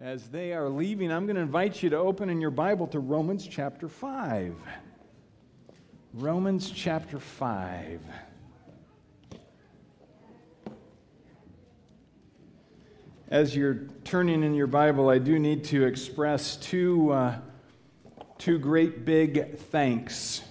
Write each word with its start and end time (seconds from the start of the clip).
As 0.00 0.28
they 0.28 0.52
are 0.52 0.68
leaving, 0.68 1.10
I'm 1.10 1.26
going 1.26 1.34
to 1.34 1.42
invite 1.42 1.82
you 1.82 1.90
to 1.90 1.96
open 1.96 2.30
in 2.30 2.40
your 2.40 2.52
Bible 2.52 2.86
to 2.86 3.00
Romans 3.00 3.44
chapter 3.44 3.88
5. 3.88 4.54
Romans 6.14 6.70
chapter 6.70 7.18
5. 7.18 8.00
As 13.28 13.56
you're 13.56 13.88
turning 14.04 14.44
in 14.44 14.54
your 14.54 14.68
Bible, 14.68 15.08
I 15.08 15.18
do 15.18 15.36
need 15.36 15.64
to 15.64 15.84
express 15.84 16.54
two, 16.54 17.10
uh, 17.10 17.38
two 18.38 18.60
great 18.60 19.04
big 19.04 19.58
thanks. 19.58 20.42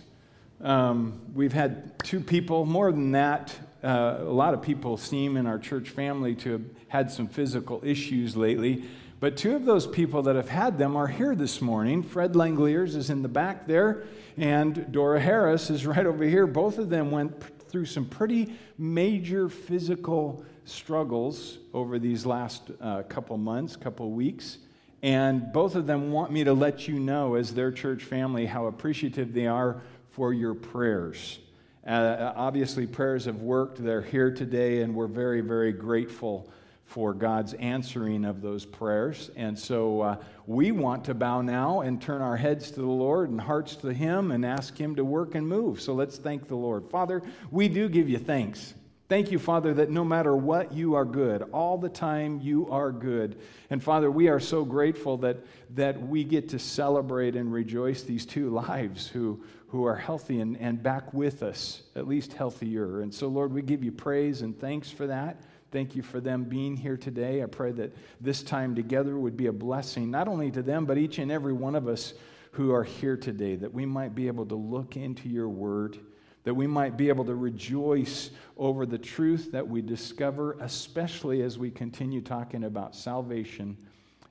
Um, 0.59 1.21
we've 1.33 1.53
had 1.53 1.97
two 2.03 2.19
people, 2.19 2.65
more 2.65 2.91
than 2.91 3.13
that, 3.13 3.55
uh, 3.81 4.17
a 4.19 4.23
lot 4.23 4.53
of 4.53 4.61
people 4.61 4.97
seem 4.97 5.37
in 5.37 5.47
our 5.47 5.57
church 5.57 5.89
family 5.89 6.35
to 6.35 6.51
have 6.51 6.65
had 6.89 7.11
some 7.11 7.29
physical 7.29 7.79
issues 7.85 8.35
lately. 8.35 8.83
But 9.19 9.35
two 9.35 9.55
of 9.55 9.65
those 9.65 9.87
people 9.87 10.21
that 10.23 10.35
have 10.35 10.49
had 10.49 10.77
them 10.77 10.95
are 10.95 11.07
here 11.07 11.33
this 11.33 11.59
morning. 11.59 12.03
Fred 12.03 12.33
Langliers 12.33 12.95
is 12.95 13.09
in 13.09 13.23
the 13.23 13.27
back 13.27 13.65
there, 13.65 14.03
and 14.37 14.91
Dora 14.91 15.19
Harris 15.19 15.71
is 15.71 15.87
right 15.87 16.05
over 16.05 16.23
here. 16.23 16.45
Both 16.45 16.77
of 16.77 16.89
them 16.89 17.09
went 17.09 17.33
through 17.67 17.85
some 17.85 18.05
pretty 18.05 18.53
major 18.77 19.49
physical 19.49 20.45
struggles 20.65 21.57
over 21.73 21.97
these 21.97 22.27
last 22.27 22.69
uh, 22.79 23.01
couple 23.03 23.35
months, 23.37 23.75
couple 23.75 24.11
weeks. 24.11 24.59
And 25.01 25.51
both 25.51 25.73
of 25.73 25.87
them 25.87 26.11
want 26.11 26.31
me 26.31 26.43
to 26.43 26.53
let 26.53 26.87
you 26.87 26.99
know, 26.99 27.35
as 27.35 27.55
their 27.55 27.71
church 27.71 28.03
family, 28.03 28.45
how 28.45 28.67
appreciative 28.67 29.33
they 29.33 29.47
are 29.47 29.81
for 30.09 30.31
your 30.31 30.53
prayers. 30.53 31.39
Uh, 31.87 32.33
obviously, 32.35 32.85
prayers 32.85 33.25
have 33.25 33.41
worked. 33.41 33.83
They're 33.83 34.01
here 34.01 34.29
today, 34.29 34.81
and 34.81 34.93
we're 34.93 35.07
very, 35.07 35.41
very 35.41 35.71
grateful 35.71 36.47
for 36.87 37.13
God's 37.13 37.53
answering 37.55 38.23
of 38.23 38.41
those 38.41 38.65
prayers. 38.65 39.29
And 39.35 39.59
so 39.59 40.01
uh, 40.01 40.15
we 40.45 40.71
want 40.71 41.03
to 41.05 41.13
bow 41.13 41.41
now 41.41 41.81
and 41.81 42.01
turn 42.01 42.21
our 42.21 42.37
heads 42.37 42.71
to 42.71 42.79
the 42.79 42.85
Lord 42.85 43.29
and 43.29 43.39
hearts 43.39 43.75
to 43.77 43.93
Him 43.93 44.31
and 44.31 44.45
ask 44.45 44.75
Him 44.77 44.95
to 44.95 45.03
work 45.03 45.35
and 45.35 45.45
move. 45.47 45.81
So 45.81 45.93
let's 45.93 46.17
thank 46.17 46.47
the 46.47 46.55
Lord. 46.55 46.89
Father, 46.89 47.21
we 47.51 47.67
do 47.67 47.89
give 47.89 48.09
you 48.09 48.17
thanks. 48.17 48.73
Thank 49.09 49.31
you, 49.31 49.39
Father, 49.39 49.73
that 49.75 49.89
no 49.89 50.05
matter 50.05 50.35
what, 50.35 50.73
you 50.73 50.95
are 50.95 51.05
good. 51.05 51.41
All 51.53 51.77
the 51.77 51.89
time, 51.89 52.39
you 52.41 52.69
are 52.69 52.91
good. 52.91 53.37
And 53.69 53.83
Father, 53.83 54.09
we 54.09 54.29
are 54.29 54.39
so 54.39 54.63
grateful 54.63 55.17
that, 55.17 55.37
that 55.75 56.01
we 56.01 56.23
get 56.23 56.49
to 56.49 56.59
celebrate 56.59 57.35
and 57.35 57.51
rejoice 57.51 58.03
these 58.03 58.25
two 58.25 58.49
lives 58.67 59.07
who, 59.07 59.43
who 59.67 59.85
are 59.85 59.95
healthy 59.95 60.39
and, 60.39 60.57
and 60.57 60.81
back 60.81 61.13
with 61.13 61.43
us, 61.43 61.83
at 61.97 62.07
least 62.07 62.31
healthier. 62.31 63.01
And 63.01 63.13
so, 63.13 63.27
Lord, 63.27 63.53
we 63.53 63.61
give 63.61 63.83
you 63.83 63.91
praise 63.91 64.41
and 64.41 64.57
thanks 64.57 64.89
for 64.89 65.07
that. 65.07 65.41
Thank 65.71 65.95
you 65.95 66.01
for 66.01 66.19
them 66.19 66.45
being 66.45 66.77
here 66.77 66.97
today. 66.97 67.43
I 67.43 67.45
pray 67.45 67.71
that 67.73 67.93
this 68.21 68.41
time 68.41 68.75
together 68.75 69.17
would 69.17 69.35
be 69.35 69.47
a 69.47 69.53
blessing, 69.53 70.09
not 70.09 70.27
only 70.27 70.49
to 70.51 70.61
them, 70.61 70.85
but 70.85 70.97
each 70.97 71.17
and 71.19 71.31
every 71.31 71.53
one 71.53 71.75
of 71.75 71.87
us 71.87 72.13
who 72.51 72.73
are 72.73 72.83
here 72.83 73.17
today, 73.17 73.55
that 73.55 73.73
we 73.73 73.85
might 73.85 74.15
be 74.15 74.27
able 74.27 74.45
to 74.45 74.55
look 74.55 74.95
into 74.95 75.27
your 75.29 75.49
word, 75.49 75.99
that 76.43 76.53
we 76.53 76.67
might 76.67 76.95
be 76.95 77.09
able 77.09 77.25
to 77.25 77.35
rejoice 77.35 78.31
over 78.55 78.85
the 78.85 78.97
truth 78.97 79.51
that 79.51 79.67
we 79.67 79.81
discover, 79.81 80.57
especially 80.61 81.41
as 81.41 81.57
we 81.57 81.69
continue 81.69 82.21
talking 82.21 82.63
about 82.63 82.95
salvation 82.95 83.77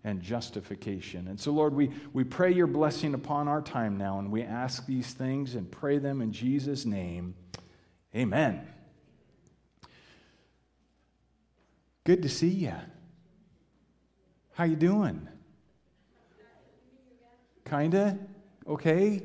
and 0.02 0.22
justification. 0.22 1.28
And 1.28 1.38
so, 1.38 1.52
Lord, 1.52 1.74
we, 1.74 1.90
we 2.12 2.24
pray 2.24 2.52
your 2.52 2.68
blessing 2.68 3.12
upon 3.12 3.48
our 3.48 3.60
time 3.60 3.98
now, 3.98 4.18
and 4.18 4.30
we 4.32 4.42
ask 4.42 4.86
these 4.86 5.12
things 5.12 5.54
and 5.54 5.70
pray 5.70 5.98
them 5.98 6.22
in 6.22 6.32
Jesus' 6.32 6.86
name. 6.86 7.34
Amen. 8.14 8.66
Good 12.06 12.22
to 12.22 12.28
see 12.28 12.46
you. 12.46 12.72
How 14.52 14.62
you 14.62 14.76
doing? 14.76 15.26
Kinda? 17.68 18.16
Okay? 18.64 19.24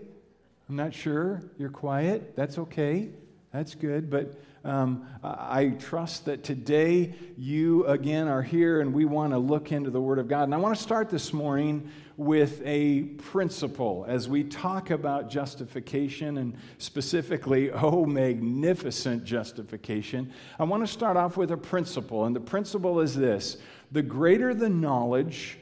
I'm 0.67 0.75
not 0.75 0.91
sure. 0.91 1.43
You're 1.59 1.69
quiet. 1.69 2.35
That's 2.35 2.57
okay. 2.57 3.09
That's 3.53 3.75
good. 3.75 4.09
But 4.09 4.33
um, 4.63 5.07
I 5.23 5.69
trust 5.79 6.25
that 6.25 6.43
today 6.43 7.15
you 7.35 7.85
again 7.87 8.27
are 8.27 8.43
here 8.43 8.81
and 8.81 8.93
we 8.93 9.05
want 9.05 9.33
to 9.33 9.39
look 9.39 9.71
into 9.71 9.89
the 9.89 10.01
Word 10.01 10.19
of 10.19 10.27
God. 10.27 10.43
And 10.43 10.53
I 10.53 10.57
want 10.57 10.75
to 10.75 10.81
start 10.81 11.09
this 11.09 11.33
morning 11.33 11.89
with 12.15 12.61
a 12.63 13.01
principle 13.01 14.05
as 14.07 14.29
we 14.29 14.43
talk 14.43 14.91
about 14.91 15.31
justification 15.31 16.37
and 16.37 16.55
specifically, 16.77 17.71
oh, 17.71 18.05
magnificent 18.05 19.23
justification. 19.23 20.31
I 20.59 20.63
want 20.65 20.85
to 20.85 20.91
start 20.91 21.17
off 21.17 21.37
with 21.37 21.49
a 21.51 21.57
principle. 21.57 22.25
And 22.25 22.35
the 22.35 22.41
principle 22.41 22.99
is 22.99 23.15
this 23.15 23.57
the 23.91 24.03
greater 24.03 24.53
the 24.53 24.69
knowledge, 24.69 25.57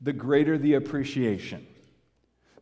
the 0.00 0.12
greater 0.12 0.58
the 0.58 0.74
appreciation. 0.74 1.66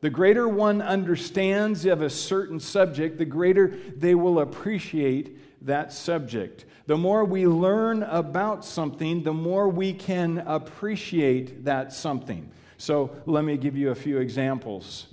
The 0.02 0.10
greater 0.10 0.48
one 0.48 0.80
understands 0.80 1.84
of 1.84 2.00
a 2.00 2.08
certain 2.08 2.58
subject, 2.58 3.18
the 3.18 3.26
greater 3.26 3.78
they 3.97 4.14
will 4.14 4.41
appreciate 4.41 5.38
that 5.62 5.93
subject. 5.93 6.65
The 6.87 6.97
more 6.97 7.25
we 7.25 7.47
learn 7.47 8.03
about 8.03 8.65
something, 8.65 9.22
the 9.22 9.32
more 9.32 9.69
we 9.69 9.93
can 9.93 10.38
appreciate 10.38 11.65
that 11.65 11.93
something. 11.93 12.50
So 12.78 13.10
let 13.26 13.44
me 13.44 13.56
give 13.56 13.76
you 13.76 13.91
a 13.91 13.94
few 13.94 14.19
examples. 14.19 15.06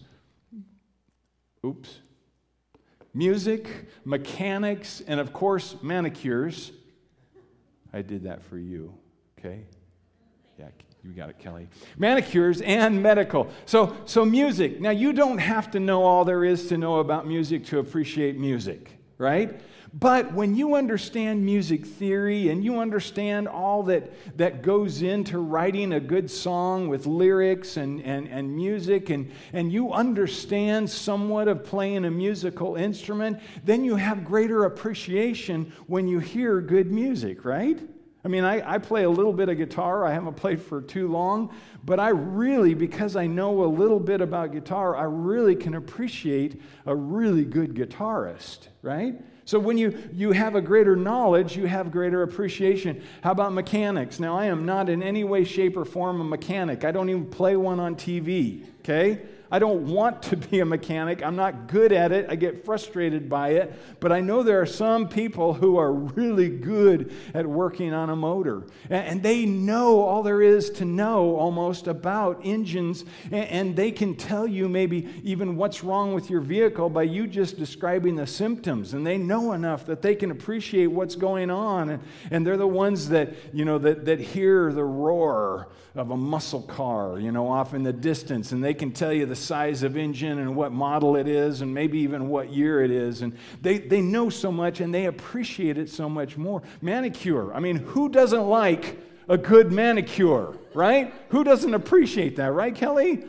Oops. 1.66 2.00
Music, 3.14 3.68
mechanics, 4.06 5.02
and 5.08 5.20
of 5.20 5.34
course, 5.34 5.76
manicures. 5.82 6.72
I 7.92 8.02
did 8.02 8.24
that 8.24 8.44
for 8.44 8.58
you, 8.58 8.94
okay? 9.38 9.64
Yeah, 10.58 10.70
you 11.04 11.12
got 11.12 11.30
it, 11.30 11.40
Kelly. 11.40 11.68
Manicures 11.98 12.62
and 12.62 13.02
medical. 13.02 13.50
So, 13.66 13.96
so 14.06 14.26
music. 14.26 14.80
Now, 14.82 14.92
you 14.92 15.14
don't 15.14 15.38
have 15.40 15.72
to 15.72 15.80
know 15.80 16.04
all 16.04 16.26
there 16.26 16.44
is 16.44 16.68
to 16.70 16.78
know 16.78 16.98
about 16.98 17.28
music 17.28 17.66
to 17.68 17.80
appreciate 17.80 18.38
music, 18.38 18.92
right? 19.18 19.60
But 20.00 20.32
when 20.34 20.56
you 20.56 20.76
understand 20.76 21.44
music 21.44 21.84
theory 21.84 22.50
and 22.50 22.64
you 22.64 22.80
understand 22.80 23.48
all 23.48 23.82
that, 23.84 24.38
that 24.38 24.62
goes 24.62 25.02
into 25.02 25.40
writing 25.40 25.94
a 25.94 26.00
good 26.00 26.30
song 26.30 26.88
with 26.88 27.08
lyrics 27.08 27.78
and, 27.78 28.02
and, 28.04 28.28
and 28.28 28.56
music, 28.56 29.10
and, 29.10 29.32
and 29.54 29.72
you 29.72 29.94
understand 29.94 30.88
somewhat 30.88 31.48
of 31.48 31.64
playing 31.64 32.06
a 32.06 32.12
musical 32.12 32.76
instrument, 32.76 33.40
then 33.64 33.84
you 33.84 33.96
have 33.96 34.24
greater 34.24 34.66
appreciation 34.66 35.72
when 35.88 36.08
you 36.08 36.20
hear 36.20 36.62
good 36.62 36.92
music, 36.92 37.44
right? 37.44 37.80
I 38.24 38.28
mean, 38.28 38.44
I, 38.44 38.74
I 38.74 38.78
play 38.78 39.04
a 39.04 39.10
little 39.10 39.34
bit 39.34 39.50
of 39.50 39.58
guitar. 39.58 40.06
I 40.06 40.14
haven't 40.14 40.36
played 40.36 40.62
for 40.62 40.80
too 40.80 41.08
long, 41.08 41.56
but 41.84 42.00
I 42.00 42.10
really, 42.10 42.76
because 42.76 43.16
I 43.16 43.26
know 43.26 43.64
a 43.64 43.66
little 43.66 44.00
bit 44.00 44.22
about 44.22 44.52
guitar, 44.52 44.96
I 44.96 45.04
really 45.04 45.56
can 45.56 45.74
appreciate 45.74 46.62
a 46.86 46.96
really 46.96 47.46
good 47.46 47.74
guitarist, 47.74 48.68
right? 48.84 49.16
So 49.48 49.60
when 49.60 49.78
you, 49.78 49.98
you 50.12 50.34
have 50.34 50.56
a 50.56 50.62
greater 50.62 50.98
knowledge, 50.98 51.56
you 51.56 51.68
have 51.68 51.90
greater 51.90 52.22
appreciation. 52.22 53.02
How 53.22 53.32
about 53.32 53.54
mechanics? 53.54 54.20
Now, 54.20 54.38
I 54.38 54.48
am 54.48 54.66
not 54.66 54.90
in 54.90 55.02
any 55.02 55.24
way, 55.24 55.46
shape, 55.46 55.78
or 55.78 55.86
form 55.86 56.20
a 56.20 56.24
mechanic. 56.26 56.84
I 56.84 56.92
don't 56.92 57.10
even 57.10 57.28
play 57.28 57.56
one 57.56 57.80
on 57.80 57.96
TV, 57.96 58.66
okay? 58.80 59.22
I 59.52 59.60
don't 59.60 59.88
want 59.88 60.22
to 60.24 60.38
be 60.38 60.60
a 60.60 60.66
mechanic. 60.66 61.24
I'm 61.24 61.36
not 61.36 61.68
good 61.68 61.92
at 61.92 62.12
it. 62.12 62.28
I 62.30 62.36
get 62.36 62.66
frustrated 62.66 63.30
by 63.30 63.50
it. 63.50 63.74
But 64.00 64.12
I 64.12 64.20
know 64.20 64.44
there 64.44 64.62
are 64.62 64.66
some 64.66 65.08
people 65.08 65.54
who 65.54 65.78
are 65.78 65.92
really 65.92 66.50
good 66.50 67.14
at 67.34 67.46
working 67.46 67.94
on 67.94 68.10
a 68.10 68.16
motor. 68.16 68.64
And 68.90 69.24
they 69.24 69.46
know 69.46 70.02
all 70.02 70.24
there 70.24 70.42
is 70.42 70.70
to 70.72 70.86
know 70.86 71.36
almost 71.38 71.88
about 71.88 72.42
engines. 72.44 73.06
And 73.32 73.76
they 73.76 73.92
can 73.92 74.16
tell 74.16 74.46
you 74.46 74.68
maybe 74.68 75.08
even 75.24 75.56
what's 75.56 75.84
wrong 75.84 76.14
with 76.14 76.30
your 76.30 76.42
vehicle 76.42 76.90
by 76.90 77.04
you 77.04 77.28
just 77.28 77.58
describing 77.58 78.16
the 78.16 78.28
symptoms. 78.28 78.94
And 78.94 79.06
they 79.06 79.18
know 79.18 79.54
enough 79.54 79.86
that 79.86 80.02
they 80.02 80.16
can 80.16 80.32
appreciate 80.32 80.88
what's 80.88 81.16
going 81.16 81.50
on. 81.50 82.02
And 82.32 82.46
they're 82.46 82.58
the 82.58 82.68
ones 82.68 83.10
that, 83.10 83.34
you 83.54 83.64
know, 83.64 83.78
that, 83.80 84.06
that 84.06 84.20
hear 84.20 84.74
the 84.74 84.84
roar 84.84 85.70
of 85.96 86.12
a 86.12 86.18
muscle 86.18 86.62
car, 86.62 87.20
you 87.20 87.32
know, 87.32 87.48
off 87.48 87.74
in 87.74 87.84
the 87.84 87.94
distance. 87.94 88.52
And 88.52 88.64
they 88.64 88.74
can 88.74 88.92
tell 88.92 89.12
you 89.12 89.26
the 89.26 89.36
size 89.38 89.84
of 89.84 89.98
engine 89.98 90.40
and 90.40 90.56
what 90.56 90.72
model 90.72 91.16
it 91.16 91.28
is 91.28 91.62
and 91.62 91.74
maybe 91.74 92.00
even 92.00 92.30
what 92.30 92.52
year 92.52 92.84
it 92.84 92.92
is. 92.92 93.22
And 93.22 93.38
they, 93.62 93.78
they 93.78 94.02
know 94.02 94.30
so 94.30 94.52
much 94.52 94.80
and 94.82 94.94
they 94.94 95.06
appreciate 95.06 95.78
it 95.78 95.90
so 95.90 96.10
much 96.10 96.38
more. 96.38 96.62
Manicure. 96.82 97.54
I 97.54 97.60
mean, 97.60 97.78
who 97.78 98.10
doesn't 98.10 98.48
like 98.48 98.98
a 99.30 99.38
good 99.38 99.72
manicure, 99.72 100.58
right? 100.74 101.14
Who 101.30 101.44
doesn't 101.44 101.74
appreciate 101.74 102.38
that, 102.38 102.54
right, 102.54 102.74
Kelly? 102.74 103.26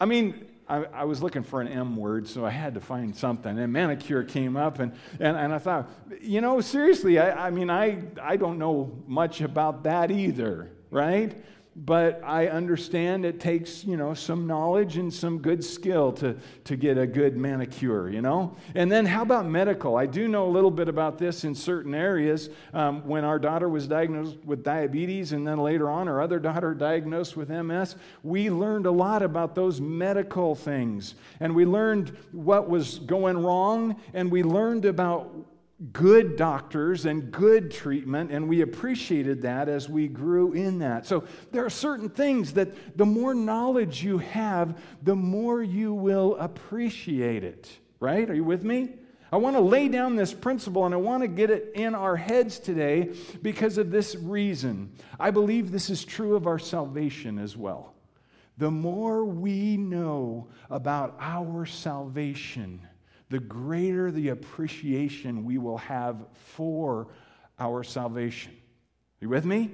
I 0.00 0.06
mean, 0.06 0.46
I, 0.68 0.84
I, 0.84 1.04
was 1.04 1.22
looking 1.22 1.42
for 1.42 1.60
an 1.60 1.68
M 1.68 1.96
word, 1.96 2.26
so 2.26 2.44
I 2.44 2.50
had 2.50 2.74
to 2.74 2.80
find 2.80 3.14
something. 3.14 3.58
And 3.58 3.72
manicure 3.72 4.24
came 4.24 4.56
up, 4.56 4.78
and, 4.78 4.92
and, 5.20 5.36
and 5.36 5.52
I 5.52 5.58
thought, 5.58 5.90
you 6.20 6.40
know, 6.40 6.60
seriously, 6.60 7.18
I, 7.18 7.48
I 7.48 7.50
mean, 7.50 7.70
I, 7.70 8.02
I 8.20 8.36
don't 8.36 8.58
know 8.58 8.96
much 9.06 9.40
about 9.40 9.84
that 9.84 10.10
either, 10.10 10.70
right? 10.90 11.36
But 11.76 12.22
I 12.24 12.46
understand 12.46 13.24
it 13.24 13.40
takes, 13.40 13.84
you 13.84 13.96
know, 13.96 14.14
some 14.14 14.46
knowledge 14.46 14.96
and 14.96 15.12
some 15.12 15.38
good 15.38 15.64
skill 15.64 16.12
to, 16.12 16.36
to 16.64 16.76
get 16.76 16.98
a 16.98 17.06
good 17.06 17.36
manicure, 17.36 18.08
you 18.08 18.22
know? 18.22 18.56
And 18.76 18.90
then 18.90 19.06
how 19.06 19.22
about 19.22 19.46
medical? 19.46 19.96
I 19.96 20.06
do 20.06 20.28
know 20.28 20.46
a 20.46 20.50
little 20.50 20.70
bit 20.70 20.88
about 20.88 21.18
this 21.18 21.44
in 21.44 21.54
certain 21.54 21.94
areas. 21.94 22.48
Um, 22.72 23.06
when 23.06 23.24
our 23.24 23.40
daughter 23.40 23.68
was 23.68 23.88
diagnosed 23.88 24.36
with 24.44 24.62
diabetes, 24.62 25.32
and 25.32 25.46
then 25.46 25.58
later 25.58 25.90
on 25.90 26.06
our 26.06 26.22
other 26.22 26.38
daughter 26.38 26.74
diagnosed 26.74 27.36
with 27.36 27.48
MS, 27.48 27.96
we 28.22 28.50
learned 28.50 28.86
a 28.86 28.92
lot 28.92 29.22
about 29.22 29.54
those 29.54 29.80
medical 29.80 30.54
things. 30.54 31.16
And 31.40 31.54
we 31.54 31.66
learned 31.66 32.16
what 32.30 32.68
was 32.68 33.00
going 33.00 33.36
wrong, 33.38 34.00
and 34.12 34.30
we 34.30 34.44
learned 34.44 34.84
about 34.84 35.34
good 35.92 36.36
doctors 36.36 37.04
and 37.04 37.30
good 37.30 37.70
treatment, 37.70 38.30
and 38.30 38.48
we 38.48 38.60
appreciated 38.60 39.42
that 39.42 39.68
as 39.68 39.88
we 39.88 40.08
grew 40.08 40.52
in 40.52 40.78
that. 40.78 41.06
So 41.06 41.24
there 41.50 41.64
are 41.64 41.70
certain 41.70 42.08
things 42.08 42.52
that 42.54 42.96
the 42.96 43.06
more 43.06 43.34
knowledge 43.34 44.02
you 44.02 44.18
have, 44.18 44.78
the 45.02 45.16
more 45.16 45.62
you 45.62 45.92
will 45.92 46.36
appreciate 46.36 47.42
it, 47.42 47.70
right? 47.98 48.28
Are 48.30 48.34
you 48.34 48.44
with 48.44 48.62
me? 48.62 48.94
I 49.32 49.36
want 49.36 49.56
to 49.56 49.62
lay 49.62 49.88
down 49.88 50.14
this 50.14 50.32
principle 50.32 50.84
and 50.86 50.94
I 50.94 50.98
want 50.98 51.22
to 51.22 51.28
get 51.28 51.50
it 51.50 51.72
in 51.74 51.96
our 51.96 52.16
heads 52.16 52.60
today 52.60 53.10
because 53.42 53.78
of 53.78 53.90
this 53.90 54.14
reason. 54.14 54.92
I 55.18 55.32
believe 55.32 55.72
this 55.72 55.90
is 55.90 56.04
true 56.04 56.36
of 56.36 56.46
our 56.46 56.60
salvation 56.60 57.40
as 57.40 57.56
well. 57.56 57.94
The 58.58 58.70
more 58.70 59.24
we 59.24 59.76
know 59.76 60.46
about 60.70 61.16
our 61.18 61.66
salvation, 61.66 62.86
the 63.30 63.40
greater 63.40 64.10
the 64.10 64.28
appreciation 64.28 65.44
we 65.44 65.58
will 65.58 65.78
have 65.78 66.16
for 66.34 67.08
our 67.58 67.82
salvation. 67.82 68.52
You 69.20 69.28
with 69.28 69.44
me? 69.44 69.70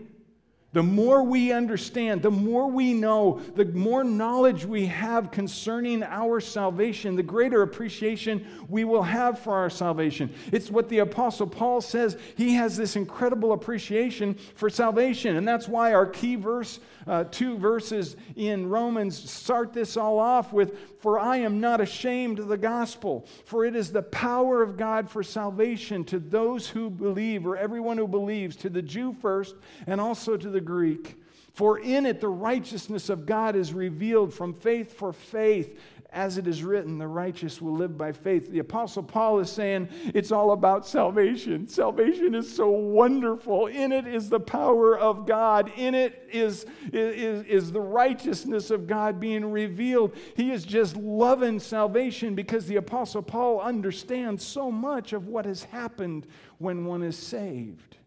The 0.73 0.83
more 0.85 1.25
we 1.25 1.51
understand, 1.51 2.23
the 2.23 2.31
more 2.31 2.71
we 2.71 2.95
know, 2.95 3.41
the 3.57 3.65
more 3.65 4.05
knowledge 4.05 4.65
we 4.65 4.87
have 4.87 5.33
concerning 5.33 6.05
our 6.05 6.39
salvation, 6.39 7.17
the 7.17 7.25
greater 7.25 7.63
appreciation 7.63 8.47
we 8.69 8.85
will 8.85 9.03
have 9.03 9.41
for 9.41 9.53
our 9.53 9.69
salvation. 9.69 10.33
It's 10.53 10.71
what 10.71 10.89
the 10.89 10.99
Apostle 10.99 11.49
Paul 11.49 11.81
says. 11.81 12.17
He 12.37 12.55
has 12.55 12.77
this 12.77 12.95
incredible 12.95 13.53
appreciation 13.53 14.35
for 14.55 14.71
salvation. 14.71 15.35
And 15.35 15.49
that's 15.49 15.67
why 15.67 15.93
our 15.93 16.07
key 16.07 16.37
verse, 16.37 16.79
uh, 17.11 17.25
two 17.25 17.59
verses 17.59 18.15
in 18.37 18.69
Romans, 18.69 19.31
start 19.31 19.73
this 19.73 19.97
all 19.97 20.21
off 20.21 20.53
with 20.53 20.79
For 21.01 21.19
I 21.19 21.39
am 21.39 21.61
not 21.61 21.81
ashamed 21.81 22.39
of 22.39 22.47
the 22.47 22.57
gospel, 22.57 23.27
for 23.45 23.65
it 23.65 23.75
is 23.75 23.91
the 23.91 24.03
power 24.03 24.63
of 24.63 24.77
God 24.77 25.11
for 25.11 25.25
salvation 25.25 26.05
to 26.05 26.21
those 26.21 26.69
who 26.69 26.89
believe, 26.89 27.47
or 27.47 27.57
everyone 27.57 27.99
who 27.99 28.07
believes, 28.07 28.55
to 28.57 28.71
the 28.71 28.81
Jew 28.81 29.13
first, 29.13 29.57
and 29.89 30.01
also 30.01 30.37
to 30.37 30.49
the 30.49 30.61
Greek. 30.61 31.17
For 31.53 31.81
in 31.81 32.07
it 32.07 32.21
the 32.21 32.29
righteousness 32.29 33.09
of 33.09 33.27
God 33.27 33.57
is 33.57 33.75
revealed 33.75 34.33
from 34.33 34.55
faith 34.55 34.93
for 34.93 35.13
faith. 35.13 35.81
As 36.13 36.39
it 36.39 36.49
is 36.49 36.65
written, 36.65 36.99
the 36.99 37.07
righteous 37.07 37.63
will 37.63 37.75
live 37.75 37.97
by 37.97 38.11
faith. 38.11 38.51
The 38.51 38.59
Apostle 38.59 39.05
Paul 39.05 39.39
is 39.39 39.51
saying 39.51 39.89
it's 40.13 40.33
all 40.33 40.51
about 40.51 40.85
salvation. 40.85 41.69
Salvation 41.69 42.35
is 42.35 42.53
so 42.53 42.69
wonderful. 42.69 43.69
In 43.69 43.93
it 43.93 44.09
is 44.09 44.29
the 44.29 44.41
power 44.41 44.99
of 44.99 45.25
God, 45.25 45.71
in 45.77 45.95
it 45.95 46.29
is, 46.33 46.67
is, 46.93 47.45
is 47.47 47.71
the 47.71 47.81
righteousness 47.81 48.73
of 48.73 48.89
God 48.89 49.21
being 49.21 49.53
revealed. 49.53 50.17
He 50.35 50.51
is 50.51 50.65
just 50.65 50.97
loving 50.97 51.61
salvation 51.61 52.35
because 52.35 52.67
the 52.67 52.77
Apostle 52.77 53.23
Paul 53.23 53.61
understands 53.61 54.45
so 54.45 54.71
much 54.71 55.13
of 55.13 55.29
what 55.29 55.45
has 55.45 55.63
happened 55.63 56.27
when 56.59 56.87
one 56.87 57.05
is 57.05 57.17
saved. 57.17 57.99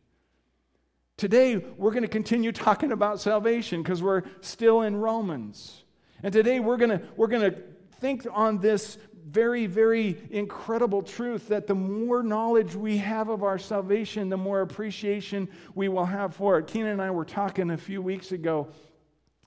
Today, 1.16 1.56
we're 1.56 1.92
going 1.92 2.04
to 2.04 2.10
continue 2.10 2.52
talking 2.52 2.92
about 2.92 3.22
salvation 3.22 3.82
because 3.82 4.04
we're 4.04 4.24
still 4.42 4.82
in 4.82 4.98
Romans. 4.98 5.84
And 6.22 6.34
today, 6.34 6.60
we're 6.60 6.78
going 6.78 6.90
to, 6.90 7.02
we're 7.16 7.28
going 7.28 7.50
to 7.50 7.58
think 8.04 8.28
on 8.34 8.58
this 8.58 8.98
very, 9.30 9.66
very 9.66 10.18
incredible 10.30 11.02
truth 11.02 11.48
that 11.48 11.68
the 11.68 11.74
more 11.74 12.22
knowledge 12.22 12.76
we 12.76 12.98
have 12.98 13.30
of 13.30 13.44
our 13.44 13.58
salvation, 13.58 14.28
the 14.28 14.36
more 14.36 14.60
appreciation 14.60 15.48
we 15.74 15.88
will 15.88 16.04
have 16.04 16.36
for 16.36 16.60
it. 16.60 16.68
Keenan 16.68 16.92
and 16.92 17.02
I 17.02 17.12
were 17.12 17.24
talking 17.24 17.70
a 17.70 17.78
few 17.78 18.02
weeks 18.02 18.34
ago 18.34 18.68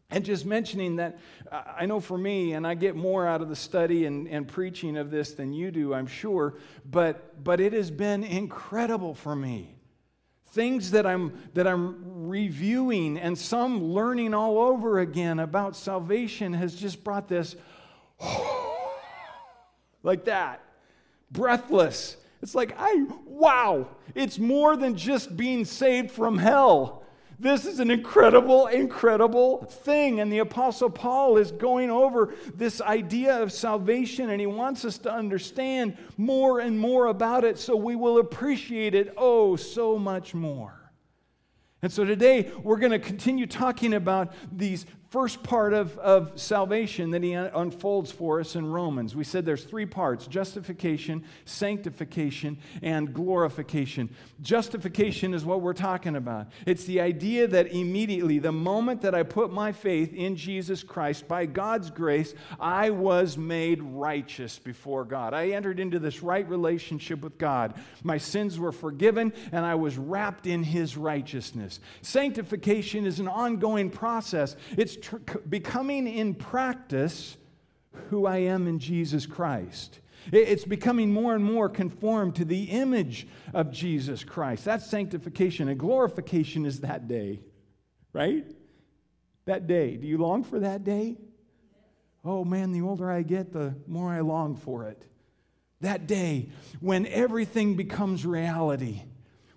and 0.09 0.25
just 0.25 0.47
mentioning 0.47 0.97
that 0.97 1.19
uh, 1.53 1.65
I 1.81 1.85
know 1.85 2.01
for 2.01 2.17
me, 2.17 2.55
and 2.55 2.67
I 2.67 2.73
get 2.77 2.97
more 2.97 3.27
out 3.27 3.43
of 3.43 3.51
the 3.51 3.57
study 3.57 4.07
and, 4.07 4.27
and 4.27 4.49
preaching 4.49 4.97
of 4.97 5.11
this 5.11 5.35
than 5.35 5.53
you 5.53 5.71
do, 5.71 5.93
I'm 5.93 6.07
sure, 6.07 6.55
but, 6.87 7.45
but 7.45 7.61
it 7.61 7.75
has 7.75 7.91
been 7.91 8.25
incredible 8.25 9.15
for 9.15 9.37
me 9.37 9.77
things 10.57 10.93
that 10.93 11.05
I'm, 11.05 11.39
that 11.53 11.67
I'm 11.67 12.29
reviewing 12.29 13.19
and 13.19 13.37
some 13.37 13.85
learning 13.85 14.33
all 14.33 14.59
over 14.59 15.01
again 15.01 15.41
about 15.41 15.77
salvation 15.77 16.55
has 16.55 16.75
just 16.75 17.05
brought 17.05 17.29
this 17.29 17.57
like 20.03 20.25
that, 20.25 20.63
breathless. 21.31 22.17
It's 22.43 22.55
like, 22.55 22.75
I, 22.79 23.07
wow, 23.25 23.89
it's 24.15 24.39
more 24.39 24.77
than 24.77 24.97
just 24.97 25.37
being 25.37 25.65
saved 25.65 26.11
from 26.11 26.39
hell. 26.39 27.03
This 27.39 27.67
is 27.67 27.81
an 27.81 27.91
incredible, 27.91 28.67
incredible 28.69 29.65
thing. 29.65 30.21
And 30.21 30.33
the 30.33 30.39
Apostle 30.39 30.89
Paul 30.89 31.37
is 31.37 31.53
going 31.53 31.91
over 31.91 32.35
this 32.55 32.81
idea 32.81 33.43
of 33.43 33.53
salvation, 33.53 34.31
and 34.31 34.41
he 34.41 34.47
wants 34.47 34.85
us 34.85 34.97
to 34.99 35.13
understand 35.13 35.99
more 36.17 36.61
and 36.61 36.79
more 36.79 37.07
about 37.07 37.45
it 37.45 37.59
so 37.59 37.77
we 37.77 37.95
will 37.95 38.19
appreciate 38.19 38.95
it 38.95 39.13
oh 39.17 39.57
so 39.57 39.99
much 39.99 40.35
more. 40.35 40.73
And 41.83 41.93
so 41.93 42.05
today 42.05 42.51
we're 42.63 42.79
going 42.79 42.93
to 42.93 42.99
continue 42.99 43.47
talking 43.47 43.95
about 43.95 44.33
these 44.51 44.87
first 45.17 45.43
part 45.43 45.73
of, 45.73 45.97
of 46.01 46.39
salvation 46.39 47.11
that 47.13 47.23
he 47.23 47.33
unfolds 47.33 48.13
for 48.13 48.39
us 48.39 48.55
in 48.55 48.67
Romans. 48.71 49.17
We 49.17 49.25
said 49.25 49.47
there's 49.47 49.65
three 49.65 49.87
parts 49.87 50.27
justification, 50.27 51.25
sanctification, 51.47 52.59
and 52.83 53.15
glorification. 53.15 54.15
Justification 54.43 55.33
is 55.33 55.43
what 55.43 55.63
we're 55.63 55.73
talking 55.73 56.17
about. 56.17 56.49
It's 56.67 56.85
the 56.85 57.01
idea 57.01 57.49
that 57.49 57.69
immediately, 57.69 58.39
the 58.41 58.53
moment 58.53 59.01
that 59.01 59.15
I 59.15 59.23
put 59.23 59.51
my 59.51 59.73
faith 59.73 60.13
in 60.13 60.37
Jesus 60.37 60.83
Christ, 60.83 61.27
by 61.27 61.47
God's 61.47 61.91
grace, 61.91 62.35
I 62.61 62.91
was 62.91 63.39
made 63.39 63.81
righteous 63.81 64.59
before 64.59 65.07
God. 65.07 65.33
I 65.33 65.49
entered 65.53 65.81
into 65.81 65.99
this 65.99 66.23
right 66.23 66.47
relationship 66.47 67.23
with 67.23 67.39
God. 67.39 67.73
My 68.03 68.19
sins 68.19 68.59
were 68.59 68.71
forgiven, 68.71 69.33
and 69.51 69.65
I 69.65 69.77
was 69.77 69.97
wrapped 69.97 70.47
in 70.47 70.63
his 70.63 70.95
righteousness. 70.95 71.81
Sanctification 72.03 73.07
is 73.07 73.19
an 73.19 73.29
ongoing 73.29 73.89
process. 73.89 74.57
It's 74.77 75.06
tr- 75.07 75.39
becoming 75.49 76.07
in 76.07 76.35
practice 76.35 77.37
who 78.11 78.27
I 78.27 78.39
am 78.39 78.67
in 78.67 78.79
Jesus 78.79 79.27
Christ. 79.27 80.01
It's 80.33 80.65
becoming 80.65 81.13
more 81.13 81.35
and 81.35 81.45
more 81.45 81.69
conformed 81.69 82.35
to 82.37 82.45
the 82.45 82.65
image 82.65 83.29
of 83.55 83.71
Jesus 83.71 84.25
Christ. 84.25 84.65
That's 84.65 84.85
sanctification. 84.91 85.69
And 85.69 85.79
glorification 85.79 86.67
is 86.67 86.81
that 86.81 87.07
day, 87.07 87.41
right? 88.13 88.45
That 89.45 89.69
day. 89.69 89.97
Do 89.97 90.07
you 90.07 90.19
long 90.19 90.43
for 90.43 90.59
that 90.61 90.83
day? 90.83 91.17
Oh 92.25 92.45
man, 92.45 92.73
the 92.73 92.81
older 92.81 93.11
I 93.11 93.23
get, 93.23 93.53
the 93.53 93.77
more 93.87 94.13
I 94.13 94.21
long 94.21 94.57
for 94.57 94.85
it. 94.89 95.01
That 95.81 96.09
day 96.09 96.49
when 96.81 97.07
everything 97.07 97.77
becomes 97.77 98.27
reality 98.27 99.03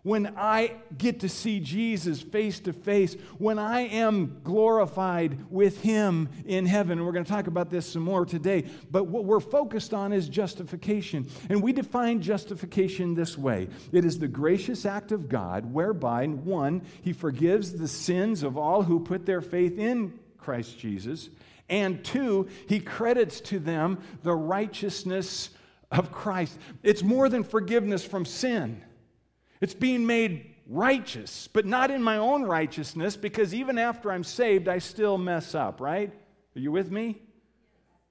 when 0.10 0.34
I 0.36 0.72
get 0.98 1.20
to 1.20 1.30
see 1.30 1.60
Jesus 1.60 2.20
face 2.20 2.60
to 2.62 2.74
face, 2.74 3.14
when 3.38 3.60
I 3.60 3.82
am 3.82 4.42
glorified 4.44 5.38
with 5.52 5.84
Him 5.84 6.30
in 6.46 6.66
heaven. 6.66 6.98
And 6.98 7.06
we're 7.06 7.14
going 7.14 7.26
to 7.26 7.32
talk 7.32 7.46
about 7.46 7.70
this 7.70 7.86
some 7.86 8.02
more 8.02 8.26
today. 8.26 8.66
But 8.90 9.04
what 9.04 9.26
we're 9.26 9.40
focused 9.40 9.94
on 9.94 10.12
is 10.12 10.28
justification. 10.28 11.30
And 11.52 11.62
we 11.62 11.74
define 11.74 12.24
justification 12.24 13.14
this 13.14 13.38
way 13.38 13.70
it 13.92 14.04
is 14.04 14.18
the 14.18 14.28
gracious 14.28 14.84
act 14.84 15.12
of 15.12 15.30
God 15.30 15.72
whereby, 15.72 16.26
one, 16.26 16.82
He 17.04 17.14
forgives 17.14 17.74
the 17.74 17.88
sins 17.88 18.42
of 18.42 18.58
all 18.58 18.82
who 18.82 19.00
put 19.00 19.28
their 19.28 19.42
faith 19.42 19.78
in 19.78 20.18
Christ 20.40 20.80
Jesus. 20.80 21.30
And 21.70 22.04
two, 22.04 22.48
He 22.68 22.80
credits 22.80 23.42
to 23.42 23.60
them 23.60 24.00
the 24.24 24.34
righteousness 24.34 25.52
of 25.92 26.12
Christ. 26.12 26.58
It's 26.82 27.04
more 27.04 27.30
than 27.30 27.44
forgiveness 27.44 28.04
from 28.04 28.26
sin. 28.26 28.82
It's 29.62 29.74
being 29.74 30.06
made 30.06 30.56
righteous, 30.68 31.50
but 31.52 31.66
not 31.66 31.92
in 31.92 32.02
my 32.02 32.18
own 32.18 32.44
righteousness, 32.44 33.18
because 33.18 33.54
even 33.54 33.78
after 33.78 34.12
I'm 34.12 34.24
saved, 34.24 34.68
I 34.68 34.78
still 34.78 35.18
mess 35.18 35.56
up, 35.56 35.82
right? 35.82 36.12
Are 36.56 36.60
you 36.60 36.72
with 36.72 36.92
me? 36.92 37.22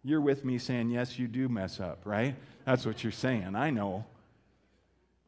You're 0.03 0.21
with 0.21 0.45
me 0.45 0.59
saying, 0.59 0.91
yes, 0.91 1.19
you 1.19 1.29
do 1.29 1.49
mess 1.49 1.81
up, 1.81 2.03
right? 2.05 2.35
That's 2.65 2.85
what 2.85 3.03
you're 3.03 3.13
saying. 3.13 3.55
I 3.55 3.71
know. 3.71 4.05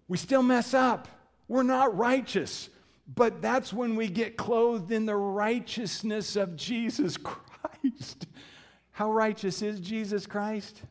We 0.08 0.16
still 0.16 0.42
mess 0.42 0.74
up. 0.74 1.08
We're 1.48 1.62
not 1.62 1.96
righteous. 1.96 2.68
But 3.14 3.42
that's 3.42 3.72
when 3.72 3.96
we 3.96 4.08
get 4.08 4.36
clothed 4.36 4.92
in 4.92 5.06
the 5.06 5.16
righteousness 5.16 6.36
of 6.36 6.56
Jesus 6.56 7.16
Christ. 7.16 8.26
How 8.92 9.10
righteous 9.10 9.62
is 9.62 9.80
Jesus 9.80 10.26
Christ? 10.26 10.82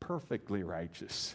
Perfectly 0.00 0.62
righteous, 0.62 1.34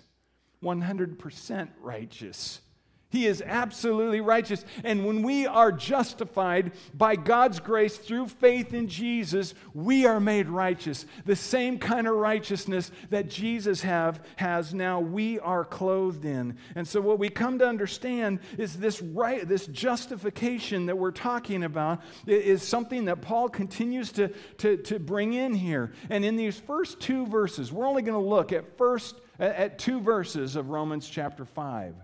100% 0.63 1.67
righteous. 1.81 2.61
He 3.11 3.25
is 3.25 3.41
absolutely 3.43 4.21
righteous. 4.21 4.63
And 4.83 5.03
when 5.03 5.23
we 5.23 5.47
are 5.47 5.71
justified 5.71 6.73
by 6.93 7.15
God's 7.15 7.59
grace 7.59 7.97
through 7.97 8.27
faith 8.27 8.71
in 8.71 8.87
Jesus, 8.87 9.55
we 9.73 10.05
are 10.05 10.19
made 10.19 10.47
righteous. 10.47 11.07
The 11.25 11.35
same 11.35 11.79
kind 11.79 12.07
of 12.07 12.13
righteousness 12.13 12.91
that 13.09 13.27
Jesus 13.27 13.81
have, 13.81 14.23
has 14.35 14.75
now, 14.75 14.99
we 14.99 15.39
are 15.39 15.65
clothed 15.65 16.23
in. 16.23 16.57
And 16.75 16.87
so, 16.87 17.01
what 17.01 17.17
we 17.17 17.29
come 17.29 17.57
to 17.59 17.67
understand 17.67 18.41
is 18.59 18.77
this, 18.77 19.01
right, 19.01 19.47
this 19.47 19.65
justification 19.65 20.85
that 20.85 20.97
we're 20.97 21.09
talking 21.09 21.63
about 21.63 22.01
is 22.27 22.61
something 22.61 23.05
that 23.05 23.21
Paul 23.21 23.49
continues 23.49 24.11
to, 24.13 24.27
to, 24.59 24.77
to 24.77 24.99
bring 24.99 25.33
in 25.33 25.55
here. 25.55 25.93
And 26.11 26.23
in 26.23 26.35
these 26.35 26.59
first 26.59 26.99
two 26.99 27.25
verses, 27.25 27.71
we're 27.71 27.87
only 27.87 28.03
going 28.03 28.21
to 28.21 28.29
look 28.29 28.53
at 28.53 28.77
first 28.77 29.15
at 29.39 29.79
two 29.79 29.99
verses 29.99 30.55
of 30.55 30.69
Romans 30.69 31.09
chapter 31.09 31.43
5. 31.43 31.95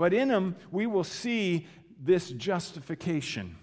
But 0.00 0.14
in 0.14 0.28
them, 0.28 0.56
we 0.70 0.86
will 0.86 1.04
see 1.04 1.66
this 2.02 2.30
justification. 2.30 3.56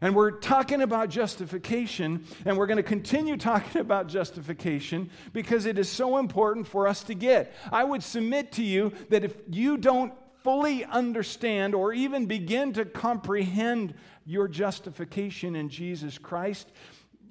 And 0.00 0.12
we're 0.12 0.32
talking 0.32 0.82
about 0.82 1.08
justification, 1.08 2.24
and 2.44 2.58
we're 2.58 2.66
going 2.66 2.78
to 2.78 2.82
continue 2.82 3.36
talking 3.52 3.80
about 3.80 4.08
justification 4.08 5.08
because 5.32 5.64
it 5.64 5.78
is 5.78 5.88
so 5.88 6.16
important 6.16 6.66
for 6.66 6.88
us 6.88 7.04
to 7.04 7.14
get. 7.14 7.54
I 7.70 7.84
would 7.84 8.02
submit 8.02 8.50
to 8.54 8.64
you 8.64 8.92
that 9.10 9.22
if 9.22 9.36
you 9.48 9.76
don't 9.76 10.12
fully 10.42 10.84
understand 10.84 11.76
or 11.76 11.92
even 11.92 12.26
begin 12.26 12.72
to 12.72 12.84
comprehend 12.84 13.94
your 14.24 14.48
justification 14.48 15.54
in 15.54 15.68
Jesus 15.68 16.18
Christ, 16.18 16.72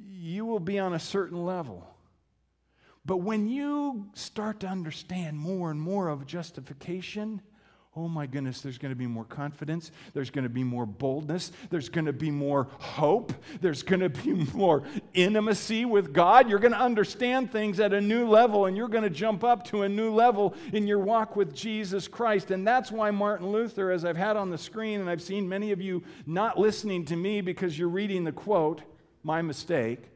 you 0.07 0.45
will 0.45 0.61
be 0.61 0.79
on 0.79 0.93
a 0.93 0.99
certain 0.99 1.43
level. 1.43 1.85
But 3.05 3.17
when 3.17 3.49
you 3.49 4.07
start 4.13 4.61
to 4.61 4.67
understand 4.67 5.37
more 5.37 5.69
and 5.69 5.81
more 5.81 6.07
of 6.07 6.25
justification, 6.25 7.41
oh 7.97 8.09
my 8.09 8.25
goodness, 8.25 8.59
there's 8.59 8.77
going 8.77 8.91
to 8.91 8.95
be 8.95 9.07
more 9.07 9.23
confidence. 9.23 9.91
There's 10.13 10.29
going 10.29 10.43
to 10.43 10.49
be 10.49 10.65
more 10.65 10.85
boldness. 10.85 11.53
There's 11.69 11.87
going 11.87 12.05
to 12.05 12.13
be 12.13 12.29
more 12.29 12.67
hope. 12.77 13.31
There's 13.61 13.83
going 13.83 14.01
to 14.01 14.09
be 14.09 14.33
more 14.53 14.83
intimacy 15.13 15.85
with 15.85 16.11
God. 16.11 16.49
You're 16.49 16.59
going 16.59 16.73
to 16.73 16.79
understand 16.79 17.53
things 17.53 17.79
at 17.79 17.93
a 17.93 18.01
new 18.01 18.27
level, 18.27 18.65
and 18.65 18.75
you're 18.75 18.89
going 18.89 19.05
to 19.05 19.09
jump 19.09 19.45
up 19.45 19.63
to 19.67 19.83
a 19.83 19.89
new 19.89 20.13
level 20.13 20.55
in 20.73 20.87
your 20.87 20.99
walk 20.99 21.37
with 21.37 21.55
Jesus 21.55 22.07
Christ. 22.07 22.51
And 22.51 22.67
that's 22.67 22.91
why 22.91 23.11
Martin 23.11 23.47
Luther, 23.47 23.91
as 23.91 24.03
I've 24.03 24.17
had 24.17 24.35
on 24.35 24.49
the 24.49 24.57
screen, 24.57 24.99
and 24.99 25.09
I've 25.09 25.21
seen 25.21 25.47
many 25.47 25.71
of 25.71 25.81
you 25.81 26.03
not 26.25 26.59
listening 26.59 27.05
to 27.05 27.15
me 27.15 27.39
because 27.39 27.79
you're 27.79 27.87
reading 27.87 28.25
the 28.25 28.33
quote, 28.33 28.81
my 29.23 29.41
mistake. 29.41 30.09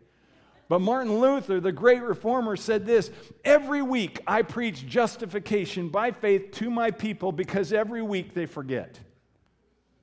But 0.69 0.81
Martin 0.81 1.19
Luther, 1.19 1.59
the 1.59 1.71
great 1.71 2.01
reformer, 2.03 2.55
said 2.55 2.85
this 2.85 3.11
Every 3.43 3.81
week 3.81 4.21
I 4.25 4.43
preach 4.43 4.85
justification 4.87 5.89
by 5.89 6.11
faith 6.11 6.51
to 6.53 6.69
my 6.69 6.91
people 6.91 7.31
because 7.31 7.73
every 7.73 8.03
week 8.03 8.33
they 8.33 8.45
forget. 8.45 8.99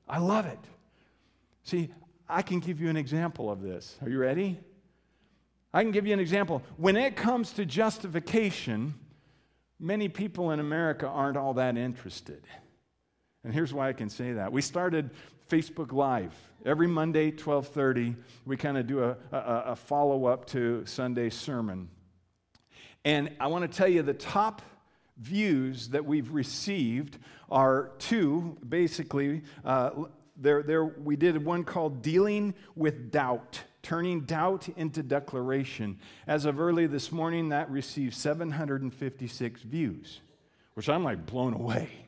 I 0.08 0.18
love 0.18 0.44
it. 0.46 0.58
See, 1.62 1.90
I 2.28 2.42
can 2.42 2.58
give 2.58 2.80
you 2.80 2.90
an 2.90 2.96
example 2.96 3.50
of 3.50 3.62
this. 3.62 3.96
Are 4.02 4.10
you 4.10 4.18
ready? 4.18 4.58
I 5.72 5.82
can 5.82 5.92
give 5.92 6.06
you 6.06 6.12
an 6.12 6.20
example. 6.20 6.62
When 6.76 6.96
it 6.96 7.16
comes 7.16 7.52
to 7.52 7.64
justification, 7.64 8.94
many 9.78 10.08
people 10.08 10.50
in 10.50 10.58
America 10.58 11.06
aren't 11.06 11.36
all 11.36 11.54
that 11.54 11.76
interested. 11.76 12.42
And 13.44 13.54
here's 13.54 13.72
why 13.72 13.88
I 13.88 13.92
can 13.92 14.08
say 14.08 14.32
that. 14.32 14.50
We 14.50 14.62
started 14.62 15.10
Facebook 15.48 15.92
Live. 15.92 16.34
Every 16.64 16.88
Monday, 16.88 17.26
1230, 17.26 18.16
we 18.44 18.56
kind 18.56 18.76
of 18.76 18.86
do 18.86 19.04
a, 19.04 19.16
a, 19.30 19.62
a 19.66 19.76
follow-up 19.76 20.46
to 20.46 20.84
Sunday's 20.86 21.34
sermon. 21.34 21.88
And 23.04 23.30
I 23.38 23.46
want 23.46 23.70
to 23.70 23.76
tell 23.76 23.86
you 23.86 24.02
the 24.02 24.14
top 24.14 24.62
views 25.18 25.88
that 25.90 26.04
we've 26.04 26.32
received 26.32 27.18
are 27.50 27.92
two, 27.98 28.58
basically. 28.68 29.42
Uh, 29.64 29.90
there, 30.36 30.62
there, 30.62 30.84
we 30.84 31.14
did 31.14 31.42
one 31.44 31.62
called 31.62 32.02
Dealing 32.02 32.54
with 32.74 33.12
Doubt, 33.12 33.62
turning 33.82 34.22
doubt 34.22 34.68
into 34.76 35.02
declaration. 35.02 35.98
As 36.26 36.44
of 36.44 36.58
early 36.58 36.88
this 36.88 37.12
morning, 37.12 37.50
that 37.50 37.70
received 37.70 38.14
756 38.14 39.62
views, 39.62 40.20
which 40.74 40.88
I'm 40.88 41.04
like 41.04 41.24
blown 41.26 41.54
away. 41.54 42.05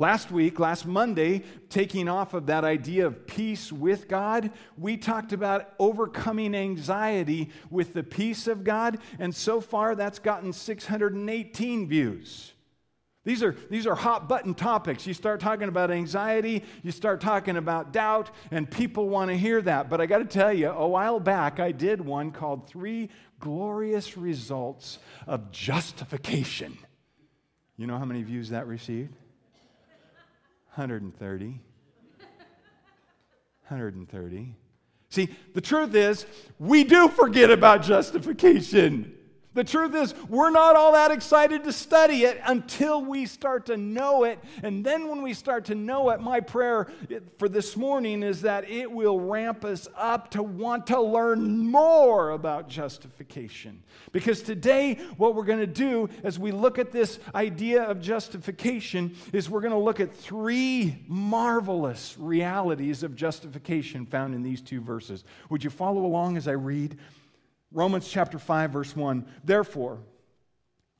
Last 0.00 0.30
week, 0.30 0.60
last 0.60 0.86
Monday, 0.86 1.42
taking 1.68 2.08
off 2.08 2.32
of 2.32 2.46
that 2.46 2.64
idea 2.64 3.04
of 3.04 3.26
peace 3.26 3.72
with 3.72 4.06
God, 4.06 4.52
we 4.76 4.96
talked 4.96 5.32
about 5.32 5.74
overcoming 5.80 6.54
anxiety 6.54 7.50
with 7.68 7.94
the 7.94 8.04
peace 8.04 8.46
of 8.46 8.62
God, 8.62 8.98
and 9.18 9.34
so 9.34 9.60
far 9.60 9.96
that's 9.96 10.20
gotten 10.20 10.52
618 10.52 11.88
views. 11.88 12.52
These 13.24 13.42
are, 13.42 13.56
these 13.68 13.88
are 13.88 13.96
hot 13.96 14.28
button 14.28 14.54
topics. 14.54 15.04
You 15.04 15.14
start 15.14 15.40
talking 15.40 15.68
about 15.68 15.90
anxiety, 15.90 16.62
you 16.84 16.92
start 16.92 17.20
talking 17.20 17.56
about 17.56 17.92
doubt, 17.92 18.30
and 18.52 18.70
people 18.70 19.08
want 19.08 19.30
to 19.32 19.36
hear 19.36 19.60
that. 19.62 19.90
But 19.90 20.00
I 20.00 20.06
got 20.06 20.18
to 20.18 20.24
tell 20.24 20.52
you, 20.52 20.70
a 20.70 20.86
while 20.86 21.18
back, 21.18 21.58
I 21.58 21.72
did 21.72 22.00
one 22.00 22.30
called 22.30 22.68
Three 22.68 23.10
Glorious 23.40 24.16
Results 24.16 25.00
of 25.26 25.50
Justification. 25.50 26.78
You 27.76 27.88
know 27.88 27.98
how 27.98 28.04
many 28.04 28.22
views 28.22 28.50
that 28.50 28.68
received? 28.68 29.12
130. 30.78 31.60
130. 33.66 34.54
See, 35.10 35.28
the 35.52 35.60
truth 35.60 35.92
is, 35.96 36.24
we 36.60 36.84
do 36.84 37.08
forget 37.08 37.50
about 37.50 37.82
justification. 37.82 39.17
The 39.58 39.64
truth 39.64 39.92
is, 39.96 40.14
we're 40.28 40.50
not 40.50 40.76
all 40.76 40.92
that 40.92 41.10
excited 41.10 41.64
to 41.64 41.72
study 41.72 42.22
it 42.22 42.40
until 42.46 43.04
we 43.04 43.26
start 43.26 43.66
to 43.66 43.76
know 43.76 44.22
it. 44.22 44.38
And 44.62 44.84
then, 44.84 45.08
when 45.08 45.20
we 45.20 45.34
start 45.34 45.64
to 45.64 45.74
know 45.74 46.10
it, 46.10 46.20
my 46.20 46.38
prayer 46.38 46.86
for 47.38 47.48
this 47.48 47.76
morning 47.76 48.22
is 48.22 48.42
that 48.42 48.70
it 48.70 48.88
will 48.88 49.18
ramp 49.18 49.64
us 49.64 49.88
up 49.96 50.30
to 50.30 50.44
want 50.44 50.86
to 50.86 51.00
learn 51.00 51.58
more 51.58 52.30
about 52.30 52.68
justification. 52.68 53.82
Because 54.12 54.42
today, 54.42 54.94
what 55.16 55.34
we're 55.34 55.42
going 55.42 55.58
to 55.58 55.66
do 55.66 56.08
as 56.22 56.38
we 56.38 56.52
look 56.52 56.78
at 56.78 56.92
this 56.92 57.18
idea 57.34 57.82
of 57.82 58.00
justification 58.00 59.16
is 59.32 59.50
we're 59.50 59.60
going 59.60 59.72
to 59.72 59.76
look 59.76 59.98
at 59.98 60.14
three 60.14 61.02
marvelous 61.08 62.14
realities 62.16 63.02
of 63.02 63.16
justification 63.16 64.06
found 64.06 64.36
in 64.36 64.44
these 64.44 64.60
two 64.60 64.80
verses. 64.80 65.24
Would 65.50 65.64
you 65.64 65.70
follow 65.70 66.06
along 66.06 66.36
as 66.36 66.46
I 66.46 66.52
read? 66.52 66.96
Romans 67.72 68.08
chapter 68.08 68.38
5, 68.38 68.70
verse 68.70 68.96
1. 68.96 69.26
Therefore, 69.44 69.98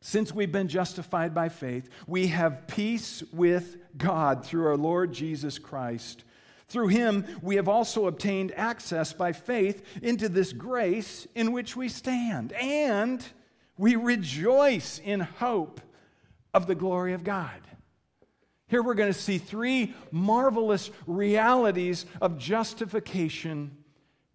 since 0.00 0.32
we've 0.32 0.52
been 0.52 0.68
justified 0.68 1.34
by 1.34 1.48
faith, 1.48 1.88
we 2.06 2.28
have 2.28 2.66
peace 2.66 3.22
with 3.32 3.76
God 3.96 4.44
through 4.44 4.66
our 4.66 4.76
Lord 4.76 5.12
Jesus 5.12 5.58
Christ. 5.58 6.24
Through 6.68 6.88
him, 6.88 7.24
we 7.42 7.56
have 7.56 7.68
also 7.68 8.06
obtained 8.06 8.52
access 8.54 9.12
by 9.12 9.32
faith 9.32 9.82
into 10.02 10.28
this 10.28 10.52
grace 10.52 11.26
in 11.34 11.52
which 11.52 11.74
we 11.74 11.88
stand, 11.88 12.52
and 12.52 13.24
we 13.78 13.96
rejoice 13.96 15.00
in 15.02 15.20
hope 15.20 15.80
of 16.52 16.66
the 16.66 16.74
glory 16.74 17.14
of 17.14 17.24
God. 17.24 17.60
Here 18.68 18.82
we're 18.82 18.94
going 18.94 19.12
to 19.12 19.18
see 19.18 19.38
three 19.38 19.94
marvelous 20.10 20.90
realities 21.06 22.04
of 22.20 22.38
justification 22.38 23.78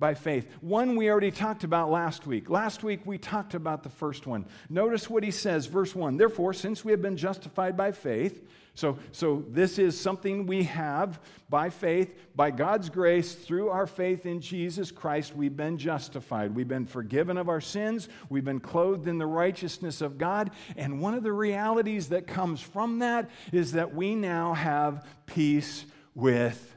by 0.04 0.14
faith. 0.14 0.50
One 0.60 0.98
we 0.98 1.10
already 1.10 1.32
talked 1.32 1.64
about 1.64 1.90
last 1.90 2.28
week. 2.28 2.50
Last 2.50 2.84
week 2.84 3.06
we 3.06 3.18
talked 3.18 3.54
about 3.54 3.84
the 3.84 3.90
first 3.90 4.28
one. 4.28 4.46
Notice 4.70 5.10
what 5.10 5.24
he 5.24 5.32
says, 5.32 5.66
verse 5.68 5.96
1. 5.96 6.18
Therefore, 6.18 6.52
since 6.54 6.84
we 6.84 6.92
have 6.92 7.02
been 7.02 7.16
justified 7.16 7.78
by 7.78 7.94
faith, 7.94 8.46
so, 8.76 8.98
so 9.14 9.46
this 9.48 9.80
is 9.80 9.98
something 9.98 10.46
we 10.46 10.64
have 10.64 11.22
by 11.50 11.70
faith, 11.70 12.20
by 12.36 12.52
God's 12.52 12.90
grace, 12.90 13.34
through 13.34 13.70
our 13.70 13.88
faith 13.88 14.26
in 14.26 14.42
Jesus 14.42 14.92
Christ, 14.92 15.38
we've 15.38 15.56
been 15.56 15.78
justified. 15.78 16.54
We've 16.54 16.68
been 16.68 16.86
forgiven 16.86 17.38
of 17.38 17.48
our 17.48 17.62
sins. 17.62 18.10
We've 18.28 18.44
been 18.44 18.60
clothed 18.60 19.08
in 19.08 19.20
the 19.20 19.26
righteousness 19.26 20.02
of 20.02 20.18
God. 20.18 20.52
And 20.76 21.00
one 21.00 21.14
of 21.14 21.24
the 21.24 21.32
realities 21.32 22.10
that 22.10 22.28
comes 22.28 22.60
from 22.60 23.00
that 23.00 23.30
is 23.54 23.72
that 23.72 23.96
we 23.96 24.16
now 24.16 24.54
have 24.54 25.08
peace 25.28 25.86
with 26.14 26.76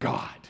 God. 0.00 0.48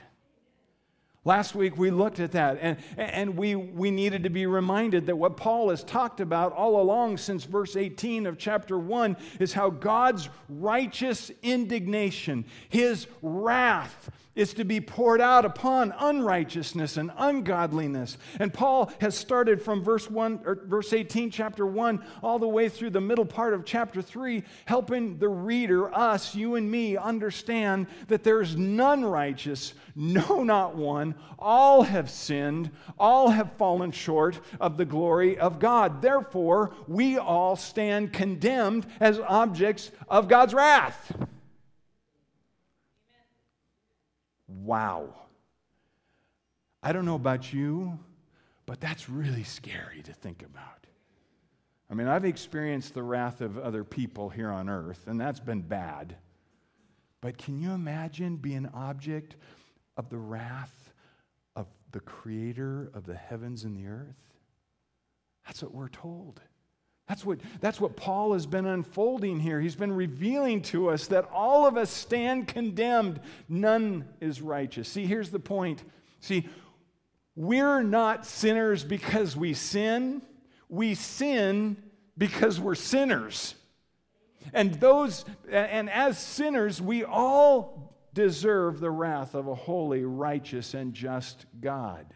Last 1.26 1.54
week 1.54 1.78
we 1.78 1.90
looked 1.90 2.20
at 2.20 2.32
that 2.32 2.58
and, 2.60 2.76
and 2.98 3.36
we, 3.36 3.54
we 3.54 3.90
needed 3.90 4.24
to 4.24 4.30
be 4.30 4.44
reminded 4.44 5.06
that 5.06 5.16
what 5.16 5.38
Paul 5.38 5.70
has 5.70 5.82
talked 5.82 6.20
about 6.20 6.52
all 6.52 6.82
along 6.82 7.16
since 7.16 7.44
verse 7.44 7.76
18 7.76 8.26
of 8.26 8.36
chapter 8.36 8.78
1 8.78 9.16
is 9.40 9.54
how 9.54 9.70
God's 9.70 10.28
righteous 10.50 11.30
indignation, 11.42 12.44
his 12.68 13.06
wrath, 13.22 14.10
is 14.34 14.54
to 14.54 14.64
be 14.64 14.80
poured 14.80 15.20
out 15.20 15.44
upon 15.44 15.94
unrighteousness 15.98 16.96
and 16.96 17.10
ungodliness. 17.16 18.18
And 18.40 18.52
Paul 18.52 18.92
has 19.00 19.16
started 19.16 19.62
from 19.62 19.82
verse 19.82 20.10
1 20.10 20.40
or 20.44 20.60
verse 20.64 20.92
18 20.92 21.30
chapter 21.30 21.66
1 21.66 22.04
all 22.22 22.38
the 22.38 22.48
way 22.48 22.68
through 22.68 22.90
the 22.90 23.00
middle 23.00 23.24
part 23.24 23.54
of 23.54 23.64
chapter 23.64 24.02
3 24.02 24.42
helping 24.64 25.18
the 25.18 25.28
reader 25.28 25.94
us 25.94 26.34
you 26.34 26.56
and 26.56 26.70
me 26.70 26.96
understand 26.96 27.86
that 28.08 28.24
there 28.24 28.40
is 28.40 28.56
none 28.56 29.04
righteous 29.04 29.74
no 29.94 30.42
not 30.42 30.74
one. 30.74 31.14
All 31.38 31.82
have 31.82 32.10
sinned. 32.10 32.70
All 32.98 33.30
have 33.30 33.52
fallen 33.52 33.92
short 33.92 34.40
of 34.60 34.76
the 34.76 34.84
glory 34.84 35.38
of 35.38 35.60
God. 35.60 36.02
Therefore 36.02 36.74
we 36.88 37.16
all 37.18 37.54
stand 37.54 38.12
condemned 38.12 38.86
as 38.98 39.20
objects 39.20 39.92
of 40.08 40.28
God's 40.28 40.54
wrath 40.54 41.12
Wow. 44.62 45.14
I 46.82 46.92
don't 46.92 47.04
know 47.04 47.14
about 47.14 47.52
you, 47.52 47.98
but 48.66 48.80
that's 48.80 49.08
really 49.08 49.44
scary 49.44 50.02
to 50.02 50.12
think 50.12 50.42
about. 50.42 50.86
I 51.90 51.94
mean, 51.94 52.08
I've 52.08 52.24
experienced 52.24 52.94
the 52.94 53.02
wrath 53.02 53.40
of 53.40 53.58
other 53.58 53.84
people 53.84 54.28
here 54.28 54.50
on 54.50 54.68
earth, 54.68 55.06
and 55.06 55.20
that's 55.20 55.40
been 55.40 55.60
bad. 55.60 56.16
But 57.20 57.38
can 57.38 57.58
you 57.60 57.72
imagine 57.72 58.36
being 58.36 58.58
an 58.58 58.70
object 58.74 59.36
of 59.96 60.10
the 60.10 60.18
wrath 60.18 60.92
of 61.56 61.66
the 61.92 62.00
creator 62.00 62.90
of 62.94 63.06
the 63.06 63.14
heavens 63.14 63.64
and 63.64 63.76
the 63.76 63.86
earth? 63.86 64.16
That's 65.46 65.62
what 65.62 65.74
we're 65.74 65.88
told. 65.88 66.40
That's 67.08 67.24
what, 67.24 67.38
that's 67.60 67.80
what 67.80 67.96
Paul 67.96 68.32
has 68.32 68.46
been 68.46 68.66
unfolding 68.66 69.38
here. 69.38 69.60
He's 69.60 69.76
been 69.76 69.92
revealing 69.92 70.62
to 70.62 70.88
us 70.88 71.06
that 71.08 71.28
all 71.32 71.66
of 71.66 71.76
us 71.76 71.90
stand 71.90 72.48
condemned. 72.48 73.20
None 73.48 74.08
is 74.20 74.40
righteous. 74.40 74.88
See, 74.88 75.04
here's 75.04 75.30
the 75.30 75.38
point. 75.38 75.84
See, 76.20 76.48
we're 77.36 77.82
not 77.82 78.24
sinners 78.24 78.84
because 78.84 79.36
we 79.36 79.52
sin, 79.52 80.22
we 80.68 80.94
sin 80.94 81.76
because 82.16 82.58
we're 82.58 82.74
sinners. 82.74 83.54
And 84.52 84.74
those 84.74 85.24
and 85.50 85.90
as 85.90 86.18
sinners, 86.18 86.80
we 86.80 87.04
all 87.04 87.94
deserve 88.14 88.80
the 88.80 88.90
wrath 88.90 89.34
of 89.34 89.48
a 89.48 89.54
holy, 89.54 90.04
righteous, 90.04 90.74
and 90.74 90.94
just 90.94 91.46
God. 91.60 92.06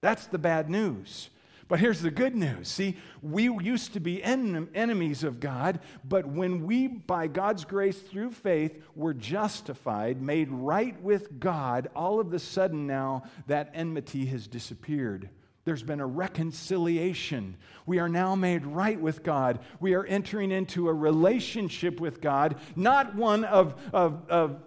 That's 0.00 0.26
the 0.26 0.38
bad 0.38 0.68
news. 0.68 1.30
But 1.68 1.80
here's 1.80 2.00
the 2.00 2.10
good 2.10 2.34
news. 2.34 2.66
See, 2.68 2.96
we 3.20 3.44
used 3.44 3.92
to 3.92 4.00
be 4.00 4.22
en- 4.22 4.70
enemies 4.74 5.22
of 5.22 5.38
God, 5.38 5.80
but 6.02 6.26
when 6.26 6.64
we, 6.64 6.88
by 6.88 7.26
God's 7.26 7.66
grace 7.66 7.98
through 7.98 8.30
faith, 8.30 8.82
were 8.94 9.12
justified, 9.12 10.22
made 10.22 10.50
right 10.50 11.00
with 11.02 11.38
God, 11.38 11.90
all 11.94 12.20
of 12.20 12.32
a 12.32 12.38
sudden 12.38 12.86
now 12.86 13.24
that 13.48 13.70
enmity 13.74 14.24
has 14.26 14.46
disappeared. 14.46 15.28
There's 15.66 15.82
been 15.82 16.00
a 16.00 16.06
reconciliation. 16.06 17.58
We 17.84 17.98
are 17.98 18.08
now 18.08 18.34
made 18.34 18.64
right 18.64 18.98
with 18.98 19.22
God. 19.22 19.58
We 19.78 19.92
are 19.92 20.06
entering 20.06 20.50
into 20.50 20.88
a 20.88 20.94
relationship 20.94 22.00
with 22.00 22.22
God, 22.22 22.56
not 22.76 23.14
one 23.14 23.44
of, 23.44 23.74
of, 23.92 24.22
of 24.30 24.62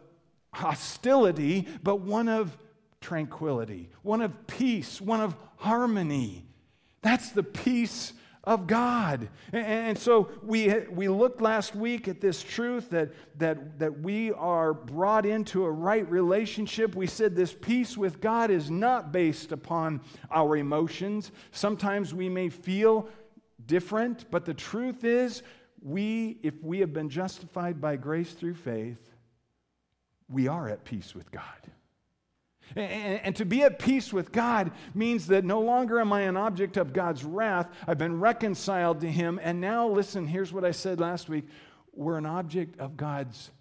hostility, 0.54 1.68
but 1.82 2.02
one 2.02 2.30
of 2.30 2.56
tranquility, 3.00 3.90
one 4.04 4.22
of 4.22 4.46
peace, 4.46 5.02
one 5.02 5.22
of 5.22 5.36
harmony. 5.56 6.46
That's 7.02 7.32
the 7.32 7.44
peace 7.44 8.14
of 8.44 8.66
God. 8.66 9.30
And 9.54 9.98
so 9.98 10.32
we, 10.42 10.74
we 10.92 11.08
looked 11.08 11.42
last 11.42 11.76
week 11.76 12.08
at 12.08 12.22
this 12.22 12.42
truth 12.42 12.90
that, 12.90 13.12
that, 13.38 13.80
that 13.80 14.00
we 14.02 14.32
are 14.32 14.74
brought 14.74 15.26
into 15.26 15.64
a 15.64 15.72
right 15.72 16.10
relationship. 16.10 16.96
We 16.96 17.08
said 17.08 17.36
this 17.36 17.54
peace 17.54 17.98
with 17.98 18.20
God 18.20 18.50
is 18.50 18.72
not 18.72 19.12
based 19.12 19.52
upon 19.52 20.02
our 20.32 20.58
emotions. 20.58 21.32
Sometimes 21.52 22.14
we 22.14 22.30
may 22.30 22.50
feel 22.50 23.08
different, 23.68 24.30
but 24.32 24.46
the 24.46 24.56
truth 24.56 25.04
is, 25.04 25.44
we, 25.84 26.40
if 26.44 26.62
we 26.64 26.80
have 26.80 26.94
been 26.94 27.10
justified 27.10 27.82
by 27.82 27.96
grace 27.96 28.34
through 28.34 28.56
faith, 28.56 29.10
we 30.30 30.48
are 30.48 30.68
at 30.70 30.84
peace 30.84 31.14
with 31.14 31.32
God. 31.32 31.44
And, 32.76 33.36
to 33.36 33.46
be 33.46 33.64
at 33.64 33.80
peace 33.80 34.14
with 34.14 34.32
God 34.32 34.72
means 34.94 35.28
that 35.28 35.44
no 35.44 35.60
longer 35.60 36.00
am 36.00 36.14
I 36.14 36.22
an 36.22 36.38
object 36.38 36.78
of 36.78 36.94
God's 36.94 37.24
wrath. 37.24 37.70
I've 37.88 37.98
been 37.98 38.20
reconciled 38.20 39.02
to 39.02 39.12
Him. 39.12 39.40
And 39.42 39.60
now, 39.60 39.88
listen, 39.88 40.26
here's 40.26 40.54
what 40.54 40.64
I 40.64 40.72
said 40.72 41.00
last 41.00 41.30
week 41.30 41.48
we're 41.94 42.18
an 42.18 42.26
object 42.26 42.80
of 42.80 42.96
God's 42.96 43.52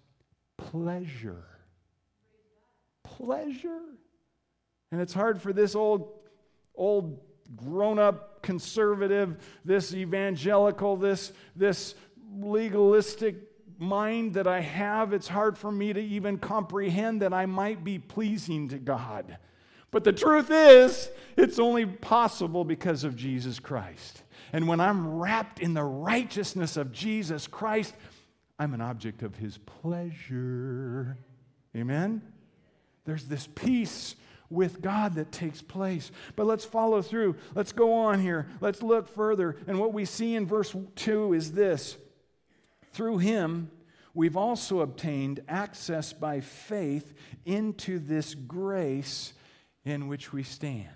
pleasure. 0.57 1.43
Pleasure. 3.03 3.81
And 4.91 5.01
it's 5.01 5.13
hard 5.13 5.41
for 5.41 5.51
this 5.53 5.75
old, 5.75 6.13
old 6.75 7.19
grown 7.55 7.99
up 7.99 8.41
conservative, 8.41 9.37
this 9.65 9.93
evangelical, 9.93 10.95
this, 10.97 11.33
this 11.55 11.95
legalistic 12.33 13.50
mind 13.81 14.35
that 14.35 14.47
I 14.47 14.61
have, 14.61 15.11
it's 15.11 15.27
hard 15.27 15.57
for 15.57 15.71
me 15.71 15.91
to 15.91 15.99
even 15.99 16.37
comprehend 16.37 17.21
that 17.23 17.33
I 17.33 17.47
might 17.47 17.83
be 17.83 17.97
pleasing 17.97 18.69
to 18.69 18.77
God. 18.77 19.37
But 19.89 20.03
the 20.03 20.13
truth 20.13 20.49
is, 20.51 21.09
it's 21.35 21.59
only 21.59 21.85
possible 21.85 22.63
because 22.63 23.03
of 23.03 23.15
Jesus 23.15 23.59
Christ. 23.59 24.23
And 24.53 24.67
when 24.67 24.79
I'm 24.79 25.19
wrapped 25.19 25.59
in 25.59 25.73
the 25.73 25.83
righteousness 25.83 26.77
of 26.77 26.91
Jesus 26.91 27.47
Christ, 27.47 27.93
I'm 28.59 28.73
an 28.73 28.81
object 28.81 29.23
of 29.23 29.35
his 29.35 29.57
pleasure. 29.57 31.17
Amen? 31.75 32.21
There's 33.05 33.25
this 33.25 33.47
peace 33.47 34.15
with 34.51 34.81
God 34.81 35.15
that 35.15 35.31
takes 35.31 35.61
place. 35.61 36.11
But 36.35 36.45
let's 36.45 36.65
follow 36.65 37.01
through. 37.01 37.35
Let's 37.55 37.71
go 37.71 37.93
on 37.93 38.21
here. 38.21 38.47
Let's 38.59 38.83
look 38.83 39.07
further. 39.07 39.57
And 39.65 39.79
what 39.79 39.93
we 39.93 40.05
see 40.05 40.35
in 40.35 40.45
verse 40.45 40.75
2 40.95 41.33
is 41.33 41.53
this 41.53 41.97
through 42.91 43.19
him, 43.19 43.71
we've 44.13 44.37
also 44.37 44.81
obtained 44.81 45.41
access 45.47 46.13
by 46.13 46.41
faith 46.41 47.13
into 47.45 47.99
this 47.99 48.35
grace 48.35 49.33
in 49.85 50.07
which 50.07 50.31
we 50.31 50.43
stand. 50.43 50.87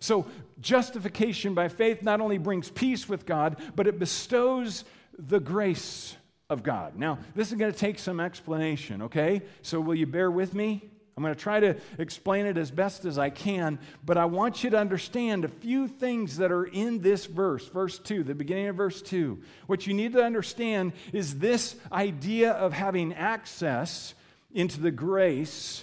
So, 0.00 0.26
justification 0.60 1.54
by 1.54 1.68
faith 1.68 2.02
not 2.02 2.20
only 2.20 2.38
brings 2.38 2.70
peace 2.70 3.08
with 3.08 3.26
God, 3.26 3.60
but 3.74 3.86
it 3.86 3.98
bestows 3.98 4.84
the 5.18 5.40
grace 5.40 6.16
of 6.48 6.62
God. 6.62 6.96
Now, 6.96 7.18
this 7.34 7.50
is 7.50 7.58
going 7.58 7.72
to 7.72 7.78
take 7.78 7.98
some 7.98 8.20
explanation, 8.20 9.02
okay? 9.02 9.42
So, 9.62 9.80
will 9.80 9.96
you 9.96 10.06
bear 10.06 10.30
with 10.30 10.54
me? 10.54 10.90
I'm 11.18 11.24
going 11.24 11.34
to 11.34 11.40
try 11.40 11.58
to 11.58 11.74
explain 11.98 12.46
it 12.46 12.56
as 12.56 12.70
best 12.70 13.04
as 13.04 13.18
I 13.18 13.28
can, 13.28 13.80
but 14.04 14.16
I 14.16 14.26
want 14.26 14.62
you 14.62 14.70
to 14.70 14.78
understand 14.78 15.44
a 15.44 15.48
few 15.48 15.88
things 15.88 16.36
that 16.36 16.52
are 16.52 16.66
in 16.66 17.00
this 17.00 17.26
verse, 17.26 17.66
verse 17.66 17.98
2, 17.98 18.22
the 18.22 18.36
beginning 18.36 18.68
of 18.68 18.76
verse 18.76 19.02
2. 19.02 19.36
What 19.66 19.84
you 19.84 19.94
need 19.94 20.12
to 20.12 20.22
understand 20.22 20.92
is 21.12 21.40
this 21.40 21.74
idea 21.90 22.52
of 22.52 22.72
having 22.72 23.14
access 23.14 24.14
into 24.52 24.80
the 24.80 24.92
grace 24.92 25.82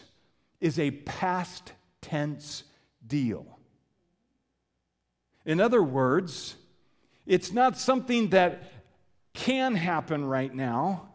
is 0.62 0.80
a 0.80 0.92
past 0.92 1.74
tense 2.00 2.64
deal. 3.06 3.46
In 5.46 5.60
other 5.60 5.84
words, 5.84 6.56
it's 7.26 7.52
not 7.52 7.78
something 7.78 8.30
that 8.30 8.72
can 9.34 9.76
happen 9.76 10.24
right 10.24 10.56
now. 10.56 11.10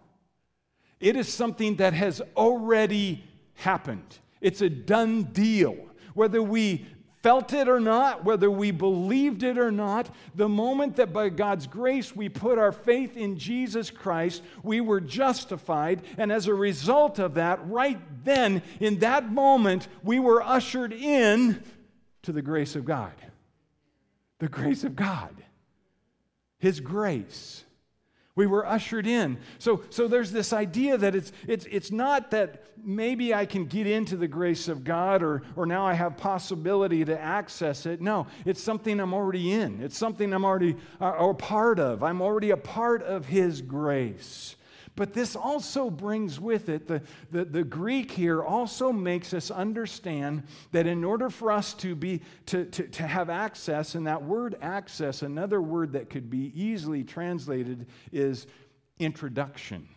It 1.00 1.16
is 1.16 1.33
something 1.33 1.76
that 1.76 1.94
has 1.94 2.20
already 2.37 3.24
happened. 3.61 4.18
It's 4.40 4.62
a 4.62 4.68
done 4.68 5.25
deal. 5.25 5.77
Whether 6.14 6.42
we 6.42 6.87
felt 7.23 7.53
it 7.53 7.68
or 7.68 7.81
not, 7.81 8.25
whether 8.25 8.51
we 8.51 8.70
believed 8.70 9.42
it 9.42 9.59
or 9.59 9.70
not, 9.70 10.09
the 10.35 10.49
moment 10.49 10.96
that 10.96 11.12
by 11.12 11.29
God's 11.29 11.66
grace 11.66 12.16
we 12.16 12.29
put 12.29 12.59
our 12.59 12.73
faith 12.73 13.16
in 13.16 13.38
Jesus 13.38 13.90
Christ, 13.90 14.42
we 14.62 14.81
were 14.81 15.01
justified. 15.01 16.03
And 16.16 16.33
as 16.33 16.46
a 16.46 16.55
result 16.55 17.18
of 17.18 17.35
that, 17.35 17.61
right 17.68 18.01
then, 18.25 18.62
in 18.81 19.01
that 19.01 19.31
moment, 19.31 19.88
we 20.03 20.18
were 20.18 20.42
ushered 20.42 20.92
in 20.92 21.62
to 22.23 22.33
the 22.33 22.42
grace 22.42 22.75
of 22.75 22.87
God. 22.87 23.12
The 24.38 24.49
grace 24.49 24.85
of 24.85 24.96
God. 24.96 25.35
His 26.59 26.81
grace. 26.81 27.64
We 28.40 28.46
were 28.46 28.66
ushered 28.66 29.07
in. 29.07 29.37
So, 29.59 29.83
so 29.90 30.09
there's 30.09 30.33
this 30.33 30.55
idea 30.55 30.96
that 30.96 31.14
it's, 31.14 31.31
it's, 31.46 31.66
it's 31.70 31.92
not 31.92 32.31
that 32.31 32.64
maybe 32.83 33.35
I 33.35 33.44
can 33.44 33.66
get 33.66 33.87
into 33.87 34.16
the 34.16 34.29
grace 34.29 34.66
of 34.66 34.83
God 34.83 35.22
or, 35.22 35.42
or 35.57 35.66
now 35.66 35.85
I 35.85 35.92
have 35.92 36.16
possibility 36.16 37.05
to 37.05 37.20
access 37.20 37.85
it. 37.85 38.00
No, 38.00 38.26
it's 38.46 38.62
something 38.62 38.98
I'm 38.98 39.12
already 39.12 39.53
in. 39.53 39.83
It's 39.83 39.98
something 39.98 40.33
I'm 40.33 40.46
already 40.46 40.76
a, 41.00 41.07
a 41.07 41.35
part 41.35 41.79
of. 41.79 42.03
I'm 42.03 42.22
already 42.22 42.48
a 42.48 42.57
part 42.57 43.03
of 43.03 43.26
His 43.26 43.61
grace. 43.61 44.57
But 45.00 45.14
this 45.14 45.34
also 45.34 45.88
brings 45.88 46.38
with 46.38 46.68
it, 46.68 46.86
the, 46.86 47.00
the, 47.30 47.46
the, 47.46 47.64
Greek 47.64 48.10
here 48.10 48.42
also 48.42 48.92
makes 48.92 49.32
us 49.32 49.50
understand 49.50 50.42
that 50.72 50.86
in 50.86 51.04
order 51.04 51.30
for 51.30 51.50
us 51.50 51.72
to, 51.76 51.94
be, 51.94 52.20
to, 52.44 52.66
to, 52.66 52.86
to 52.86 53.06
have 53.06 53.30
access, 53.30 53.94
and 53.94 54.06
that 54.06 54.22
word 54.22 54.56
access, 54.60 55.22
another 55.22 55.62
word 55.62 55.92
that 55.94 56.10
could 56.10 56.28
be 56.28 56.52
easily 56.54 57.02
translated 57.02 57.86
is 58.12 58.46
introduction. 58.98 59.88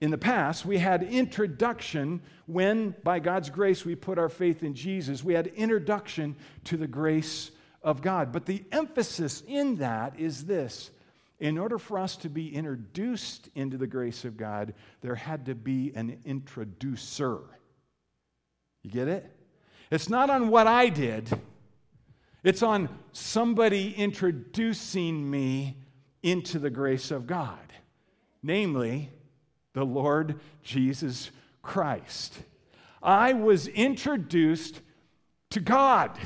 In 0.00 0.10
the 0.10 0.18
past, 0.18 0.66
we 0.66 0.78
had 0.78 1.04
introduction 1.04 2.22
when, 2.46 2.96
by 3.04 3.20
God's 3.20 3.50
grace, 3.50 3.84
we 3.84 3.94
put 3.94 4.18
our 4.18 4.28
faith 4.28 4.64
in 4.64 4.74
Jesus. 4.74 5.22
We 5.22 5.34
had 5.34 5.46
introduction 5.46 6.34
to 6.64 6.76
the 6.76 6.88
grace 6.88 7.52
of 7.84 8.02
God. 8.02 8.32
But 8.32 8.46
the 8.46 8.64
emphasis 8.72 9.44
in 9.46 9.76
that 9.76 10.18
is 10.18 10.46
this 10.46 10.90
in 11.40 11.58
order 11.58 11.78
for 11.78 11.98
us 11.98 12.16
to 12.18 12.28
be 12.28 12.54
introduced 12.54 13.48
into 13.54 13.76
the 13.76 13.86
grace 13.86 14.24
of 14.24 14.36
God, 14.36 14.74
there 15.00 15.14
had 15.14 15.46
to 15.46 15.54
be 15.54 15.92
an 15.94 16.18
introducer. 16.24 17.40
You 18.82 18.90
get 18.90 19.08
it? 19.08 19.30
It's 19.90 20.08
not 20.08 20.30
on 20.30 20.48
what 20.48 20.66
I 20.66 20.88
did, 20.88 21.28
it's 22.42 22.62
on 22.62 22.88
somebody 23.12 23.94
introducing 23.94 25.30
me 25.30 25.76
into 26.22 26.58
the 26.58 26.70
grace 26.70 27.10
of 27.10 27.26
God, 27.26 27.72
namely, 28.42 29.10
the 29.72 29.84
Lord 29.84 30.40
Jesus 30.62 31.30
Christ. 31.62 32.38
I 33.02 33.32
was 33.34 33.66
introduced 33.68 34.80
to 35.50 35.60
God. 35.60 36.18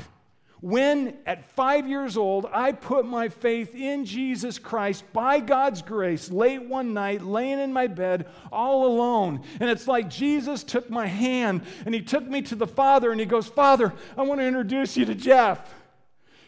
When 0.61 1.17
at 1.25 1.45
five 1.51 1.87
years 1.87 2.17
old, 2.17 2.45
I 2.51 2.73
put 2.73 3.05
my 3.05 3.29
faith 3.29 3.73
in 3.73 4.03
Jesus 4.03 4.59
Christ 4.59 5.05
by 5.13 5.39
God's 5.39 5.81
grace 5.81 6.29
late 6.29 6.63
one 6.63 6.93
night, 6.93 7.21
laying 7.21 7.59
in 7.59 7.71
my 7.71 7.87
bed 7.87 8.27
all 8.51 8.85
alone. 8.85 9.43
And 9.61 9.69
it's 9.69 9.87
like 9.87 10.09
Jesus 10.09 10.63
took 10.63 10.89
my 10.89 11.07
hand 11.07 11.61
and 11.85 11.95
he 11.95 12.01
took 12.01 12.27
me 12.27 12.41
to 12.43 12.55
the 12.55 12.67
Father 12.67 13.11
and 13.11 13.21
he 13.21 13.25
goes, 13.25 13.47
Father, 13.47 13.93
I 14.17 14.23
want 14.23 14.41
to 14.41 14.47
introduce 14.47 14.97
you 14.97 15.05
to 15.05 15.15
Jeff. 15.15 15.73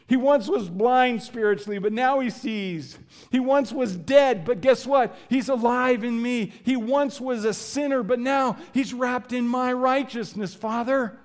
He 0.08 0.18
once 0.18 0.50
was 0.50 0.70
blind 0.70 1.24
spiritually, 1.24 1.80
but 1.80 1.94
now 1.94 2.20
he 2.20 2.30
sees. 2.30 3.00
He 3.32 3.40
once 3.40 3.72
was 3.72 3.96
dead, 3.96 4.44
but 4.44 4.60
guess 4.60 4.86
what? 4.86 5.16
He's 5.30 5.48
alive 5.48 6.04
in 6.04 6.22
me. 6.22 6.52
He 6.64 6.76
once 6.76 7.22
was 7.22 7.46
a 7.46 7.54
sinner, 7.54 8.04
but 8.04 8.20
now 8.20 8.58
he's 8.74 8.94
wrapped 8.94 9.32
in 9.32 9.48
my 9.48 9.72
righteousness, 9.72 10.54
Father. 10.54 11.18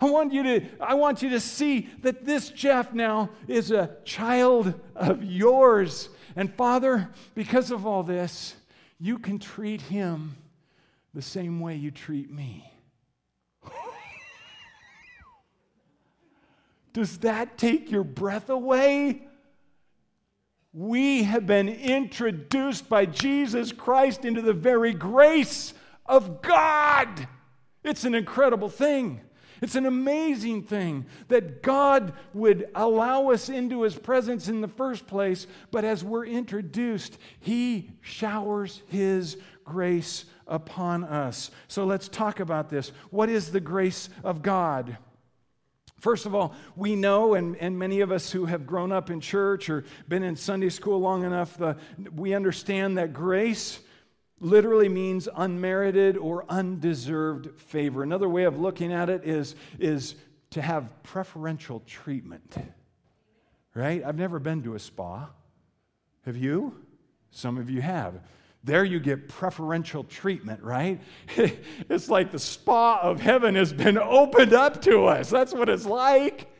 I 0.00 0.08
want 0.08 0.32
you 0.32 0.42
to, 0.44 0.62
I 0.80 0.94
want 0.94 1.22
you 1.22 1.30
to 1.30 1.40
see 1.40 1.88
that 2.02 2.24
this 2.24 2.50
Jeff 2.50 2.92
now 2.92 3.30
is 3.48 3.72
a 3.72 3.96
child 4.04 4.74
of 4.94 5.24
yours. 5.24 6.08
And 6.36 6.54
Father, 6.54 7.10
because 7.34 7.72
of 7.72 7.84
all 7.84 8.04
this, 8.04 8.54
you 9.00 9.18
can 9.18 9.40
treat 9.40 9.80
him 9.80 10.36
the 11.14 11.22
same 11.22 11.58
way 11.58 11.74
you 11.74 11.90
treat 11.90 12.30
me. 12.30 12.70
Does 16.92 17.18
that 17.18 17.58
take 17.58 17.90
your 17.90 18.04
breath 18.04 18.50
away? 18.50 19.22
We 20.72 21.24
have 21.24 21.44
been 21.44 21.68
introduced 21.68 22.88
by 22.88 23.06
Jesus 23.06 23.72
Christ 23.72 24.24
into 24.24 24.42
the 24.42 24.52
very 24.52 24.92
grace 24.92 25.74
of 26.06 26.40
God. 26.40 27.26
It's 27.82 28.04
an 28.04 28.14
incredible 28.14 28.68
thing. 28.68 29.22
It's 29.60 29.74
an 29.74 29.86
amazing 29.86 30.62
thing 30.62 31.06
that 31.28 31.62
God 31.62 32.12
would 32.34 32.68
allow 32.74 33.30
us 33.30 33.48
into 33.48 33.82
His 33.82 33.96
presence 33.96 34.48
in 34.48 34.60
the 34.60 34.68
first 34.68 35.06
place, 35.06 35.46
but 35.70 35.84
as 35.84 36.04
we're 36.04 36.26
introduced, 36.26 37.18
He 37.40 37.90
showers 38.00 38.82
His 38.88 39.36
grace 39.64 40.24
upon 40.46 41.04
us. 41.04 41.50
So 41.68 41.84
let's 41.84 42.08
talk 42.08 42.40
about 42.40 42.70
this. 42.70 42.92
What 43.10 43.28
is 43.28 43.52
the 43.52 43.60
grace 43.60 44.08
of 44.24 44.42
God? 44.42 44.96
First 46.00 46.26
of 46.26 46.34
all, 46.34 46.54
we 46.76 46.94
know, 46.94 47.34
and, 47.34 47.56
and 47.56 47.76
many 47.76 48.00
of 48.00 48.12
us 48.12 48.30
who 48.30 48.46
have 48.46 48.66
grown 48.66 48.92
up 48.92 49.10
in 49.10 49.20
church 49.20 49.68
or 49.68 49.84
been 50.06 50.22
in 50.22 50.36
Sunday 50.36 50.68
school 50.68 51.00
long 51.00 51.24
enough, 51.24 51.60
uh, 51.60 51.74
we 52.14 52.34
understand 52.34 52.96
that 52.98 53.12
grace 53.12 53.80
literally 54.40 54.88
means 54.88 55.28
unmerited 55.36 56.16
or 56.16 56.44
undeserved 56.48 57.60
favor. 57.60 58.02
Another 58.02 58.28
way 58.28 58.44
of 58.44 58.58
looking 58.58 58.92
at 58.92 59.10
it 59.10 59.24
is, 59.24 59.56
is 59.78 60.14
to 60.50 60.62
have 60.62 61.02
preferential 61.02 61.80
treatment. 61.80 62.56
Right? 63.74 64.02
I've 64.04 64.18
never 64.18 64.38
been 64.38 64.62
to 64.64 64.74
a 64.74 64.78
spa. 64.78 65.28
Have 66.24 66.36
you? 66.36 66.74
Some 67.30 67.58
of 67.58 67.70
you 67.70 67.80
have. 67.80 68.20
There 68.64 68.84
you 68.84 68.98
get 68.98 69.28
preferential 69.28 70.04
treatment, 70.04 70.62
right? 70.62 71.00
it's 71.36 72.08
like 72.08 72.32
the 72.32 72.38
spa 72.38 72.98
of 73.00 73.20
heaven 73.20 73.54
has 73.54 73.72
been 73.72 73.98
opened 73.98 74.52
up 74.52 74.82
to 74.82 75.06
us. 75.06 75.30
That's 75.30 75.54
what 75.54 75.68
it's 75.68 75.86
like. 75.86 76.50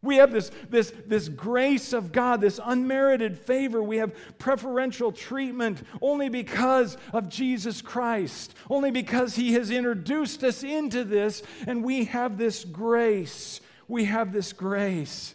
We 0.00 0.16
have 0.16 0.30
this, 0.30 0.50
this, 0.70 0.92
this 1.06 1.28
grace 1.28 1.92
of 1.92 2.12
God, 2.12 2.40
this 2.40 2.60
unmerited 2.64 3.36
favor. 3.36 3.82
We 3.82 3.96
have 3.96 4.14
preferential 4.38 5.10
treatment 5.10 5.82
only 6.00 6.28
because 6.28 6.96
of 7.12 7.28
Jesus 7.28 7.82
Christ, 7.82 8.54
only 8.70 8.92
because 8.92 9.34
He 9.34 9.54
has 9.54 9.70
introduced 9.72 10.44
us 10.44 10.62
into 10.62 11.02
this, 11.02 11.42
and 11.66 11.82
we 11.82 12.04
have 12.04 12.38
this 12.38 12.64
grace. 12.64 13.60
We 13.88 14.04
have 14.04 14.32
this 14.32 14.52
grace. 14.52 15.34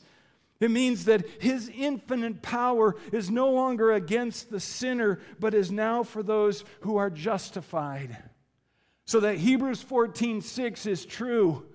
It 0.61 0.71
means 0.71 1.05
that 1.05 1.27
His 1.41 1.69
infinite 1.75 2.41
power 2.41 2.95
is 3.11 3.29
no 3.29 3.49
longer 3.49 3.91
against 3.91 4.49
the 4.49 4.61
sinner, 4.61 5.19
but 5.41 5.53
is 5.53 5.71
now 5.71 6.03
for 6.03 6.23
those 6.23 6.63
who 6.81 6.95
are 6.95 7.09
justified. 7.09 8.17
So 9.05 9.19
that 9.19 9.35
Hebrews 9.35 9.81
14 9.81 10.41
6 10.41 10.85
is 10.85 11.05
true 11.05 11.65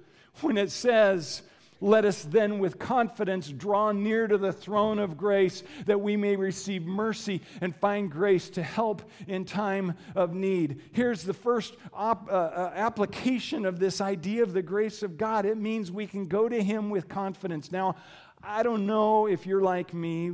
when 0.40 0.56
it 0.56 0.70
says, 0.70 1.42
let 1.80 2.04
us 2.04 2.24
then 2.24 2.58
with 2.58 2.78
confidence 2.78 3.48
draw 3.48 3.92
near 3.92 4.26
to 4.26 4.36
the 4.36 4.52
throne 4.52 4.98
of 4.98 5.16
grace 5.16 5.62
that 5.86 6.00
we 6.00 6.16
may 6.16 6.36
receive 6.36 6.84
mercy 6.84 7.40
and 7.60 7.74
find 7.76 8.10
grace 8.10 8.50
to 8.50 8.62
help 8.62 9.02
in 9.26 9.44
time 9.44 9.94
of 10.14 10.34
need. 10.34 10.80
Here's 10.92 11.22
the 11.22 11.34
first 11.34 11.76
op, 11.92 12.28
uh, 12.28 12.34
uh, 12.34 12.72
application 12.74 13.64
of 13.64 13.78
this 13.78 14.00
idea 14.00 14.42
of 14.42 14.52
the 14.52 14.62
grace 14.62 15.02
of 15.02 15.16
God 15.16 15.46
it 15.46 15.56
means 15.56 15.92
we 15.92 16.06
can 16.06 16.26
go 16.26 16.48
to 16.48 16.62
Him 16.62 16.90
with 16.90 17.08
confidence. 17.08 17.70
Now, 17.70 17.96
I 18.42 18.62
don't 18.62 18.86
know 18.86 19.26
if 19.26 19.46
you're 19.46 19.62
like 19.62 19.94
me. 19.94 20.32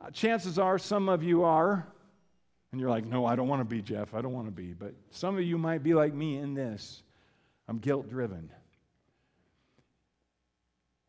Uh, 0.00 0.10
chances 0.10 0.58
are 0.58 0.78
some 0.78 1.08
of 1.08 1.22
you 1.22 1.44
are. 1.44 1.86
And 2.72 2.80
you're 2.80 2.90
like, 2.90 3.06
no, 3.06 3.24
I 3.24 3.36
don't 3.36 3.46
want 3.46 3.60
to 3.60 3.64
be 3.64 3.80
Jeff. 3.80 4.14
I 4.14 4.20
don't 4.20 4.32
want 4.32 4.48
to 4.48 4.52
be. 4.52 4.72
But 4.72 4.94
some 5.10 5.36
of 5.36 5.42
you 5.42 5.56
might 5.56 5.82
be 5.82 5.94
like 5.94 6.12
me 6.12 6.38
in 6.38 6.54
this. 6.54 7.02
I'm 7.68 7.78
guilt 7.78 8.10
driven. 8.10 8.50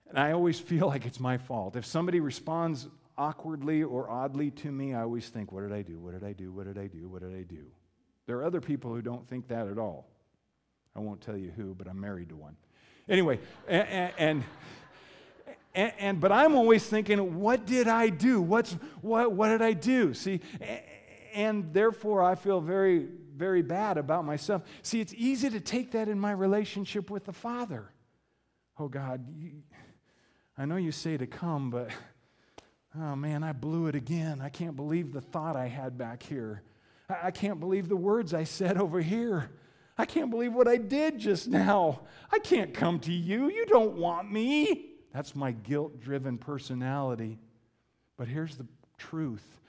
And 0.10 0.20
I 0.20 0.32
always 0.32 0.60
feel 0.60 0.88
like 0.94 1.06
it's 1.06 1.20
my 1.20 1.38
fault. 1.38 1.76
If 1.76 1.86
somebody 1.86 2.20
responds 2.20 2.88
awkwardly 3.18 3.84
or 3.84 4.10
oddly 4.10 4.52
to 4.52 4.72
me, 4.72 4.94
I 4.94 5.02
always 5.02 5.30
think, 5.30 5.52
what 5.52 5.62
did 5.62 5.72
I 5.72 5.82
do? 5.82 6.00
What 6.00 6.14
did 6.14 6.24
I 6.24 6.34
do? 6.34 6.52
What 6.52 6.66
did 6.66 6.78
I 6.78 6.88
do? 6.88 7.08
What 7.08 7.22
did 7.22 7.34
I 7.34 7.44
do? 7.44 7.66
There 8.26 8.38
are 8.38 8.44
other 8.44 8.62
people 8.62 8.94
who 8.94 9.02
don't 9.02 9.28
think 9.28 9.48
that 9.50 9.68
at 9.68 9.78
all. 9.78 10.08
I 10.96 11.00
won't 11.00 11.22
tell 11.22 11.38
you 11.38 11.52
who, 11.56 11.76
but 11.76 11.88
I'm 11.88 12.00
married 12.00 12.30
to 12.30 12.36
one. 12.36 12.56
Anyway, 13.08 13.40
and, 13.68 14.12
and, 14.18 14.44
and, 15.76 15.94
and 16.00 16.20
but 16.20 16.32
I'm 16.32 16.56
always 16.56 16.86
thinking, 16.86 17.40
what 17.40 17.66
did 17.66 17.88
I 17.88 18.10
do? 18.10 18.42
What's, 18.42 18.74
what, 19.02 19.32
what 19.34 19.50
did 19.50 19.62
I 19.62 19.74
do? 19.74 20.14
See, 20.14 20.40
and 21.34 21.72
therefore 21.74 22.24
I 22.24 22.36
feel 22.36 22.62
very, 22.62 23.08
very 23.36 23.62
bad 23.62 23.98
about 23.98 24.26
myself. 24.26 24.64
See, 24.82 25.02
it's 25.02 25.14
easy 25.16 25.50
to 25.50 25.60
take 25.60 25.92
that 25.92 26.08
in 26.08 26.20
my 26.20 26.32
relationship 26.32 27.10
with 27.10 27.26
the 27.26 27.34
Father. 27.34 27.92
Oh, 28.80 28.88
God, 28.88 29.26
you, 29.38 29.52
I 30.58 30.66
know 30.66 30.78
you 30.78 30.92
say 30.92 31.18
to 31.18 31.28
come, 31.28 31.70
but 31.70 31.90
oh 32.98 33.16
man, 33.16 33.44
I 33.44 33.52
blew 33.52 33.88
it 33.88 33.96
again. 33.96 34.40
I 34.42 34.50
can't 34.50 34.76
believe 34.76 35.12
the 35.12 35.22
thought 35.22 35.56
I 35.56 35.68
had 35.68 35.98
back 35.98 36.24
here. 36.24 36.62
I, 37.10 37.28
I 37.28 37.32
can't 37.32 37.60
believe 37.60 37.90
the 37.90 37.98
words 37.98 38.34
I 38.34 38.46
said 38.46 38.78
over 38.78 39.02
here. 39.02 39.52
I 39.98 40.06
can't 40.06 40.30
believe 40.30 40.54
what 40.54 40.68
I 40.68 40.78
did 40.78 41.20
just 41.20 41.48
now. 41.48 42.02
I 42.32 42.40
can't 42.40 42.74
come 42.74 43.00
to 43.02 43.12
you. 43.12 43.50
You 43.50 43.66
don't 43.66 43.98
want 43.98 44.32
me. 44.32 44.92
That's 45.14 45.36
my 45.36 45.52
guilt 45.52 46.02
driven 46.02 46.38
personality. 46.38 47.38
But 48.18 48.28
here's 48.28 48.56
the 48.56 48.68
truth 48.98 49.60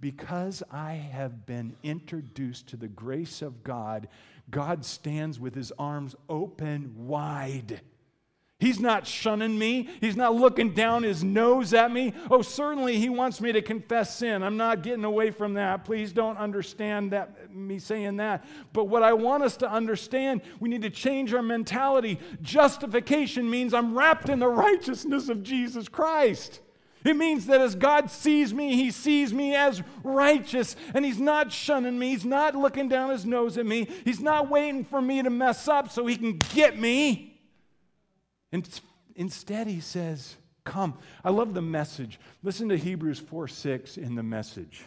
because 0.00 0.62
I 0.70 0.92
have 0.92 1.44
been 1.44 1.76
introduced 1.82 2.68
to 2.68 2.76
the 2.76 2.88
grace 2.88 3.42
of 3.42 3.62
God, 3.62 4.08
God 4.50 4.84
stands 4.84 5.38
with 5.38 5.54
his 5.54 5.72
arms 5.78 6.14
open 6.28 6.92
wide 6.96 7.82
He's 8.60 8.78
not 8.78 9.06
shunning 9.06 9.58
me. 9.58 9.88
He's 10.02 10.16
not 10.16 10.34
looking 10.34 10.74
down 10.74 11.02
his 11.02 11.24
nose 11.24 11.72
at 11.72 11.90
me. 11.90 12.12
Oh, 12.30 12.42
certainly 12.42 12.98
he 12.98 13.08
wants 13.08 13.40
me 13.40 13.52
to 13.52 13.62
confess 13.62 14.18
sin. 14.18 14.42
I'm 14.42 14.58
not 14.58 14.82
getting 14.82 15.04
away 15.04 15.30
from 15.30 15.54
that. 15.54 15.86
Please 15.86 16.12
don't 16.12 16.36
understand 16.36 17.12
that 17.12 17.54
me 17.54 17.78
saying 17.78 18.18
that. 18.18 18.44
But 18.74 18.84
what 18.84 19.02
I 19.02 19.14
want 19.14 19.42
us 19.42 19.56
to 19.58 19.70
understand, 19.70 20.42
we 20.60 20.68
need 20.68 20.82
to 20.82 20.90
change 20.90 21.32
our 21.32 21.42
mentality. 21.42 22.20
Justification 22.42 23.48
means 23.48 23.72
I'm 23.72 23.96
wrapped 23.96 24.28
in 24.28 24.38
the 24.38 24.48
righteousness 24.48 25.30
of 25.30 25.42
Jesus 25.42 25.88
Christ. 25.88 26.60
It 27.02 27.16
means 27.16 27.46
that 27.46 27.62
as 27.62 27.74
God 27.74 28.10
sees 28.10 28.52
me, 28.52 28.76
He 28.76 28.90
sees 28.90 29.32
me 29.32 29.54
as 29.54 29.82
righteous, 30.04 30.76
and 30.92 31.02
He's 31.02 31.18
not 31.18 31.50
shunning 31.50 31.98
me. 31.98 32.10
He's 32.10 32.26
not 32.26 32.54
looking 32.54 32.90
down 32.90 33.08
His 33.08 33.24
nose 33.24 33.56
at 33.56 33.64
me. 33.64 33.88
He's 34.04 34.20
not 34.20 34.50
waiting 34.50 34.84
for 34.84 35.00
me 35.00 35.22
to 35.22 35.30
mess 35.30 35.66
up 35.66 35.90
so 35.90 36.06
He 36.06 36.16
can 36.16 36.36
get 36.36 36.78
me. 36.78 37.29
And 38.52 38.68
instead, 39.16 39.66
he 39.66 39.80
says, 39.80 40.36
Come. 40.64 40.98
I 41.24 41.30
love 41.30 41.54
the 41.54 41.62
message. 41.62 42.20
Listen 42.42 42.68
to 42.68 42.76
Hebrews 42.76 43.18
4 43.18 43.48
6 43.48 43.96
in 43.96 44.14
the 44.14 44.22
message. 44.22 44.82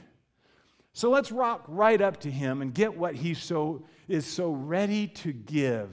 So 0.94 1.10
let's 1.10 1.32
rock 1.32 1.66
right 1.68 2.00
up 2.00 2.20
to 2.22 2.32
him 2.32 2.62
and 2.62 2.74
get 2.74 2.96
what 2.96 3.16
he 3.16 3.34
so 3.34 3.84
is 4.08 4.26
so 4.26 4.52
ready 4.52 5.08
to 5.08 5.34
give. 5.34 5.90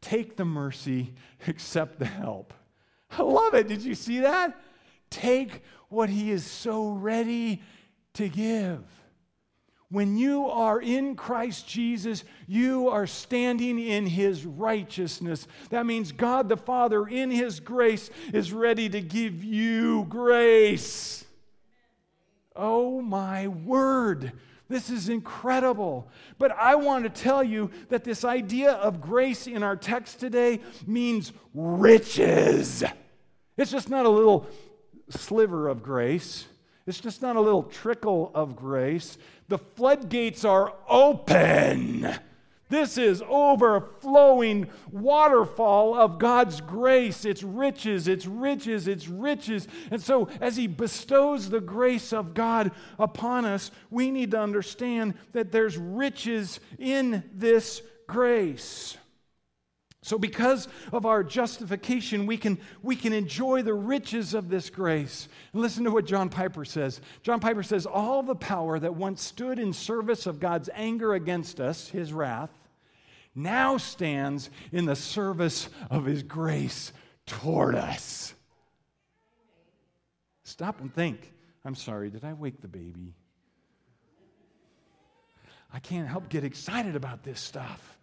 Take 0.00 0.36
the 0.36 0.44
mercy, 0.44 1.14
accept 1.46 1.98
the 1.98 2.06
help. 2.06 2.52
I 3.10 3.22
love 3.22 3.54
it. 3.54 3.68
Did 3.68 3.82
you 3.82 3.94
see 3.94 4.20
that? 4.20 4.60
Take 5.08 5.62
what 5.88 6.08
he 6.08 6.30
is 6.30 6.44
so 6.44 6.90
ready 6.90 7.62
to 8.14 8.28
give. 8.28 8.84
When 9.90 10.16
you 10.16 10.46
are 10.46 10.80
in 10.80 11.16
Christ 11.16 11.68
Jesus, 11.68 12.22
you 12.46 12.88
are 12.88 13.08
standing 13.08 13.78
in 13.80 14.06
His 14.06 14.46
righteousness. 14.46 15.48
That 15.70 15.84
means 15.84 16.12
God 16.12 16.48
the 16.48 16.56
Father, 16.56 17.08
in 17.08 17.30
His 17.30 17.58
grace, 17.58 18.08
is 18.32 18.52
ready 18.52 18.88
to 18.88 19.00
give 19.00 19.42
you 19.42 20.06
grace. 20.08 21.24
Oh 22.54 23.00
my 23.00 23.48
word. 23.48 24.32
This 24.68 24.90
is 24.90 25.08
incredible. 25.08 26.08
But 26.38 26.52
I 26.52 26.76
want 26.76 27.02
to 27.02 27.10
tell 27.10 27.42
you 27.42 27.72
that 27.88 28.04
this 28.04 28.24
idea 28.24 28.72
of 28.72 29.00
grace 29.00 29.48
in 29.48 29.64
our 29.64 29.74
text 29.74 30.20
today 30.20 30.60
means 30.86 31.32
riches. 31.52 32.84
It's 33.56 33.72
just 33.72 33.90
not 33.90 34.06
a 34.06 34.08
little 34.08 34.46
sliver 35.08 35.66
of 35.66 35.82
grace, 35.82 36.46
it's 36.90 37.00
just 37.00 37.22
not 37.22 37.36
a 37.36 37.40
little 37.40 37.62
trickle 37.62 38.32
of 38.34 38.56
grace. 38.56 39.16
The 39.46 39.58
floodgates 39.58 40.44
are 40.44 40.74
open. 40.88 42.12
This 42.68 42.98
is 42.98 43.22
overflowing 43.28 44.68
waterfall 44.90 45.94
of 45.94 46.18
God's 46.18 46.60
grace. 46.60 47.24
It's 47.24 47.44
riches, 47.44 48.08
it's 48.08 48.26
riches, 48.26 48.88
it's 48.88 49.06
riches. 49.06 49.68
And 49.92 50.02
so, 50.02 50.28
as 50.40 50.56
He 50.56 50.66
bestows 50.66 51.48
the 51.48 51.60
grace 51.60 52.12
of 52.12 52.34
God 52.34 52.72
upon 52.98 53.44
us, 53.44 53.70
we 53.88 54.10
need 54.10 54.32
to 54.32 54.40
understand 54.40 55.14
that 55.32 55.52
there's 55.52 55.78
riches 55.78 56.58
in 56.76 57.22
this 57.32 57.82
grace. 58.08 58.96
So, 60.02 60.18
because 60.18 60.66
of 60.92 61.04
our 61.04 61.22
justification, 61.22 62.24
we 62.24 62.38
can, 62.38 62.58
we 62.82 62.96
can 62.96 63.12
enjoy 63.12 63.62
the 63.62 63.74
riches 63.74 64.32
of 64.32 64.48
this 64.48 64.70
grace. 64.70 65.28
And 65.52 65.60
listen 65.60 65.84
to 65.84 65.90
what 65.90 66.06
John 66.06 66.30
Piper 66.30 66.64
says. 66.64 67.02
John 67.22 67.38
Piper 67.38 67.62
says, 67.62 67.84
All 67.84 68.22
the 68.22 68.34
power 68.34 68.78
that 68.78 68.94
once 68.94 69.22
stood 69.22 69.58
in 69.58 69.74
service 69.74 70.26
of 70.26 70.40
God's 70.40 70.70
anger 70.74 71.12
against 71.12 71.60
us, 71.60 71.88
his 71.88 72.14
wrath, 72.14 72.50
now 73.34 73.76
stands 73.76 74.50
in 74.72 74.86
the 74.86 74.96
service 74.96 75.68
of 75.90 76.04
His 76.04 76.22
grace 76.22 76.92
toward 77.26 77.74
us. 77.74 78.34
Stop 80.42 80.80
and 80.80 80.92
think. 80.92 81.32
I'm 81.64 81.74
sorry, 81.74 82.10
did 82.10 82.24
I 82.24 82.32
wake 82.32 82.60
the 82.60 82.68
baby? 82.68 83.14
I 85.72 85.78
can't 85.78 86.08
help 86.08 86.28
get 86.28 86.42
excited 86.42 86.96
about 86.96 87.22
this 87.22 87.38
stuff. 87.38 87.99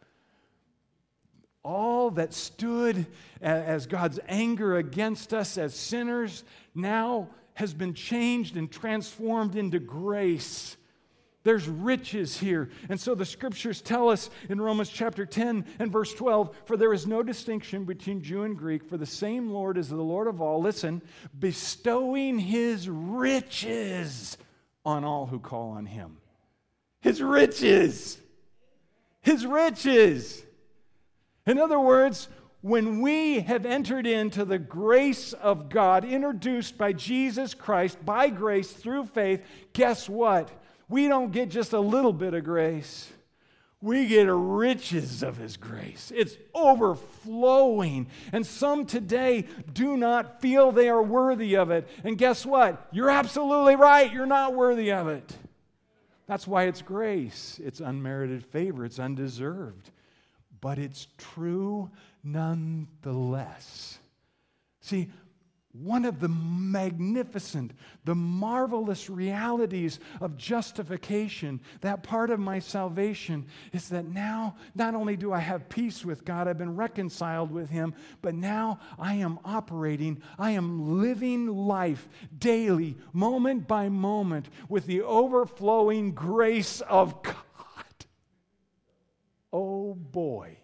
All 1.68 2.12
that 2.12 2.34
stood 2.34 3.06
as 3.42 3.88
God's 3.88 4.20
anger 4.28 4.78
against 4.78 5.34
us 5.34 5.58
as 5.58 5.76
sinners 5.76 6.44
now 6.74 7.28
has 7.56 7.74
been 7.74 7.94
changed 7.94 8.56
and 8.56 8.72
transformed 8.72 9.56
into 9.56 9.80
grace 9.80 10.78
there's 11.48 11.70
riches 11.70 12.36
here. 12.36 12.70
And 12.90 13.00
so 13.00 13.16
the 13.16 13.24
scriptures 13.24 13.82
tell 13.82 14.10
us 14.10 14.30
in 14.50 14.60
Romans 14.60 14.90
chapter 14.90 15.26
10 15.26 15.64
and 15.80 15.90
verse 15.90 16.14
12 16.14 16.54
for 16.66 16.76
there 16.76 16.92
is 16.92 17.08
no 17.08 17.24
distinction 17.24 17.86
between 17.86 18.22
Jew 18.22 18.44
and 18.44 18.58
Greek, 18.58 18.84
for 18.84 18.98
the 18.98 19.06
same 19.06 19.52
Lord 19.52 19.78
is 19.78 19.88
the 19.88 19.96
Lord 19.96 20.28
of 20.28 20.42
all. 20.42 20.60
Listen, 20.62 21.02
bestowing 21.40 22.38
his 22.38 22.90
riches 22.90 24.38
on 24.84 25.06
all 25.06 25.26
who 25.26 25.40
call 25.40 25.70
on 25.70 25.86
him. 25.86 26.18
His 27.00 27.22
riches. 27.22 28.18
His 29.22 29.46
riches. 29.46 30.44
In 31.48 31.58
other 31.58 31.80
words, 31.80 32.28
when 32.62 33.02
we 33.02 33.40
have 33.40 33.66
entered 33.66 34.06
into 34.06 34.46
the 34.46 34.60
grace 34.60 35.34
of 35.34 35.70
God, 35.70 36.06
introduced 36.06 36.78
by 36.78 36.94
Jesus 36.94 37.56
Christ 37.56 38.04
by 38.06 38.30
grace 38.30 38.72
through 38.72 39.06
faith, 39.06 39.42
guess 39.74 40.08
what? 40.08 40.52
we 40.90 41.08
don't 41.08 41.32
get 41.32 41.50
just 41.50 41.74
a 41.74 41.80
little 41.80 42.14
bit 42.14 42.34
of 42.34 42.44
grace. 42.44 43.12
We 43.82 44.08
get 44.08 44.28
riches 44.30 45.22
of 45.22 45.38
His 45.38 45.56
grace. 45.56 46.12
It's 46.16 46.36
overflowing. 46.54 48.08
And 48.32 48.46
some 48.46 48.86
today 48.86 49.46
do 49.72 49.98
not 49.98 50.42
feel 50.42 50.72
they 50.72 50.90
are 50.90 51.04
worthy 51.04 51.56
of 51.56 51.70
it. 51.70 51.88
And 52.04 52.18
guess 52.18 52.46
what? 52.46 52.88
You're 52.92 53.12
absolutely 53.12 53.76
right. 53.76 54.12
You're 54.12 54.26
not 54.26 54.56
worthy 54.56 54.92
of 54.92 55.08
it. 55.08 55.36
That's 56.26 56.48
why 56.48 56.64
it's 56.64 56.82
grace. 56.82 57.60
It's 57.64 57.80
unmerited 57.80 58.46
favor, 58.46 58.84
it's 58.84 59.00
undeserved. 59.00 59.92
But 60.62 60.80
it's 60.80 61.08
true 61.18 61.90
nonetheless. 62.24 64.00
See, 64.82 65.10
one 65.84 66.06
of 66.06 66.20
the 66.20 66.30
magnificent, 66.30 67.72
the 68.04 68.16
marvelous 68.16 69.10
realities 69.10 70.00
of 70.22 70.38
justification, 70.38 71.60
that 71.82 72.04
part 72.04 72.30
of 72.32 72.40
my 72.40 72.60
salvation, 72.60 73.46
is 73.74 73.90
that 73.90 74.06
now 74.08 74.56
not 74.76 74.96
only 74.96 75.16
do 75.16 75.34
I 75.34 75.40
have 75.40 75.70
peace 75.70 76.04
with 76.04 76.26
God, 76.26 76.48
I've 76.48 76.58
been 76.58 76.76
reconciled 76.76 77.52
with 77.52 77.70
Him, 77.70 77.94
but 78.22 78.34
now 78.34 78.80
I 78.98 79.16
am 79.16 79.40
operating, 79.46 80.22
I 80.40 80.52
am 80.52 81.00
living 81.00 81.48
life 81.48 82.08
daily, 82.40 82.96
moment 83.14 83.68
by 83.68 83.90
moment, 83.90 84.48
with 84.70 84.88
the 84.88 85.02
overflowing 85.04 86.14
grace 86.14 86.82
of 86.82 87.22
God. 87.22 87.36
Oh 89.88 89.94
boy, 89.94 90.58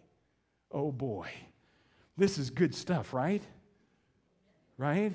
oh 0.69 0.91
boy. 0.91 1.29
This 2.17 2.37
is 2.37 2.49
good 2.49 2.75
stuff, 2.75 3.13
right? 3.13 3.41
right? 4.77 5.13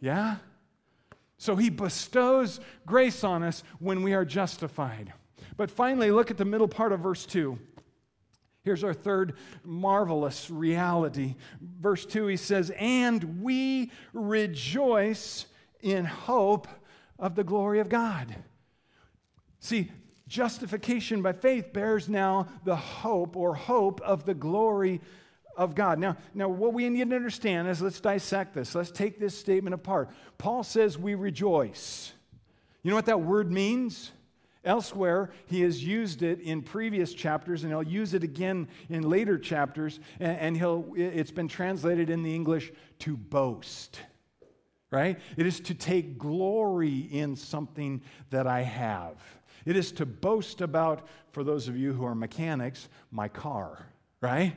Yeah? 0.00 0.36
So 1.36 1.56
he 1.56 1.68
bestows 1.68 2.60
grace 2.86 3.24
on 3.24 3.42
us 3.42 3.64
when 3.80 4.04
we 4.04 4.14
are 4.14 4.24
justified. 4.24 5.12
But 5.56 5.68
finally, 5.68 6.12
look 6.12 6.30
at 6.30 6.36
the 6.36 6.44
middle 6.44 6.68
part 6.68 6.92
of 6.92 7.00
verse 7.00 7.26
2. 7.26 7.58
Here's 8.62 8.84
our 8.84 8.94
third 8.94 9.34
marvelous 9.64 10.48
reality. 10.48 11.34
Verse 11.60 12.06
2, 12.06 12.28
he 12.28 12.36
says, 12.36 12.70
And 12.78 13.42
we 13.42 13.90
rejoice 14.12 15.46
in 15.80 16.04
hope 16.04 16.68
of 17.18 17.34
the 17.34 17.44
glory 17.44 17.80
of 17.80 17.88
God. 17.88 18.36
See, 19.58 19.90
justification 20.28 21.22
by 21.22 21.32
faith 21.32 21.72
bears 21.72 22.08
now 22.08 22.46
the 22.64 22.76
hope 22.76 23.36
or 23.36 23.54
hope 23.54 24.00
of 24.00 24.24
the 24.24 24.34
glory 24.34 25.00
of 25.56 25.74
God. 25.74 25.98
Now, 25.98 26.16
now, 26.34 26.48
what 26.48 26.74
we 26.74 26.88
need 26.88 27.08
to 27.08 27.16
understand 27.16 27.68
is 27.68 27.80
let's 27.80 28.00
dissect 28.00 28.54
this. 28.54 28.74
Let's 28.74 28.90
take 28.90 29.18
this 29.18 29.38
statement 29.38 29.74
apart. 29.74 30.10
Paul 30.38 30.62
says 30.62 30.98
we 30.98 31.14
rejoice. 31.14 32.12
You 32.82 32.90
know 32.90 32.96
what 32.96 33.06
that 33.06 33.22
word 33.22 33.50
means? 33.50 34.12
Elsewhere, 34.64 35.30
he 35.46 35.62
has 35.62 35.82
used 35.82 36.22
it 36.22 36.40
in 36.40 36.60
previous 36.60 37.14
chapters, 37.14 37.62
and 37.62 37.72
he'll 37.72 37.84
use 37.84 38.14
it 38.14 38.24
again 38.24 38.68
in 38.88 39.08
later 39.08 39.38
chapters, 39.38 40.00
and, 40.18 40.38
and 40.38 40.56
he'll, 40.56 40.92
it's 40.96 41.30
been 41.30 41.46
translated 41.46 42.10
in 42.10 42.24
the 42.24 42.34
English 42.34 42.72
to 43.00 43.16
boast, 43.16 44.00
right? 44.90 45.20
It 45.36 45.46
is 45.46 45.60
to 45.60 45.74
take 45.74 46.18
glory 46.18 46.98
in 46.98 47.36
something 47.36 48.02
that 48.30 48.48
I 48.48 48.62
have. 48.62 49.16
It 49.66 49.76
is 49.76 49.92
to 49.92 50.06
boast 50.06 50.62
about, 50.62 51.06
for 51.32 51.44
those 51.44 51.68
of 51.68 51.76
you 51.76 51.92
who 51.92 52.06
are 52.06 52.14
mechanics, 52.14 52.88
my 53.10 53.28
car, 53.28 53.84
right? 54.22 54.54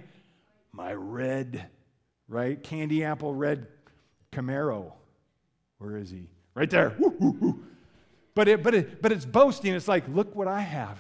my 0.72 0.94
red, 0.94 1.66
right? 2.28 2.62
Candy 2.62 3.04
apple 3.04 3.34
red 3.34 3.68
Camaro. 4.32 4.94
Where 5.78 5.98
is 5.98 6.10
he? 6.10 6.30
Right 6.54 6.70
there. 6.70 6.96
But, 8.36 8.48
it, 8.48 8.64
but, 8.64 8.74
it, 8.74 9.02
but 9.02 9.12
it's 9.12 9.26
boasting. 9.26 9.74
It's 9.74 9.90
like, 9.90 10.08
look 10.08 10.34
what 10.34 10.48
I 10.48 10.62
have. 10.62 10.98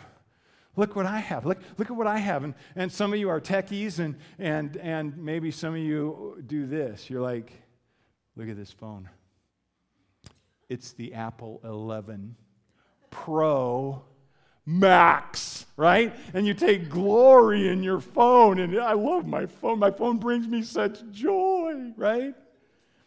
Look 0.75 0.95
what 0.95 1.05
I 1.05 1.19
have. 1.19 1.45
Look, 1.45 1.59
look 1.77 1.89
at 1.89 1.95
what 1.95 2.07
I 2.07 2.17
have. 2.17 2.43
And, 2.43 2.53
and 2.75 2.91
some 2.91 3.13
of 3.13 3.19
you 3.19 3.29
are 3.29 3.39
techies, 3.39 3.99
and, 3.99 4.17
and, 4.39 4.75
and 4.77 5.17
maybe 5.17 5.51
some 5.51 5.73
of 5.73 5.79
you 5.79 6.43
do 6.47 6.65
this. 6.65 7.09
You're 7.09 7.21
like, 7.21 7.53
look 8.35 8.49
at 8.49 8.57
this 8.57 8.71
phone. 8.71 9.07
It's 10.67 10.91
the 10.93 11.13
Apple 11.13 11.61
11 11.63 12.35
Pro 13.09 14.03
max, 14.69 15.65
right? 15.77 16.15
And 16.33 16.45
you 16.45 16.53
take 16.53 16.89
glory 16.89 17.69
in 17.69 17.81
your 17.81 17.99
phone. 17.99 18.59
And 18.59 18.77
I 18.79 18.93
love 18.93 19.25
my 19.25 19.47
phone. 19.47 19.79
My 19.79 19.91
phone 19.91 20.17
brings 20.17 20.47
me 20.47 20.61
such 20.61 20.99
joy, 21.11 21.91
right? 21.97 22.35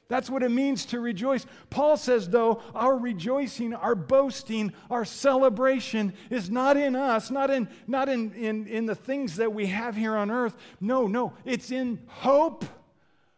That's 0.08 0.28
what 0.28 0.42
it 0.42 0.50
means 0.50 0.84
to 0.86 1.00
rejoice. 1.00 1.46
Paul 1.70 1.96
says, 1.96 2.28
though, 2.28 2.60
our 2.74 2.98
rejoicing, 2.98 3.72
our 3.72 3.94
boasting, 3.94 4.72
our 4.90 5.04
celebration 5.04 6.12
is 6.28 6.50
not 6.50 6.76
in 6.76 6.96
us, 6.96 7.30
not 7.30 7.48
in, 7.48 7.68
not 7.86 8.08
in, 8.08 8.32
in, 8.34 8.66
in 8.66 8.84
the 8.84 8.94
things 8.94 9.36
that 9.36 9.54
we 9.54 9.66
have 9.66 9.96
here 9.96 10.16
on 10.16 10.30
earth. 10.30 10.54
No, 10.80 11.06
no, 11.06 11.32
it's 11.46 11.70
in 11.70 12.00
hope 12.08 12.64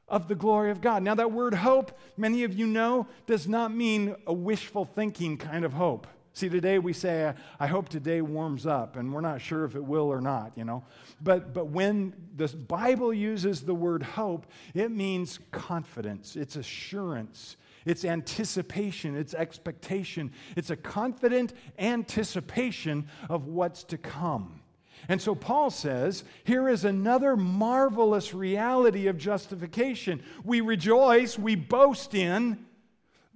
of 0.09 0.27
the 0.27 0.35
glory 0.35 0.71
of 0.71 0.81
God. 0.81 1.03
Now, 1.03 1.15
that 1.15 1.31
word 1.31 1.55
hope, 1.55 1.97
many 2.17 2.43
of 2.43 2.55
you 2.55 2.67
know, 2.67 3.07
does 3.27 3.47
not 3.47 3.73
mean 3.73 4.17
a 4.27 4.33
wishful 4.33 4.85
thinking 4.85 5.37
kind 5.37 5.65
of 5.65 5.75
hope. 5.75 6.09
See, 6.35 6.49
today 6.49 6.81
we 6.81 6.93
say, 6.93 7.33
I 7.61 7.67
hope 7.69 7.89
today 7.89 8.21
warms 8.21 8.67
up, 8.67 8.97
and 8.97 9.13
we're 9.13 9.21
not 9.21 9.41
sure 9.41 9.65
if 9.65 9.77
it 9.77 9.85
will 9.85 10.13
or 10.13 10.21
not, 10.21 10.53
you 10.57 10.65
know. 10.65 10.83
But, 11.23 11.55
but 11.55 11.67
when 11.67 12.13
the 12.37 12.49
Bible 12.49 13.15
uses 13.15 13.63
the 13.63 13.75
word 13.75 14.03
hope, 14.03 14.47
it 14.75 14.91
means 14.91 15.39
confidence, 15.53 16.35
it's 16.35 16.57
assurance, 16.57 17.57
it's 17.87 18.05
anticipation, 18.05 19.17
it's 19.17 19.33
expectation. 19.33 20.33
It's 20.57 20.71
a 20.71 20.77
confident 20.77 21.53
anticipation 21.79 23.07
of 23.29 23.47
what's 23.47 23.85
to 23.85 23.99
come. 23.99 24.61
And 25.09 25.21
so 25.21 25.35
Paul 25.35 25.71
says, 25.71 26.25
here 26.45 26.69
is 26.69 26.85
another 26.85 27.37
marvelous 27.37 28.35
reality 28.35 29.07
of 29.07 29.19
justification. 29.19 30.23
We 30.45 30.63
rejoice, 30.63 31.39
we 31.39 31.55
boast 31.57 32.15
in 32.15 32.65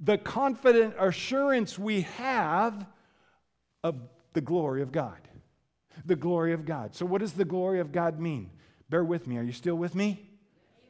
the 0.01 0.19
confident 0.19 0.95
assurance 0.99 1.79
we 1.79 2.03
have 2.03 2.87
of 3.83 3.97
the 4.33 4.41
glory 4.41 4.83
of 4.83 4.93
God. 4.93 5.19
The 6.07 6.17
glory 6.17 6.53
of 6.53 6.65
God. 6.65 6.95
So, 6.95 7.05
what 7.05 7.21
does 7.21 7.33
the 7.33 7.45
glory 7.45 7.81
of 7.81 7.93
God 7.93 8.21
mean? 8.21 8.51
Bear 8.89 9.05
with 9.05 9.27
me. 9.27 9.37
Are 9.37 9.43
you 9.43 9.53
still 9.53 9.75
with 9.75 9.95
me? 9.95 10.29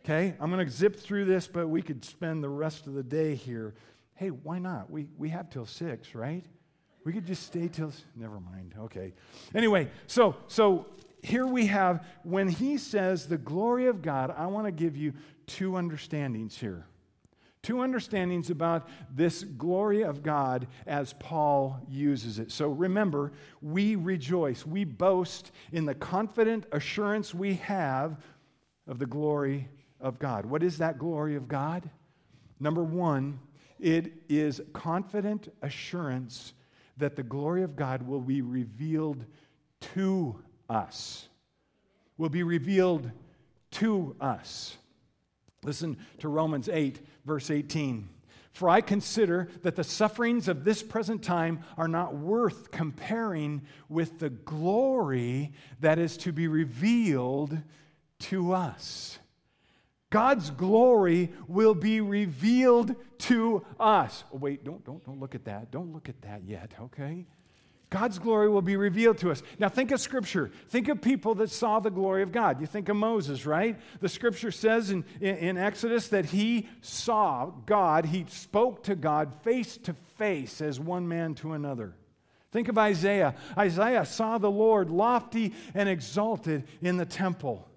Okay, 0.05 0.35
I'm 0.41 0.51
going 0.51 0.65
to 0.65 0.73
zip 0.73 0.97
through 0.97 1.25
this, 1.25 1.47
but 1.47 1.69
we 1.69 1.83
could 1.83 2.05
spend 2.05 2.43
the 2.43 2.49
rest 2.49 2.87
of 2.87 2.95
the 2.95 3.03
day 3.03 3.35
here. 3.35 3.75
Hey, 4.15 4.29
why 4.29 4.59
not? 4.59 4.91
We, 4.91 5.07
we 5.19 5.29
have 5.31 5.51
till 5.51 5.67
six, 5.67 6.15
right? 6.15 6.45
We 7.05 7.13
could 7.13 7.27
just 7.27 7.45
stay 7.45 7.69
till. 7.69 7.93
Never 8.17 8.41
mind. 8.41 8.75
Okay. 8.79 9.15
Anyway, 9.55 9.91
so 10.07 10.37
so 10.47 10.87
here 11.23 11.47
we 11.47 11.67
have 11.67 12.05
when 12.23 12.49
he 12.49 12.79
says 12.79 13.29
the 13.29 13.39
glory 13.39 13.87
of 13.87 14.03
God. 14.03 14.35
I 14.37 14.47
want 14.47 14.67
to 14.67 14.73
give 14.73 14.97
you 14.97 15.15
two 15.47 15.77
understandings 15.77 16.57
here. 16.59 16.87
Two 17.63 17.81
understandings 17.81 18.51
about 18.51 18.89
this 19.15 19.43
glory 19.43 20.03
of 20.03 20.23
God 20.23 20.69
as 20.87 21.15
Paul 21.15 21.81
uses 21.89 22.39
it. 22.39 22.53
So 22.53 22.69
remember, 22.69 23.33
we 23.61 23.97
rejoice, 23.97 24.65
we 24.65 24.85
boast 24.85 25.51
in 25.73 25.85
the 25.85 25.95
confident 25.95 26.67
assurance 26.73 27.35
we 27.35 27.55
have 27.55 28.17
of 28.87 28.99
the 28.99 29.07
glory 29.07 29.69
of 30.01 30.19
God. 30.19 30.47
What 30.47 30.63
is 30.63 30.79
that 30.79 30.99
glory 30.99 31.35
of 31.35 31.49
God? 31.49 31.91
Number 32.61 32.83
one, 32.83 33.41
it 33.79 34.13
is 34.29 34.61
confident 34.73 35.53
assurance 35.63 36.55
that 36.97 37.17
the 37.17 37.23
glory 37.23 37.63
of 37.63 37.77
God 37.77 38.03
will 38.03 38.21
be 38.21 38.43
revealed 38.43 39.25
to 39.95 40.41
us. 40.69 41.29
Will 42.17 42.29
be 42.29 42.43
revealed 42.43 43.11
to 43.73 44.17
us. 44.21 44.77
Listen 45.65 45.97
to 46.19 46.29
Romans 46.29 46.69
8, 46.69 47.01
verse 47.25 47.51
18. 47.51 48.09
For 48.53 48.69
I 48.69 48.81
consider 48.81 49.49
that 49.63 49.77
the 49.77 49.85
sufferings 49.85 50.49
of 50.49 50.65
this 50.65 50.83
present 50.83 51.23
time 51.23 51.61
are 51.77 51.89
not 51.89 52.17
worth 52.17 52.71
comparing 52.71 53.63
with 53.89 54.19
the 54.19 54.31
glory 54.31 55.53
that 55.81 55.99
is 55.99 56.17
to 56.19 56.33
be 56.33 56.49
revealed 56.49 57.57
to 58.21 58.53
us. 58.53 59.19
God's 60.11 60.51
glory 60.51 61.31
will 61.47 61.75
be 61.75 62.01
revealed 62.01 62.97
to 63.19 63.65
us. 63.79 64.25
Oh, 64.33 64.39
wait, 64.39 64.65
don't, 64.65 64.85
don't, 64.85 65.05
don't 65.05 65.21
look 65.21 65.35
at 65.35 65.45
that. 65.45 65.71
Don't 65.71 65.93
look 65.93 66.09
at 66.09 66.21
that 66.23 66.45
yet, 66.45 66.73
okay? 66.81 67.27
God's 67.91 68.19
glory 68.19 68.51
will 68.51 68.63
be 68.63 68.77
revealed 68.77 69.19
to 69.19 69.31
us. 69.31 69.43
Now, 69.59 69.71
think 69.71 69.93
of 69.93 70.01
Scripture. 70.01 70.51
Think 70.69 70.89
of 70.89 71.01
people 71.01 71.35
that 71.37 71.51
saw 71.51 71.81
the 71.81 71.91
glory 71.91 72.23
of 72.23 72.33
God. 72.33 72.61
You 72.61 72.67
think 72.67 72.91
of 72.91 72.97
Moses, 72.97 73.47
right? 73.47 73.79
The 74.01 74.11
Scripture 74.11 74.51
says 74.51 74.91
in, 74.91 75.05
in, 75.21 75.37
in, 75.37 75.59
Exodus 75.59 76.09
that 76.09 76.27
he 76.27 76.69
saw 76.83 77.47
God, 77.65 78.05
he 78.05 78.27
spoke 78.29 78.83
to 78.85 78.95
God 78.95 79.33
face 79.43 79.79
to 79.79 79.95
face 80.19 80.61
as 80.61 80.79
one 80.79 81.09
man 81.09 81.35
to 81.37 81.55
another. 81.55 81.95
Think 82.51 82.69
of 82.69 82.77
Isaiah. 82.77 83.35
Isaiah 83.57 84.05
saw 84.05 84.37
the 84.37 84.51
Lord 84.51 84.91
lofty 84.91 85.55
and 85.75 85.89
exalted 85.89 86.65
in 86.83 86.99
the 86.99 87.07
temple. 87.07 87.69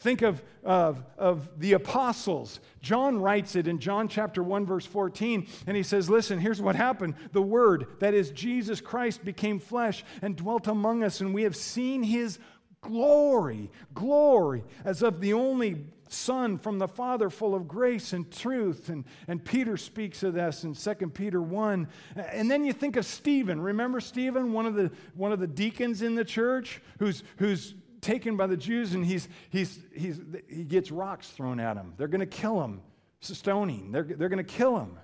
Think 0.00 0.22
of, 0.22 0.42
of, 0.64 1.04
of 1.18 1.60
the 1.60 1.74
apostles. 1.74 2.60
John 2.80 3.20
writes 3.20 3.54
it 3.54 3.68
in 3.68 3.78
John 3.78 4.08
chapter 4.08 4.42
1, 4.42 4.64
verse 4.64 4.86
14, 4.86 5.46
and 5.66 5.76
he 5.76 5.82
says, 5.82 6.08
Listen, 6.08 6.38
here's 6.38 6.60
what 6.60 6.74
happened. 6.74 7.14
The 7.32 7.42
Word, 7.42 7.86
that 8.00 8.14
is 8.14 8.30
Jesus 8.30 8.80
Christ, 8.80 9.24
became 9.24 9.58
flesh 9.58 10.02
and 10.22 10.34
dwelt 10.36 10.68
among 10.68 11.04
us, 11.04 11.20
and 11.20 11.34
we 11.34 11.42
have 11.42 11.54
seen 11.54 12.02
his 12.02 12.38
glory, 12.80 13.70
glory, 13.92 14.64
as 14.86 15.02
of 15.02 15.20
the 15.20 15.34
only 15.34 15.84
Son 16.08 16.56
from 16.56 16.78
the 16.78 16.88
Father, 16.88 17.28
full 17.28 17.54
of 17.54 17.68
grace 17.68 18.14
and 18.14 18.30
truth. 18.32 18.88
And, 18.88 19.04
and 19.28 19.44
Peter 19.44 19.76
speaks 19.76 20.22
of 20.22 20.32
this 20.32 20.64
in 20.64 20.74
2 20.74 20.94
Peter 21.08 21.42
1. 21.42 21.86
And 22.16 22.50
then 22.50 22.64
you 22.64 22.72
think 22.72 22.96
of 22.96 23.04
Stephen. 23.04 23.60
Remember 23.60 24.00
Stephen, 24.00 24.52
one 24.52 24.64
of 24.64 24.74
the, 24.74 24.90
one 25.14 25.30
of 25.30 25.40
the 25.40 25.46
deacons 25.46 26.02
in 26.02 26.14
the 26.14 26.24
church, 26.24 26.80
who's, 26.98 27.22
who's 27.36 27.74
taken 28.00 28.36
by 28.36 28.46
the 28.46 28.56
Jews 28.56 28.94
and 28.94 29.04
he's, 29.04 29.28
he's, 29.50 29.78
he's, 29.94 30.20
he 30.48 30.64
gets 30.64 30.90
rocks 30.90 31.28
thrown 31.30 31.60
at 31.60 31.76
him. 31.76 31.94
They're 31.96 32.08
going 32.08 32.20
to 32.20 32.26
kill 32.26 32.62
him, 32.62 32.80
stoning. 33.20 33.92
They're, 33.92 34.02
they're 34.02 34.28
going 34.28 34.44
to 34.44 34.44
kill 34.44 34.78
him. 34.78 34.98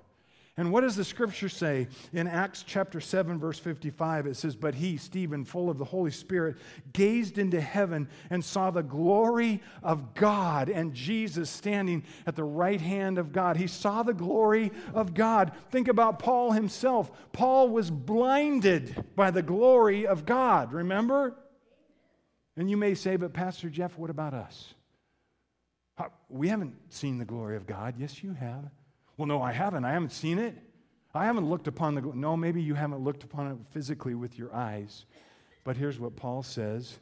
And 0.59 0.73
what 0.73 0.81
does 0.81 0.97
the 0.97 1.05
scripture 1.05 1.51
say 1.51 1.87
in 2.15 2.27
Acts 2.27 2.65
chapter 2.67 2.99
7, 2.99 3.39
verse 3.39 3.59
55? 3.59 4.27
It 4.27 4.37
says, 4.37 4.57
But 4.57 4.75
he, 4.75 4.97
Stephen, 4.97 5.45
full 5.45 5.69
of 5.69 5.77
the 5.77 5.85
Holy 5.85 6.11
Spirit, 6.11 6.57
gazed 6.95 7.37
into 7.37 7.61
heaven 7.61 8.09
and 8.31 8.43
saw 8.43 8.71
the 8.71 8.83
glory 8.83 9.61
of 9.83 10.15
God 10.15 10.71
and 10.71 10.95
Jesus 10.95 11.51
standing 11.51 12.05
at 12.27 12.37
the 12.37 12.45
right 12.45 12.81
hand 12.81 13.19
of 13.19 13.33
God. 13.33 13.59
He 13.59 13.67
saw 13.67 14.03
the 14.03 14.15
glory 14.15 14.73
of 14.95 15.13
God. 15.13 15.53
Think 15.71 15.89
about 15.89 16.21
Paul 16.21 16.53
himself. 16.53 17.11
Paul 17.33 17.69
was 17.69 17.91
blinded 17.91 19.05
by 19.15 19.31
the 19.31 19.43
glory 19.43 20.07
of 20.07 20.25
God, 20.25 20.73
remember? 20.73 21.37
And 22.57 22.71
you 22.71 22.77
may 22.77 22.95
say, 22.95 23.17
but 23.17 23.33
Pastor 23.33 23.69
Jeff, 23.69 23.99
what 23.99 24.11
about 24.11 24.35
us? 24.35 24.75
We 26.29 26.49
haven't 26.49 26.75
seen 26.93 27.19
the 27.19 27.25
glory 27.25 27.57
of 27.57 27.67
God. 27.67 27.95
Yes, 27.99 28.23
you 28.23 28.35
have. 28.35 28.71
Well, 29.17 29.27
no, 29.27 29.41
I 29.43 29.53
haven't. 29.53 29.85
I 29.85 29.93
haven't 29.93 30.13
seen 30.13 30.39
it. 30.39 30.57
I 31.15 31.25
haven't 31.25 31.49
looked 31.49 31.69
upon 31.69 31.95
the 31.95 32.03
glory. 32.03 32.19
no, 32.19 32.37
maybe 32.37 32.63
you 32.63 32.75
haven't 32.75 33.03
looked 33.03 33.25
upon 33.25 33.51
it 33.51 33.59
physically 33.71 34.15
with 34.15 34.39
your 34.39 34.55
eyes. 34.55 35.07
But 35.65 35.77
here's 35.77 35.99
what 35.99 36.17
Paul 36.17 36.43
says 36.43 36.99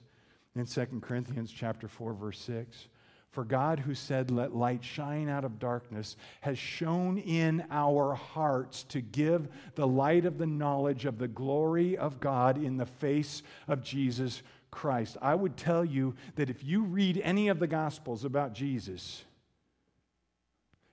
in 0.54 0.66
2 0.66 1.00
Corinthians 1.02 1.50
chapter 1.50 1.88
4 1.88 2.14
verse 2.14 2.38
6. 2.40 2.88
For 3.32 3.44
God 3.44 3.80
who 3.80 3.94
said 3.94 4.30
let 4.30 4.54
light 4.54 4.84
shine 4.84 5.28
out 5.28 5.44
of 5.44 5.58
darkness 5.58 6.16
has 6.42 6.56
shone 6.56 7.18
in 7.18 7.64
our 7.68 8.14
hearts 8.14 8.84
to 8.84 9.00
give 9.00 9.48
the 9.74 9.88
light 9.88 10.24
of 10.24 10.38
the 10.38 10.46
knowledge 10.46 11.04
of 11.04 11.18
the 11.18 11.26
glory 11.26 11.96
of 11.96 12.20
God 12.20 12.62
in 12.62 12.76
the 12.76 12.86
face 12.86 13.42
of 13.66 13.82
Jesus 13.82 14.42
Christ. 14.74 15.16
I 15.22 15.36
would 15.36 15.56
tell 15.56 15.84
you 15.84 16.16
that 16.34 16.50
if 16.50 16.64
you 16.64 16.82
read 16.82 17.20
any 17.22 17.46
of 17.46 17.60
the 17.60 17.68
Gospels 17.68 18.24
about 18.24 18.54
Jesus, 18.54 19.24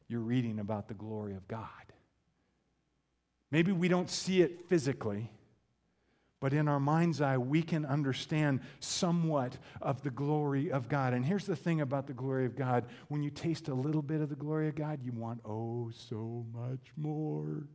you're 0.08 0.20
reading 0.20 0.60
about 0.60 0.88
the 0.88 0.94
glory 0.94 1.34
of 1.34 1.48
God. 1.48 1.66
Maybe 3.50 3.72
we 3.72 3.88
don't 3.88 4.10
see 4.10 4.44
it 4.44 4.70
physically, 4.70 5.32
but 6.40 6.54
in 6.54 6.68
our 6.68 6.80
mind's 6.80 7.22
eye, 7.22 7.40
we 7.40 7.64
can 7.64 7.86
understand 7.86 8.62
somewhat 8.80 9.58
of 9.82 10.04
the 10.04 10.12
glory 10.12 10.72
of 10.72 10.88
God. 10.88 11.14
And 11.14 11.26
here's 11.26 11.48
the 11.48 11.56
thing 11.56 11.82
about 11.82 12.06
the 12.06 12.14
glory 12.14 12.46
of 12.46 12.56
God 12.56 12.86
when 13.08 13.24
you 13.24 13.32
taste 13.32 13.68
a 13.68 13.74
little 13.74 14.04
bit 14.04 14.22
of 14.22 14.30
the 14.30 14.36
glory 14.36 14.68
of 14.68 14.76
God, 14.76 15.02
you 15.04 15.12
want, 15.12 15.42
oh, 15.44 15.90
so 16.10 16.46
much 16.54 16.92
more. 16.96 17.68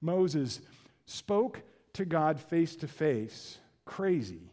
Moses 0.00 0.60
spoke 1.06 1.62
to 1.94 2.04
God 2.04 2.40
face 2.40 2.76
to 2.76 2.86
face, 2.86 3.58
crazy. 3.84 4.51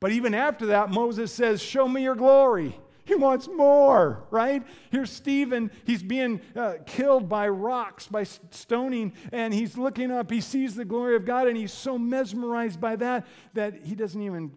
But 0.00 0.12
even 0.12 0.34
after 0.34 0.66
that, 0.66 0.90
Moses 0.90 1.32
says, 1.32 1.62
Show 1.62 1.88
me 1.88 2.02
your 2.02 2.14
glory. 2.14 2.78
He 3.06 3.14
wants 3.14 3.46
more, 3.46 4.24
right? 4.30 4.64
Here's 4.90 5.10
Stephen. 5.10 5.70
He's 5.84 6.02
being 6.02 6.40
uh, 6.56 6.74
killed 6.86 7.28
by 7.28 7.48
rocks, 7.48 8.08
by 8.08 8.24
stoning, 8.24 9.12
and 9.30 9.54
he's 9.54 9.78
looking 9.78 10.10
up. 10.10 10.28
He 10.28 10.40
sees 10.40 10.74
the 10.74 10.84
glory 10.84 11.14
of 11.14 11.24
God, 11.24 11.46
and 11.46 11.56
he's 11.56 11.72
so 11.72 11.98
mesmerized 11.98 12.80
by 12.80 12.96
that 12.96 13.26
that 13.54 13.84
he 13.84 13.94
doesn't 13.94 14.20
even 14.20 14.50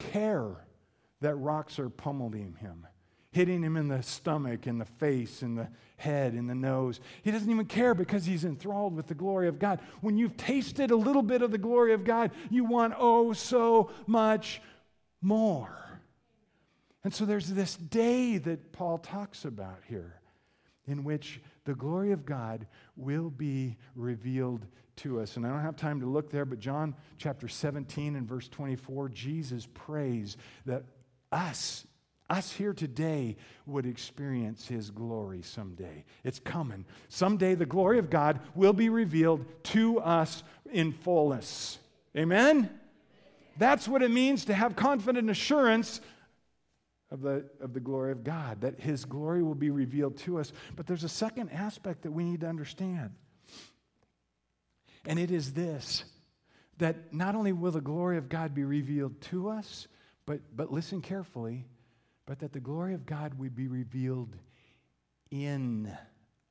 care 0.00 0.66
that 1.20 1.36
rocks 1.36 1.78
are 1.78 1.88
pummeling 1.88 2.56
him, 2.60 2.88
hitting 3.30 3.62
him 3.62 3.76
in 3.76 3.86
the 3.86 4.02
stomach, 4.02 4.66
in 4.66 4.78
the 4.78 4.84
face, 4.84 5.40
in 5.40 5.54
the 5.54 5.68
head, 5.96 6.34
in 6.34 6.48
the 6.48 6.56
nose. 6.56 6.98
He 7.22 7.30
doesn't 7.30 7.48
even 7.48 7.66
care 7.66 7.94
because 7.94 8.24
he's 8.24 8.44
enthralled 8.44 8.96
with 8.96 9.06
the 9.06 9.14
glory 9.14 9.46
of 9.46 9.60
God. 9.60 9.78
When 10.00 10.18
you've 10.18 10.36
tasted 10.36 10.90
a 10.90 10.96
little 10.96 11.22
bit 11.22 11.40
of 11.40 11.52
the 11.52 11.58
glory 11.58 11.92
of 11.92 12.02
God, 12.02 12.32
you 12.50 12.64
want, 12.64 12.94
oh, 12.98 13.32
so 13.32 13.90
much 14.08 14.60
more. 15.22 16.00
And 17.04 17.12
so 17.12 17.24
there's 17.24 17.48
this 17.48 17.76
day 17.76 18.38
that 18.38 18.72
Paul 18.72 18.98
talks 18.98 19.44
about 19.44 19.80
here 19.88 20.20
in 20.86 21.04
which 21.04 21.40
the 21.64 21.74
glory 21.74 22.12
of 22.12 22.26
God 22.26 22.66
will 22.96 23.30
be 23.30 23.76
revealed 23.94 24.66
to 24.96 25.20
us. 25.20 25.36
And 25.36 25.46
I 25.46 25.50
don't 25.50 25.62
have 25.62 25.76
time 25.76 26.00
to 26.00 26.06
look 26.06 26.30
there, 26.30 26.44
but 26.44 26.58
John 26.58 26.94
chapter 27.18 27.48
17 27.48 28.16
and 28.16 28.28
verse 28.28 28.48
24, 28.48 29.08
Jesus 29.08 29.66
prays 29.74 30.36
that 30.66 30.84
us, 31.30 31.86
us 32.28 32.52
here 32.52 32.72
today, 32.72 33.36
would 33.66 33.86
experience 33.86 34.66
his 34.66 34.90
glory 34.90 35.42
someday. 35.42 36.04
It's 36.24 36.40
coming. 36.40 36.84
Someday 37.08 37.54
the 37.54 37.66
glory 37.66 37.98
of 37.98 38.10
God 38.10 38.40
will 38.54 38.72
be 38.72 38.88
revealed 38.88 39.44
to 39.64 39.98
us 40.00 40.42
in 40.70 40.92
fullness. 40.92 41.78
Amen? 42.16 42.70
That's 43.62 43.86
what 43.86 44.02
it 44.02 44.10
means 44.10 44.46
to 44.46 44.54
have 44.54 44.74
confident 44.74 45.30
assurance 45.30 46.00
of 47.12 47.20
the, 47.20 47.44
of 47.60 47.74
the 47.74 47.78
glory 47.78 48.10
of 48.10 48.24
God, 48.24 48.62
that 48.62 48.80
His 48.80 49.04
glory 49.04 49.40
will 49.40 49.54
be 49.54 49.70
revealed 49.70 50.16
to 50.18 50.40
us. 50.40 50.52
But 50.74 50.88
there's 50.88 51.04
a 51.04 51.08
second 51.08 51.50
aspect 51.50 52.02
that 52.02 52.10
we 52.10 52.24
need 52.24 52.40
to 52.40 52.48
understand. 52.48 53.10
And 55.06 55.16
it 55.16 55.30
is 55.30 55.52
this 55.52 56.02
that 56.78 57.14
not 57.14 57.36
only 57.36 57.52
will 57.52 57.70
the 57.70 57.80
glory 57.80 58.18
of 58.18 58.28
God 58.28 58.52
be 58.52 58.64
revealed 58.64 59.20
to 59.20 59.48
us, 59.48 59.86
but, 60.26 60.40
but 60.56 60.72
listen 60.72 61.00
carefully, 61.00 61.64
but 62.26 62.40
that 62.40 62.52
the 62.52 62.58
glory 62.58 62.94
of 62.94 63.06
God 63.06 63.38
would 63.38 63.54
be 63.54 63.68
revealed 63.68 64.34
in 65.30 65.96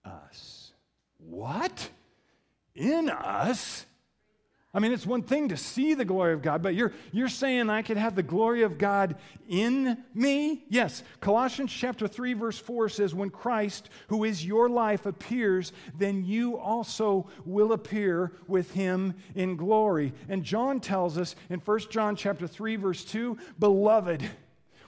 us. 0.05 0.71
What? 1.17 1.89
In 2.73 3.09
us? 3.09 3.85
I 4.73 4.79
mean, 4.79 4.93
it's 4.93 5.05
one 5.05 5.23
thing 5.23 5.49
to 5.49 5.57
see 5.57 5.95
the 5.95 6.05
glory 6.05 6.31
of 6.31 6.41
God, 6.41 6.63
but 6.63 6.75
you're, 6.75 6.93
you're 7.11 7.27
saying 7.27 7.69
I 7.69 7.81
could 7.81 7.97
have 7.97 8.15
the 8.15 8.23
glory 8.23 8.61
of 8.61 8.77
God 8.77 9.15
in 9.49 9.97
me? 10.13 10.63
Yes. 10.69 11.03
Colossians 11.19 11.73
chapter 11.73 12.07
3, 12.07 12.33
verse 12.33 12.57
4 12.57 12.87
says, 12.87 13.13
When 13.13 13.29
Christ, 13.29 13.89
who 14.07 14.23
is 14.23 14.45
your 14.45 14.69
life, 14.69 15.05
appears, 15.05 15.73
then 15.97 16.23
you 16.23 16.57
also 16.57 17.27
will 17.43 17.73
appear 17.73 18.31
with 18.47 18.71
him 18.71 19.13
in 19.35 19.57
glory. 19.57 20.13
And 20.29 20.41
John 20.41 20.79
tells 20.79 21.17
us 21.17 21.35
in 21.49 21.59
1 21.59 21.79
John 21.89 22.15
chapter 22.15 22.47
3, 22.47 22.77
verse 22.77 23.03
2, 23.03 23.37
Beloved, 23.59 24.23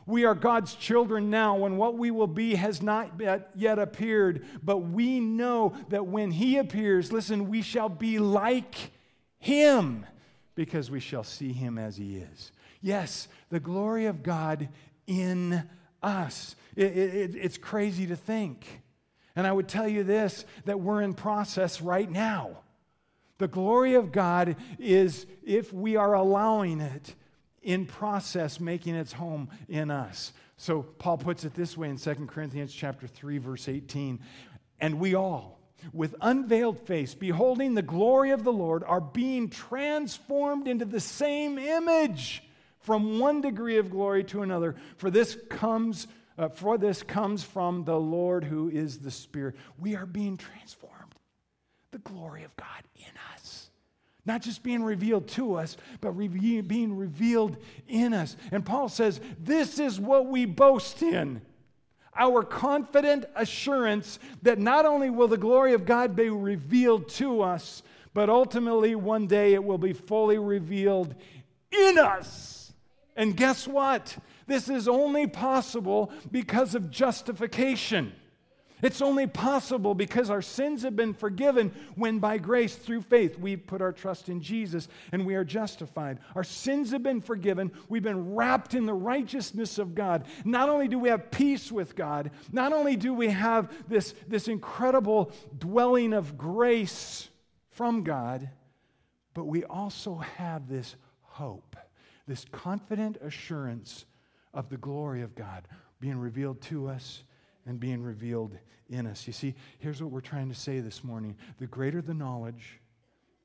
we 0.05 0.23
are 0.23 0.35
God's 0.35 0.75
children 0.75 1.29
now, 1.29 1.65
and 1.65 1.77
what 1.77 1.97
we 1.97 2.09
will 2.09 2.27
be 2.27 2.55
has 2.55 2.81
not 2.81 3.19
yet 3.53 3.79
appeared. 3.79 4.45
But 4.63 4.77
we 4.77 5.19
know 5.19 5.73
that 5.89 6.07
when 6.07 6.31
He 6.31 6.57
appears, 6.57 7.11
listen, 7.11 7.49
we 7.49 7.61
shall 7.61 7.89
be 7.89 8.17
like 8.19 8.92
him 9.43 10.05
because 10.55 10.89
we 10.89 11.01
shall 11.01 11.25
see 11.25 11.51
him 11.51 11.77
as 11.77 11.97
he 11.97 12.15
is. 12.15 12.53
Yes, 12.81 13.27
the 13.49 13.59
glory 13.59 14.05
of 14.05 14.23
God 14.23 14.69
in 15.05 15.63
us. 16.01 16.55
It, 16.77 16.97
it, 16.97 17.35
it's 17.35 17.57
crazy 17.57 18.07
to 18.07 18.15
think. 18.15 18.81
And 19.35 19.45
I 19.45 19.51
would 19.51 19.67
tell 19.67 19.87
you 19.87 20.05
this 20.05 20.45
that 20.63 20.79
we're 20.79 21.01
in 21.01 21.13
process 21.13 21.81
right 21.81 22.09
now. 22.09 22.59
The 23.37 23.49
glory 23.49 23.95
of 23.95 24.13
God 24.13 24.55
is, 24.79 25.25
if 25.45 25.73
we 25.73 25.97
are 25.97 26.13
allowing 26.13 26.79
it, 26.79 27.13
in 27.61 27.85
process 27.85 28.61
making 28.61 28.95
its 28.95 29.11
home 29.11 29.49
in 29.67 29.91
us. 29.91 30.31
So 30.55 30.83
Paul 30.83 31.17
puts 31.17 31.43
it 31.43 31.53
this 31.53 31.75
way 31.75 31.89
in 31.89 31.97
2 31.97 32.27
Corinthians 32.27 32.73
chapter 32.73 33.07
3 33.07 33.39
verse 33.39 33.67
18, 33.67 34.21
and 34.79 34.99
we 35.01 35.15
all 35.15 35.59
with 35.91 36.15
unveiled 36.21 36.79
face, 36.79 37.13
beholding 37.13 37.73
the 37.73 37.81
glory 37.81 38.31
of 38.31 38.43
the 38.43 38.53
Lord, 38.53 38.83
are 38.85 39.01
being 39.01 39.49
transformed 39.49 40.67
into 40.67 40.85
the 40.85 40.99
same 40.99 41.57
image 41.57 42.43
from 42.79 43.19
one 43.19 43.41
degree 43.41 43.77
of 43.77 43.89
glory 43.89 44.23
to 44.25 44.43
another. 44.43 44.75
For 44.97 45.09
this 45.09 45.37
comes, 45.49 46.07
uh, 46.37 46.49
for 46.49 46.77
this 46.77 47.01
comes 47.03 47.43
from 47.43 47.83
the 47.83 47.99
Lord 47.99 48.43
who 48.43 48.69
is 48.69 48.99
the 48.99 49.11
Spirit. 49.11 49.55
We 49.79 49.95
are 49.95 50.05
being 50.05 50.37
transformed. 50.37 50.93
The 51.91 51.99
glory 51.99 52.43
of 52.43 52.55
God 52.55 52.83
in 52.95 53.11
us. 53.33 53.69
Not 54.25 54.41
just 54.41 54.63
being 54.63 54.83
revealed 54.83 55.27
to 55.29 55.55
us, 55.55 55.77
but 56.01 56.11
re- 56.11 56.61
being 56.61 56.97
revealed 56.97 57.57
in 57.87 58.13
us. 58.13 58.35
And 58.51 58.65
Paul 58.65 58.89
says, 58.89 59.19
This 59.39 59.79
is 59.79 59.99
what 59.99 60.27
we 60.27 60.45
boast 60.45 61.01
in 61.01 61.41
our 62.17 62.43
confident 62.43 63.25
assurance 63.35 64.19
that 64.41 64.59
not 64.59 64.85
only 64.85 65.09
will 65.09 65.27
the 65.27 65.37
glory 65.37 65.73
of 65.73 65.85
God 65.85 66.15
be 66.15 66.29
revealed 66.29 67.09
to 67.09 67.41
us, 67.41 67.83
but 68.13 68.29
ultimately 68.29 68.95
one 68.95 69.27
day 69.27 69.53
it 69.53 69.63
will 69.63 69.77
be 69.77 69.93
fully 69.93 70.37
revealed 70.37 71.15
in 71.71 71.97
us. 71.97 72.73
And 73.15 73.35
guess 73.35 73.67
what? 73.67 74.17
This 74.47 74.69
is 74.69 74.87
only 74.87 75.27
possible 75.27 76.11
because 76.31 76.75
of 76.75 76.91
justification. 76.91 78.13
It's 78.83 79.01
only 79.01 79.27
possible 79.27 79.95
because 79.95 80.29
our 80.29 80.41
sins 80.41 80.83
have 80.83 80.97
been 80.97 81.13
forgiven 81.13 81.71
when 81.95 82.19
by 82.19 82.37
grace 82.37 82.75
through 82.75 83.03
faith 83.03 83.39
we 83.39 83.55
put 83.55 83.81
our 83.81 83.93
trust 83.93 84.27
in 84.27 84.41
Jesus 84.41 84.89
and 85.13 85.25
we 85.25 85.35
are 85.35 85.45
justified. 85.45 86.19
Our 86.35 86.43
sins 86.43 86.91
have 86.91 87.01
been 87.01 87.21
forgiven. 87.21 87.71
We've 87.87 88.03
been 88.03 88.35
wrapped 88.35 88.73
in 88.73 88.85
the 88.85 88.93
righteousness 88.93 89.77
of 89.77 89.95
God. 89.95 90.25
Not 90.43 90.67
only 90.67 90.89
do 90.89 90.99
we 90.99 91.07
have 91.07 91.31
peace 91.31 91.71
with 91.71 91.95
God, 91.95 92.31
not 92.51 92.73
only 92.73 92.97
do 92.97 93.13
we 93.13 93.29
have 93.29 93.71
this, 93.87 94.13
this 94.27 94.49
incredible 94.49 95.31
dwelling 95.57 96.11
of 96.11 96.37
grace 96.37 97.29
from 97.69 98.03
God, 98.03 98.49
but 99.33 99.45
we 99.45 99.63
also 99.63 100.15
have 100.17 100.67
this 100.67 100.97
hope, 101.21 101.77
this 102.27 102.45
confident 102.51 103.15
assurance 103.23 104.03
of 104.53 104.67
the 104.67 104.77
glory 104.77 105.21
of 105.21 105.35
God 105.35 105.69
being 106.01 106.17
revealed 106.17 106.59
to 106.63 106.89
us 106.89 107.23
and 107.65 107.79
being 107.79 108.01
revealed 108.01 108.57
in 108.89 109.07
us. 109.07 109.25
You 109.27 109.33
see, 109.33 109.55
here's 109.79 110.01
what 110.01 110.11
we're 110.11 110.21
trying 110.21 110.49
to 110.49 110.55
say 110.55 110.79
this 110.79 111.03
morning 111.03 111.35
the 111.59 111.67
greater 111.67 112.01
the 112.01 112.13
knowledge, 112.13 112.79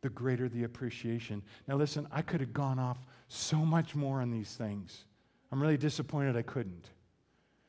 the 0.02 0.08
greater 0.10 0.48
the 0.48 0.64
appreciation. 0.64 1.42
Now, 1.66 1.76
listen, 1.76 2.06
I 2.10 2.22
could 2.22 2.40
have 2.40 2.52
gone 2.52 2.78
off 2.78 2.98
so 3.28 3.58
much 3.58 3.94
more 3.94 4.20
on 4.20 4.30
these 4.30 4.54
things. 4.54 5.04
I'm 5.50 5.60
really 5.60 5.76
disappointed 5.76 6.36
I 6.36 6.42
couldn't 6.42 6.90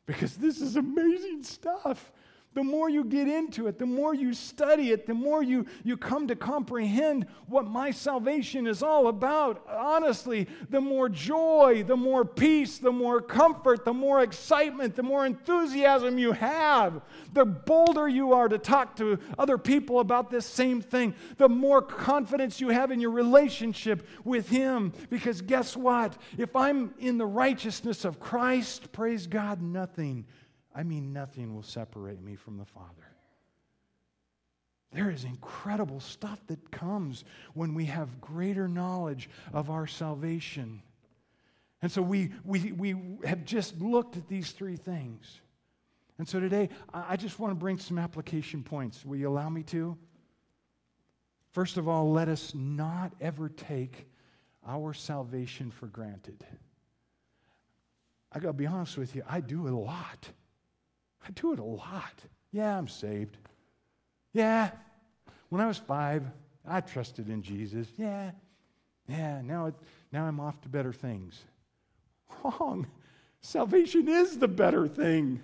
because 0.06 0.36
this 0.36 0.60
is 0.60 0.76
amazing 0.76 1.44
stuff. 1.44 2.12
The 2.56 2.64
more 2.64 2.90
you 2.90 3.04
get 3.04 3.28
into 3.28 3.68
it, 3.68 3.78
the 3.78 3.86
more 3.86 4.16
you 4.16 4.34
study 4.34 4.90
it, 4.90 5.06
the 5.06 5.14
more 5.14 5.44
you, 5.44 5.68
you 5.84 5.96
come 5.96 6.28
to 6.28 6.36
comprehend 6.36 7.28
what 7.46 7.68
my 7.68 7.92
salvation 7.92 8.66
is 8.66 8.82
all 8.82 9.08
about. 9.08 9.64
Honestly, 9.70 10.48
the 10.72 10.82
more 10.82 11.10
joy, 11.10 11.84
the 11.86 11.96
more 11.96 12.26
peace, 12.26 12.80
the 12.80 12.92
more 12.92 13.22
comfort, 13.22 13.86
the 13.86 13.94
more 13.94 14.24
excitement, 14.24 14.96
the 14.96 15.04
more 15.04 15.28
enthusiasm 15.28 16.18
you 16.18 16.32
have, 16.32 17.02
the 17.34 17.46
bolder 17.46 18.08
you 18.08 18.34
are 18.34 18.50
to 18.50 18.58
talk 18.58 18.96
to 18.96 19.20
other 19.38 19.60
people 19.60 20.00
about 20.00 20.32
this 20.32 20.48
same 20.48 20.82
thing, 20.82 21.14
the 21.38 21.50
more 21.50 21.84
confidence 21.84 22.60
you 22.60 22.70
have 22.70 22.90
in 22.90 23.00
your 23.00 23.12
relationship 23.12 24.08
with 24.24 24.50
Him. 24.50 24.92
Because 25.12 25.42
guess 25.42 25.78
what? 25.78 26.18
If 26.36 26.56
I'm 26.56 26.96
in 26.98 27.20
the 27.20 27.28
righteousness 27.28 28.06
of 28.06 28.20
Christ, 28.20 28.92
praise 28.92 29.28
God, 29.28 29.62
nothing 29.62 30.26
I 30.80 30.84
mean, 30.84 31.12
nothing 31.12 31.54
will 31.54 31.64
separate 31.64 32.22
me 32.22 32.38
from 32.38 32.58
the 32.58 32.64
Father. 32.64 33.06
There 34.94 35.12
is 35.12 35.26
incredible 35.26 36.00
stuff 36.00 36.40
that 36.48 36.72
comes 36.72 37.26
when 37.54 37.74
we 37.74 37.84
have 37.88 38.22
greater 38.22 38.66
knowledge 38.70 39.30
of 39.52 39.70
our 39.70 39.88
salvation. 39.88 40.82
And 41.82 41.92
so 41.92 42.02
we, 42.02 42.32
we, 42.46 42.72
we 42.72 42.96
have 43.26 43.44
just 43.44 43.82
looked 43.82 44.16
at 44.16 44.30
these 44.30 44.54
three 44.54 44.78
things. 44.78 45.42
And 46.18 46.26
so 46.26 46.40
today, 46.40 46.70
I 46.94 47.18
just 47.18 47.40
want 47.40 47.52
to 47.52 47.56
bring 47.56 47.78
some 47.78 48.00
application 48.00 48.64
points. 48.64 49.04
Will 49.04 49.18
you 49.18 49.28
allow 49.28 49.50
me 49.50 49.64
to? 49.64 49.98
First 51.52 51.76
of 51.76 51.90
all, 51.90 52.10
let 52.14 52.30
us 52.30 52.54
not 52.56 53.12
ever 53.20 53.50
take 53.50 54.08
our 54.66 54.94
salvation 54.94 55.72
for 55.72 55.88
granted. 55.88 56.42
I 58.32 58.40
got 58.40 58.48
to 58.48 58.54
be 58.54 58.66
honest 58.66 58.98
with 58.98 59.14
you, 59.14 59.24
I 59.30 59.42
do 59.42 59.68
it 59.68 59.74
a 59.74 59.78
lot. 59.78 60.30
I 61.26 61.32
do 61.32 61.54
it 61.54 61.60
a 61.60 61.64
lot. 61.64 62.24
Yeah, 62.52 62.78
I'm 62.78 62.88
saved. 62.88 63.38
Yeah, 64.34 64.72
when 65.50 65.62
I 65.62 65.68
was 65.68 65.78
five, 65.78 66.24
I 66.68 66.82
trusted 66.82 67.30
in 67.30 67.42
Jesus. 67.42 67.88
Yeah, 67.98 68.32
yeah, 69.08 69.42
now, 69.42 69.68
it, 69.68 69.76
now 70.12 70.26
I'm 70.26 70.40
off 70.40 70.62
to 70.62 70.70
better 70.70 70.94
things. 70.94 71.44
Wrong. 72.44 72.88
Salvation 73.42 74.08
is 74.08 74.38
the 74.38 74.48
better 74.48 74.88
thing. 74.88 75.42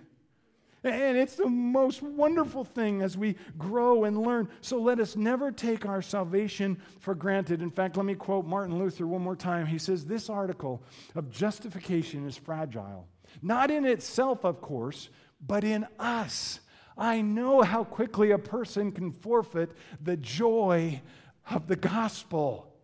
And 0.83 1.17
it's 1.17 1.35
the 1.35 1.49
most 1.49 2.03
wonderful 2.03 2.63
thing 2.63 3.01
as 3.01 3.17
we 3.17 3.35
grow 3.57 4.03
and 4.03 4.21
learn. 4.21 4.49
So 4.61 4.77
let 4.77 4.99
us 4.99 5.15
never 5.15 5.51
take 5.51 5.83
our 5.83 6.03
salvation 6.03 6.79
for 6.99 7.15
granted. 7.15 7.63
In 7.63 7.71
fact, 7.71 7.97
let 7.97 8.05
me 8.05 8.13
quote 8.13 8.45
Martin 8.45 8.77
Luther 8.77 9.07
one 9.07 9.23
more 9.23 9.35
time. 9.35 9.65
He 9.65 9.79
says, 9.79 10.05
This 10.05 10.29
article 10.29 10.83
of 11.15 11.31
justification 11.31 12.27
is 12.27 12.37
fragile. 12.37 13.07
Not 13.41 13.71
in 13.71 13.85
itself, 13.85 14.45
of 14.45 14.61
course, 14.61 15.09
but 15.45 15.63
in 15.63 15.85
us. 15.99 16.59
I 16.97 17.21
know 17.21 17.61
how 17.61 17.83
quickly 17.83 18.31
a 18.31 18.37
person 18.37 18.91
can 18.91 19.11
forfeit 19.11 19.71
the 20.01 20.17
joy 20.17 21.01
of 21.49 21.67
the 21.67 21.75
gospel. 21.75 22.74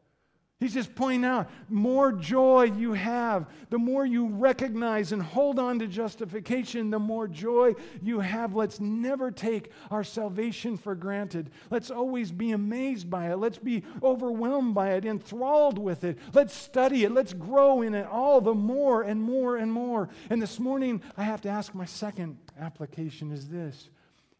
He's 0.62 0.76
just 0.76 0.94
pointing 0.94 1.26
out 1.26 1.50
more 1.70 2.12
joy 2.12 2.66
you 2.66 2.94
have, 2.94 3.48
the 3.72 3.80
more 3.80 4.06
you 4.06 4.28
recognize 4.28 5.12
and 5.12 5.20
hold 5.20 5.58
on 5.58 5.80
to 5.80 5.88
justification, 5.88 6.92
the 6.92 7.00
more 7.00 7.28
joy 7.28 7.74
you 8.04 8.20
have. 8.20 8.54
Let's 8.54 8.80
never 8.80 9.32
take 9.32 9.72
our 9.90 10.04
salvation 10.04 10.78
for 10.78 10.94
granted. 10.94 11.50
Let's 11.72 11.90
always 11.90 12.32
be 12.32 12.52
amazed 12.52 13.10
by 13.10 13.32
it. 13.32 13.38
Let's 13.38 13.58
be 13.58 13.82
overwhelmed 14.04 14.76
by 14.76 14.92
it, 14.92 15.04
enthralled 15.04 15.80
with 15.80 16.04
it. 16.04 16.20
Let's 16.32 16.54
study 16.54 17.06
it. 17.06 17.12
Let's 17.12 17.34
grow 17.34 17.82
in 17.82 17.96
it 17.96 18.06
all 18.06 18.40
the 18.40 18.54
more 18.54 19.02
and 19.02 19.20
more 19.20 19.58
and 19.58 19.74
more. 19.74 20.10
And 20.30 20.40
this 20.40 20.60
morning, 20.60 21.02
I 21.18 21.24
have 21.24 21.42
to 21.42 21.50
ask 21.50 21.74
my 21.74 21.86
second 21.86 22.38
application 22.60 23.32
is 23.32 23.50
this 23.50 23.90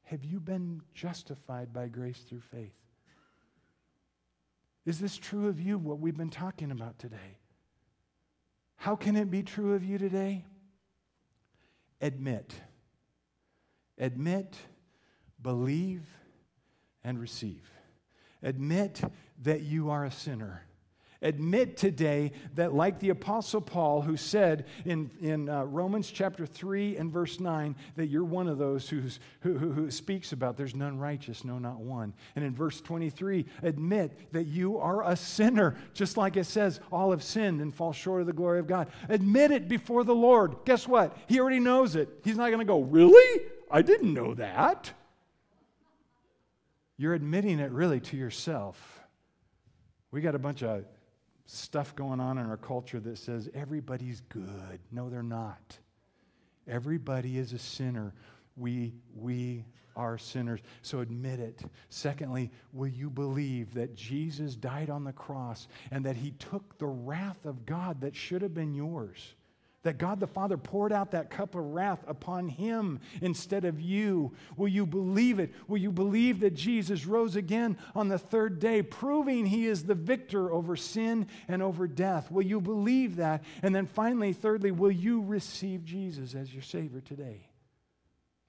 Have 0.04 0.24
you 0.24 0.40
been 0.40 0.84
justified 0.94 1.74
by 1.74 1.88
grace 1.88 2.20
through 2.20 2.42
faith? 2.42 2.81
Is 4.86 5.00
this 5.00 5.18
true 5.18 5.48
of 5.48 5.60
you, 5.60 5.78
what 5.78 6.00
we've 6.00 6.18
been 6.18 6.30
talking 6.30 6.72
about 6.72 6.98
today? 6.98 7.38
How 8.78 8.96
can 8.96 9.16
it 9.16 9.30
be 9.30 9.44
true 9.44 9.74
of 9.76 9.84
you 9.84 9.98
today? 9.98 10.46
Admit. 12.02 12.54
Admit, 14.00 14.58
believe, 15.40 16.02
and 17.04 17.20
receive. 17.20 17.70
Admit 18.42 19.02
that 19.44 19.62
you 19.62 19.92
are 19.92 20.06
a 20.06 20.12
sinner. 20.12 20.64
Admit 21.24 21.78
today 21.78 22.32
that, 22.56 22.74
like 22.74 23.00
the 23.00 23.10
Apostle 23.10 23.62
Paul, 23.62 24.02
who 24.02 24.18
said 24.18 24.66
in, 24.86 25.12
in 25.22 25.50
uh, 25.50 25.66
Romans 25.66 26.10
chapter 26.10 26.48
3 26.48 26.98
and 26.98 27.12
verse 27.12 27.40
9, 27.40 27.76
that 27.96 28.08
you're 28.08 28.24
one 28.24 28.48
of 28.48 28.58
those 28.58 28.90
who's, 28.90 29.20
who, 29.42 29.56
who, 29.56 29.72
who 29.72 29.92
speaks 29.92 30.32
about 30.32 30.58
there's 30.58 30.74
none 30.74 30.98
righteous, 30.98 31.46
no, 31.46 31.60
not 31.60 31.80
one. 31.80 32.14
And 32.36 32.44
in 32.44 32.56
verse 32.56 32.82
23, 32.82 33.46
admit 33.62 34.34
that 34.34 34.46
you 34.46 34.80
are 34.80 35.08
a 35.08 35.16
sinner, 35.16 35.76
just 35.94 36.18
like 36.18 36.38
it 36.38 36.46
says, 36.46 36.80
all 36.92 37.12
have 37.12 37.22
sinned 37.22 37.62
and 37.62 37.72
fall 37.72 37.94
short 37.94 38.22
of 38.22 38.28
the 38.28 38.34
glory 38.34 38.60
of 38.60 38.66
God. 38.66 38.88
Admit 39.08 39.52
it 39.52 39.68
before 39.68 40.04
the 40.04 40.16
Lord. 40.16 40.56
Guess 40.66 40.88
what? 40.88 41.16
He 41.28 41.40
already 41.40 41.60
knows 41.60 41.96
it. 41.96 42.10
He's 42.24 42.38
not 42.38 42.48
going 42.48 42.60
to 42.60 42.66
go, 42.66 42.82
Really? 42.82 43.44
I 43.70 43.82
didn't 43.82 44.14
know 44.14 44.34
that. 44.34 44.92
You're 46.98 47.14
admitting 47.14 47.60
it 47.60 47.72
really 47.72 48.00
to 48.02 48.18
yourself. 48.18 49.00
We 50.12 50.22
got 50.22 50.36
a 50.36 50.40
bunch 50.40 50.62
of 50.62 50.84
stuff 51.52 51.96
going 51.96 52.20
on 52.20 52.38
in 52.38 52.46
our 52.46 52.58
culture 52.58 53.00
that 53.00 53.18
says 53.18 53.50
everybody's 53.54 54.22
good. 54.30 54.80
No, 54.92 55.10
they're 55.10 55.24
not. 55.24 55.78
Everybody 56.68 57.38
is 57.38 57.54
a 57.54 57.60
sinner. 57.60 58.14
We, 58.56 58.94
we 59.16 59.66
are 59.96 60.18
sinners. 60.18 60.62
So 60.82 61.00
admit 61.00 61.40
it. 61.40 61.62
Secondly, 61.90 62.52
will 62.72 62.88
you 62.88 63.10
believe 63.10 63.74
that 63.74 63.96
Jesus 63.96 64.56
died 64.56 64.90
on 64.90 65.04
the 65.04 65.12
cross 65.12 65.68
and 65.92 66.06
that 66.06 66.16
he 66.16 66.32
took 66.32 66.78
the 66.78 66.88
wrath 66.88 67.46
of 67.46 67.66
God 67.66 68.02
that 68.02 68.16
should 68.16 68.42
have 68.42 68.54
been 68.54 68.74
yours? 68.74 69.36
That 69.84 69.98
God 69.98 70.20
the 70.20 70.28
Father 70.28 70.58
poured 70.58 70.94
out 70.94 71.12
that 71.12 71.32
cup 71.32 71.56
of 71.56 71.66
wrath 71.66 72.04
upon 72.08 72.48
him 72.48 73.00
instead 73.22 73.66
of 73.66 73.82
you. 73.82 74.32
Will 74.56 74.68
you 74.68 74.86
believe 74.86 75.40
it? 75.40 75.54
Will 75.68 75.80
you 75.80 75.92
believe 75.92 76.42
that 76.42 76.54
Jesus 76.54 77.06
rose 77.06 77.36
again 77.36 77.78
on 77.96 78.08
the 78.08 78.20
third 78.20 78.60
day, 78.60 78.84
proving 78.84 79.46
he 79.46 79.66
is 79.66 79.84
the 79.84 79.96
victor 79.96 80.52
over 80.52 80.76
sin 80.76 81.28
and 81.48 81.64
over 81.64 81.88
death? 81.88 82.32
Will 82.32 82.44
you 82.44 82.62
believe 82.62 83.16
that? 83.16 83.44
And 83.64 83.74
then 83.74 83.88
finally, 83.88 84.34
thirdly, 84.34 84.72
will 84.72 84.92
you 84.92 85.22
receive 85.22 85.84
Jesus 85.84 86.36
as 86.36 86.54
your 86.54 86.64
Savior 86.64 87.02
today? 87.02 87.48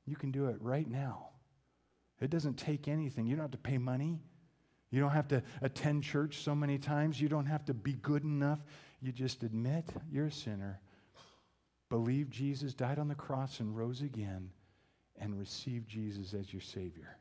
You 0.04 0.16
can 0.16 0.32
do 0.32 0.48
it 0.48 0.56
right 0.60 0.88
now. 0.88 1.28
It 2.20 2.30
doesn't 2.30 2.58
take 2.58 2.88
anything. 2.88 3.26
You 3.26 3.36
don't 3.36 3.44
have 3.44 3.52
to 3.52 3.58
pay 3.58 3.78
money. 3.78 4.20
You 4.90 5.00
don't 5.00 5.10
have 5.10 5.28
to 5.28 5.42
attend 5.62 6.02
church 6.02 6.42
so 6.42 6.54
many 6.54 6.76
times. 6.78 7.18
You 7.18 7.28
don't 7.28 7.46
have 7.46 7.64
to 7.64 7.74
be 7.74 7.94
good 7.94 8.22
enough. 8.22 8.58
You 9.00 9.10
just 9.12 9.42
admit 9.42 9.86
you're 10.10 10.26
a 10.26 10.32
sinner 10.32 10.80
believe 11.92 12.30
Jesus 12.30 12.72
died 12.72 12.98
on 12.98 13.08
the 13.08 13.14
cross 13.14 13.60
and 13.60 13.76
rose 13.76 14.00
again, 14.00 14.48
and 15.18 15.38
receive 15.38 15.86
Jesus 15.86 16.32
as 16.32 16.50
your 16.50 16.62
Savior. 16.62 17.18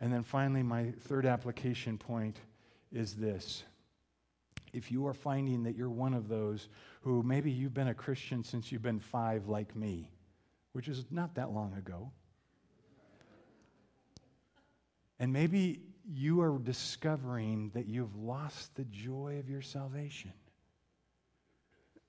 And 0.00 0.10
then 0.10 0.22
finally, 0.22 0.62
my 0.62 0.92
third 1.02 1.26
application 1.26 1.98
point 1.98 2.38
is 2.90 3.14
this. 3.14 3.64
If 4.72 4.90
you 4.90 5.06
are 5.06 5.12
finding 5.12 5.62
that 5.64 5.76
you're 5.76 5.90
one 5.90 6.14
of 6.14 6.28
those 6.28 6.70
who 7.02 7.22
maybe 7.22 7.50
you've 7.50 7.74
been 7.74 7.88
a 7.88 7.94
Christian 7.94 8.42
since 8.42 8.72
you've 8.72 8.80
been 8.80 8.98
five, 8.98 9.46
like 9.46 9.76
me, 9.76 10.10
which 10.72 10.88
is 10.88 11.04
not 11.10 11.34
that 11.34 11.50
long 11.50 11.74
ago, 11.74 12.10
and 15.18 15.34
maybe 15.34 15.82
you 16.10 16.40
are 16.40 16.58
discovering 16.58 17.72
that 17.74 17.88
you've 17.88 18.16
lost 18.16 18.74
the 18.74 18.84
joy 18.84 19.36
of 19.38 19.50
your 19.50 19.60
salvation. 19.60 20.32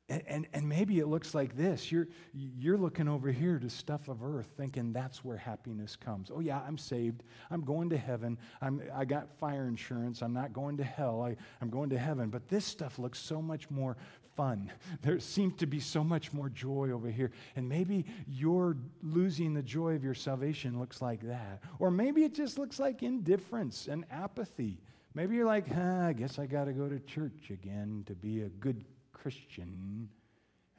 And, 0.10 0.24
and, 0.26 0.47
and, 0.53 0.70
maybe 0.70 0.99
it 0.99 1.08
looks 1.08 1.36
like 1.36 1.58
this. 1.58 1.91
You're, 1.91 2.08
you're 2.34 2.78
looking 2.78 3.10
over 3.10 3.30
here 3.30 3.60
to 3.60 3.70
stuff 3.70 4.08
of 4.08 4.24
earth, 4.24 4.47
thinking 4.55 4.93
that's 4.93 5.26
where 5.26 5.36
happiness 5.36 5.97
comes. 5.97 6.32
Oh, 6.34 6.39
yeah, 6.39 6.62
I'm 6.66 6.78
saved. 6.78 7.24
I'm 7.51 7.60
going 7.60 7.89
to 7.89 7.97
heaven. 7.97 8.38
I'm, 8.62 8.82
I 8.95 9.03
got 9.03 9.30
fire 9.38 9.68
insurance. 9.68 10.22
I'm 10.22 10.32
not 10.32 10.53
going 10.53 10.78
to 10.78 10.84
hell. 10.86 11.22
I, 11.22 11.36
I'm 11.62 11.70
going 11.70 11.89
to 11.89 11.97
heaven. 11.97 12.30
But 12.30 12.47
this 12.47 12.64
stuff 12.64 12.99
looks 12.99 13.20
so 13.20 13.41
much 13.41 13.70
more 13.70 13.97
fun. 14.38 14.72
There 15.01 15.20
seems 15.20 15.55
to 15.58 15.66
be 15.66 15.80
so 15.80 16.03
much 16.03 16.32
more 16.32 16.47
joy 16.47 16.91
over 16.91 17.10
here. 17.10 17.32
And 17.58 17.68
maybe 17.68 18.05
you're 18.28 18.78
losing 19.03 19.53
the 19.53 19.62
joy 19.62 19.95
of 19.95 20.03
your 20.03 20.14
salvation 20.14 20.80
looks 20.80 21.01
like 21.01 21.22
that. 21.22 21.62
Or 21.80 21.91
maybe 21.91 22.24
it 22.24 22.34
just 22.34 22.58
looks 22.58 22.80
like 22.80 23.03
indifference 23.03 23.88
and 23.88 24.05
apathy. 24.10 24.80
Maybe 25.14 25.36
you're 25.36 25.45
like, 25.45 25.68
huh, 25.68 26.05
I 26.08 26.14
guess 26.14 26.39
I 26.39 26.45
got 26.45 26.66
to 26.66 26.74
go 26.74 26.88
to 26.88 26.99
church 26.99 27.49
again 27.49 28.03
to 28.05 28.14
be 28.14 28.41
a 28.41 28.49
good 28.49 28.86
Christian. 29.28 30.07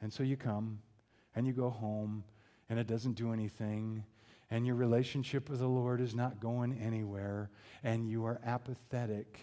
And 0.01 0.11
so 0.11 0.23
you 0.23 0.35
come 0.35 0.79
and 1.35 1.45
you 1.45 1.53
go 1.53 1.69
home 1.69 2.23
and 2.67 2.79
it 2.79 2.87
doesn't 2.87 3.13
do 3.13 3.31
anything 3.31 4.03
and 4.49 4.65
your 4.65 4.75
relationship 4.75 5.51
with 5.51 5.59
the 5.59 5.67
Lord 5.67 6.01
is 6.01 6.15
not 6.15 6.39
going 6.39 6.73
anywhere 6.81 7.51
and 7.83 8.09
you 8.09 8.25
are 8.25 8.41
apathetic. 8.43 9.39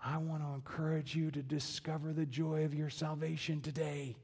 I 0.00 0.18
want 0.18 0.44
to 0.44 0.54
encourage 0.54 1.16
you 1.16 1.32
to 1.32 1.42
discover 1.42 2.12
the 2.12 2.24
joy 2.24 2.64
of 2.64 2.76
your 2.76 2.90
salvation 2.90 3.60
today. 3.60 4.14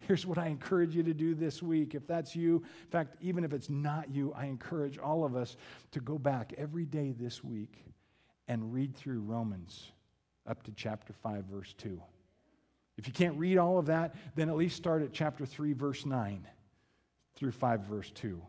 Here's 0.00 0.26
what 0.26 0.38
I 0.38 0.48
encourage 0.48 0.96
you 0.96 1.04
to 1.04 1.14
do 1.14 1.36
this 1.36 1.62
week. 1.62 1.94
If 1.94 2.08
that's 2.08 2.34
you, 2.34 2.56
in 2.56 2.90
fact, 2.90 3.14
even 3.20 3.44
if 3.44 3.52
it's 3.52 3.70
not 3.70 4.10
you, 4.10 4.32
I 4.36 4.46
encourage 4.46 4.98
all 4.98 5.24
of 5.24 5.36
us 5.36 5.56
to 5.92 6.00
go 6.00 6.18
back 6.18 6.54
every 6.58 6.86
day 6.86 7.12
this 7.16 7.44
week 7.44 7.84
and 8.48 8.74
read 8.74 8.96
through 8.96 9.20
Romans 9.20 9.92
up 10.44 10.64
to 10.64 10.72
chapter 10.72 11.12
5, 11.12 11.44
verse 11.44 11.72
2. 11.78 12.02
If 12.96 13.06
you 13.06 13.12
can't 13.12 13.38
read 13.38 13.58
all 13.58 13.78
of 13.78 13.86
that, 13.86 14.14
then 14.34 14.48
at 14.48 14.56
least 14.56 14.76
start 14.76 15.02
at 15.02 15.12
chapter 15.12 15.46
3, 15.46 15.72
verse 15.72 16.04
9 16.04 16.46
through 17.34 17.52
5, 17.52 17.80
verse 17.80 18.10
2. 18.10 18.40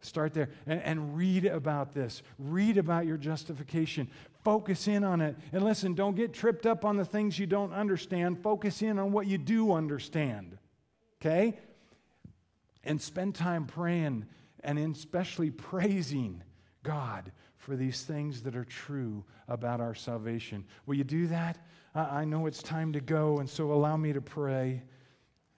Start 0.00 0.34
there 0.34 0.50
and, 0.66 0.82
and, 0.82 1.16
read 1.16 1.44
about 1.46 1.94
this. 1.94 2.22
Read 2.36 2.76
about 2.76 3.06
your 3.06 3.16
justification. 3.16 4.10
Focus 4.42 4.88
in 4.88 5.04
on 5.04 5.20
it. 5.20 5.36
And 5.52 5.64
listen, 5.64 5.94
don't 5.94 6.16
get 6.16 6.34
tripped 6.34 6.66
up 6.66 6.84
on 6.84 6.96
the 6.96 7.04
things 7.04 7.38
you 7.38 7.46
don't 7.46 7.72
understand. 7.72 8.42
Focus 8.42 8.82
in 8.82 8.98
on 8.98 9.12
what 9.12 9.28
you 9.28 9.38
do 9.38 9.72
understand. 9.72 10.58
Okay? 11.20 11.56
And 12.82 13.00
spend 13.00 13.36
time 13.36 13.66
praying 13.66 14.26
and 14.64 14.76
especially 14.76 15.50
praising 15.50 16.42
God 16.82 17.32
for 17.56 17.76
these 17.76 18.02
things 18.02 18.42
that 18.42 18.56
are 18.56 18.64
true 18.64 19.24
about 19.48 19.80
our 19.80 19.94
salvation. 19.94 20.64
Will 20.86 20.96
you 20.96 21.04
do 21.04 21.26
that? 21.28 21.58
I 21.94 22.24
know 22.24 22.46
it's 22.46 22.62
time 22.62 22.92
to 22.94 23.00
go, 23.00 23.38
and 23.38 23.48
so 23.48 23.72
allow 23.72 23.96
me 23.96 24.12
to 24.12 24.20
pray 24.20 24.82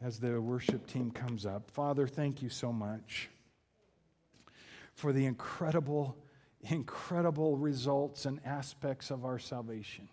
as 0.03 0.18
the 0.18 0.41
worship 0.41 0.87
team 0.87 1.11
comes 1.11 1.47
up. 1.47 1.70
Father, 1.70 2.07
thank 2.07 2.43
you 2.43 2.49
so 2.49 2.72
much 2.72 3.31
for 4.93 5.12
the 5.12 5.25
incredible, 5.25 6.16
incredible 6.62 7.57
results 7.57 8.27
and 8.27 8.41
aspects 8.45 9.11
of 9.11 9.25
our 9.25 9.39
salvation. 9.39 10.09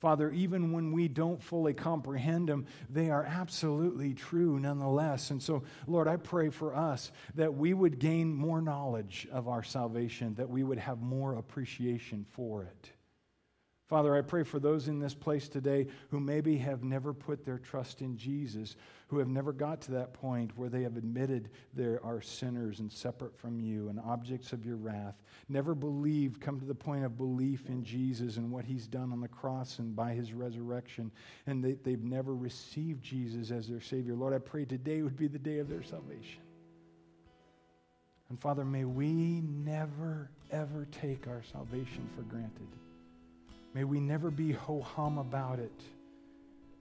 Father, 0.00 0.30
even 0.30 0.72
when 0.72 0.92
we 0.92 1.08
don't 1.08 1.42
fully 1.42 1.74
comprehend 1.74 2.48
them, 2.48 2.66
they 2.88 3.10
are 3.10 3.24
absolutely 3.24 4.14
true 4.14 4.58
nonetheless. 4.60 5.30
And 5.30 5.42
so, 5.42 5.64
Lord, 5.88 6.06
I 6.06 6.16
pray 6.16 6.50
for 6.50 6.74
us 6.74 7.10
that 7.34 7.52
we 7.52 7.74
would 7.74 7.98
gain 7.98 8.32
more 8.32 8.60
knowledge 8.60 9.26
of 9.32 9.48
our 9.48 9.64
salvation, 9.64 10.34
that 10.34 10.48
we 10.48 10.62
would 10.62 10.78
have 10.78 11.00
more 11.00 11.34
appreciation 11.34 12.24
for 12.30 12.62
it. 12.62 12.92
Father, 13.88 14.14
I 14.14 14.20
pray 14.20 14.42
for 14.42 14.58
those 14.58 14.88
in 14.88 14.98
this 14.98 15.14
place 15.14 15.48
today 15.48 15.86
who 16.10 16.20
maybe 16.20 16.58
have 16.58 16.84
never 16.84 17.14
put 17.14 17.42
their 17.42 17.56
trust 17.56 18.02
in 18.02 18.18
Jesus, 18.18 18.76
who 19.06 19.18
have 19.18 19.28
never 19.28 19.50
got 19.50 19.80
to 19.82 19.92
that 19.92 20.12
point 20.12 20.52
where 20.58 20.68
they 20.68 20.82
have 20.82 20.98
admitted 20.98 21.48
they 21.72 21.96
are 22.04 22.20
sinners 22.20 22.80
and 22.80 22.92
separate 22.92 23.34
from 23.34 23.58
you 23.58 23.88
and 23.88 23.98
objects 24.00 24.52
of 24.52 24.66
your 24.66 24.76
wrath, 24.76 25.14
never 25.48 25.74
believed, 25.74 26.38
come 26.38 26.60
to 26.60 26.66
the 26.66 26.74
point 26.74 27.02
of 27.02 27.16
belief 27.16 27.70
in 27.70 27.82
Jesus 27.82 28.36
and 28.36 28.50
what 28.50 28.66
he's 28.66 28.86
done 28.86 29.10
on 29.10 29.22
the 29.22 29.28
cross 29.28 29.78
and 29.78 29.96
by 29.96 30.12
his 30.12 30.34
resurrection, 30.34 31.10
and 31.46 31.64
they, 31.64 31.72
they've 31.82 32.04
never 32.04 32.34
received 32.34 33.02
Jesus 33.02 33.50
as 33.50 33.68
their 33.68 33.80
Savior. 33.80 34.14
Lord, 34.14 34.34
I 34.34 34.38
pray 34.38 34.66
today 34.66 35.00
would 35.00 35.16
be 35.16 35.28
the 35.28 35.38
day 35.38 35.60
of 35.60 35.68
their 35.70 35.82
salvation. 35.82 36.42
And 38.28 38.38
Father, 38.38 38.66
may 38.66 38.84
we 38.84 39.40
never, 39.40 40.28
ever 40.50 40.86
take 40.92 41.26
our 41.26 41.42
salvation 41.50 42.06
for 42.14 42.20
granted. 42.24 42.68
May 43.78 43.84
we 43.84 44.00
never 44.00 44.32
be 44.32 44.50
ho 44.50 44.82
hum 44.82 45.18
about 45.18 45.60
it. 45.60 45.80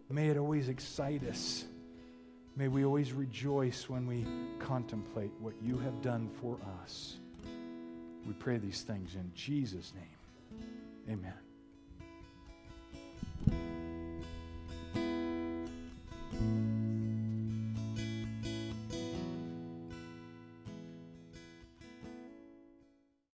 May 0.09 0.29
it 0.29 0.37
always 0.37 0.67
excite 0.67 1.23
us. 1.25 1.63
May 2.55 2.69
we 2.69 2.85
always 2.85 3.13
rejoice 3.13 3.87
when 3.87 4.07
we 4.07 4.25
contemplate 4.57 5.29
what 5.39 5.53
you 5.61 5.77
have 5.77 6.01
done 6.01 6.27
for 6.41 6.57
us. 6.81 7.17
We 8.25 8.33
pray 8.33 8.57
these 8.57 8.81
things 8.81 9.13
in 9.13 9.31
Jesus' 9.35 9.93
name. 9.93 11.13
Amen. 11.19 11.46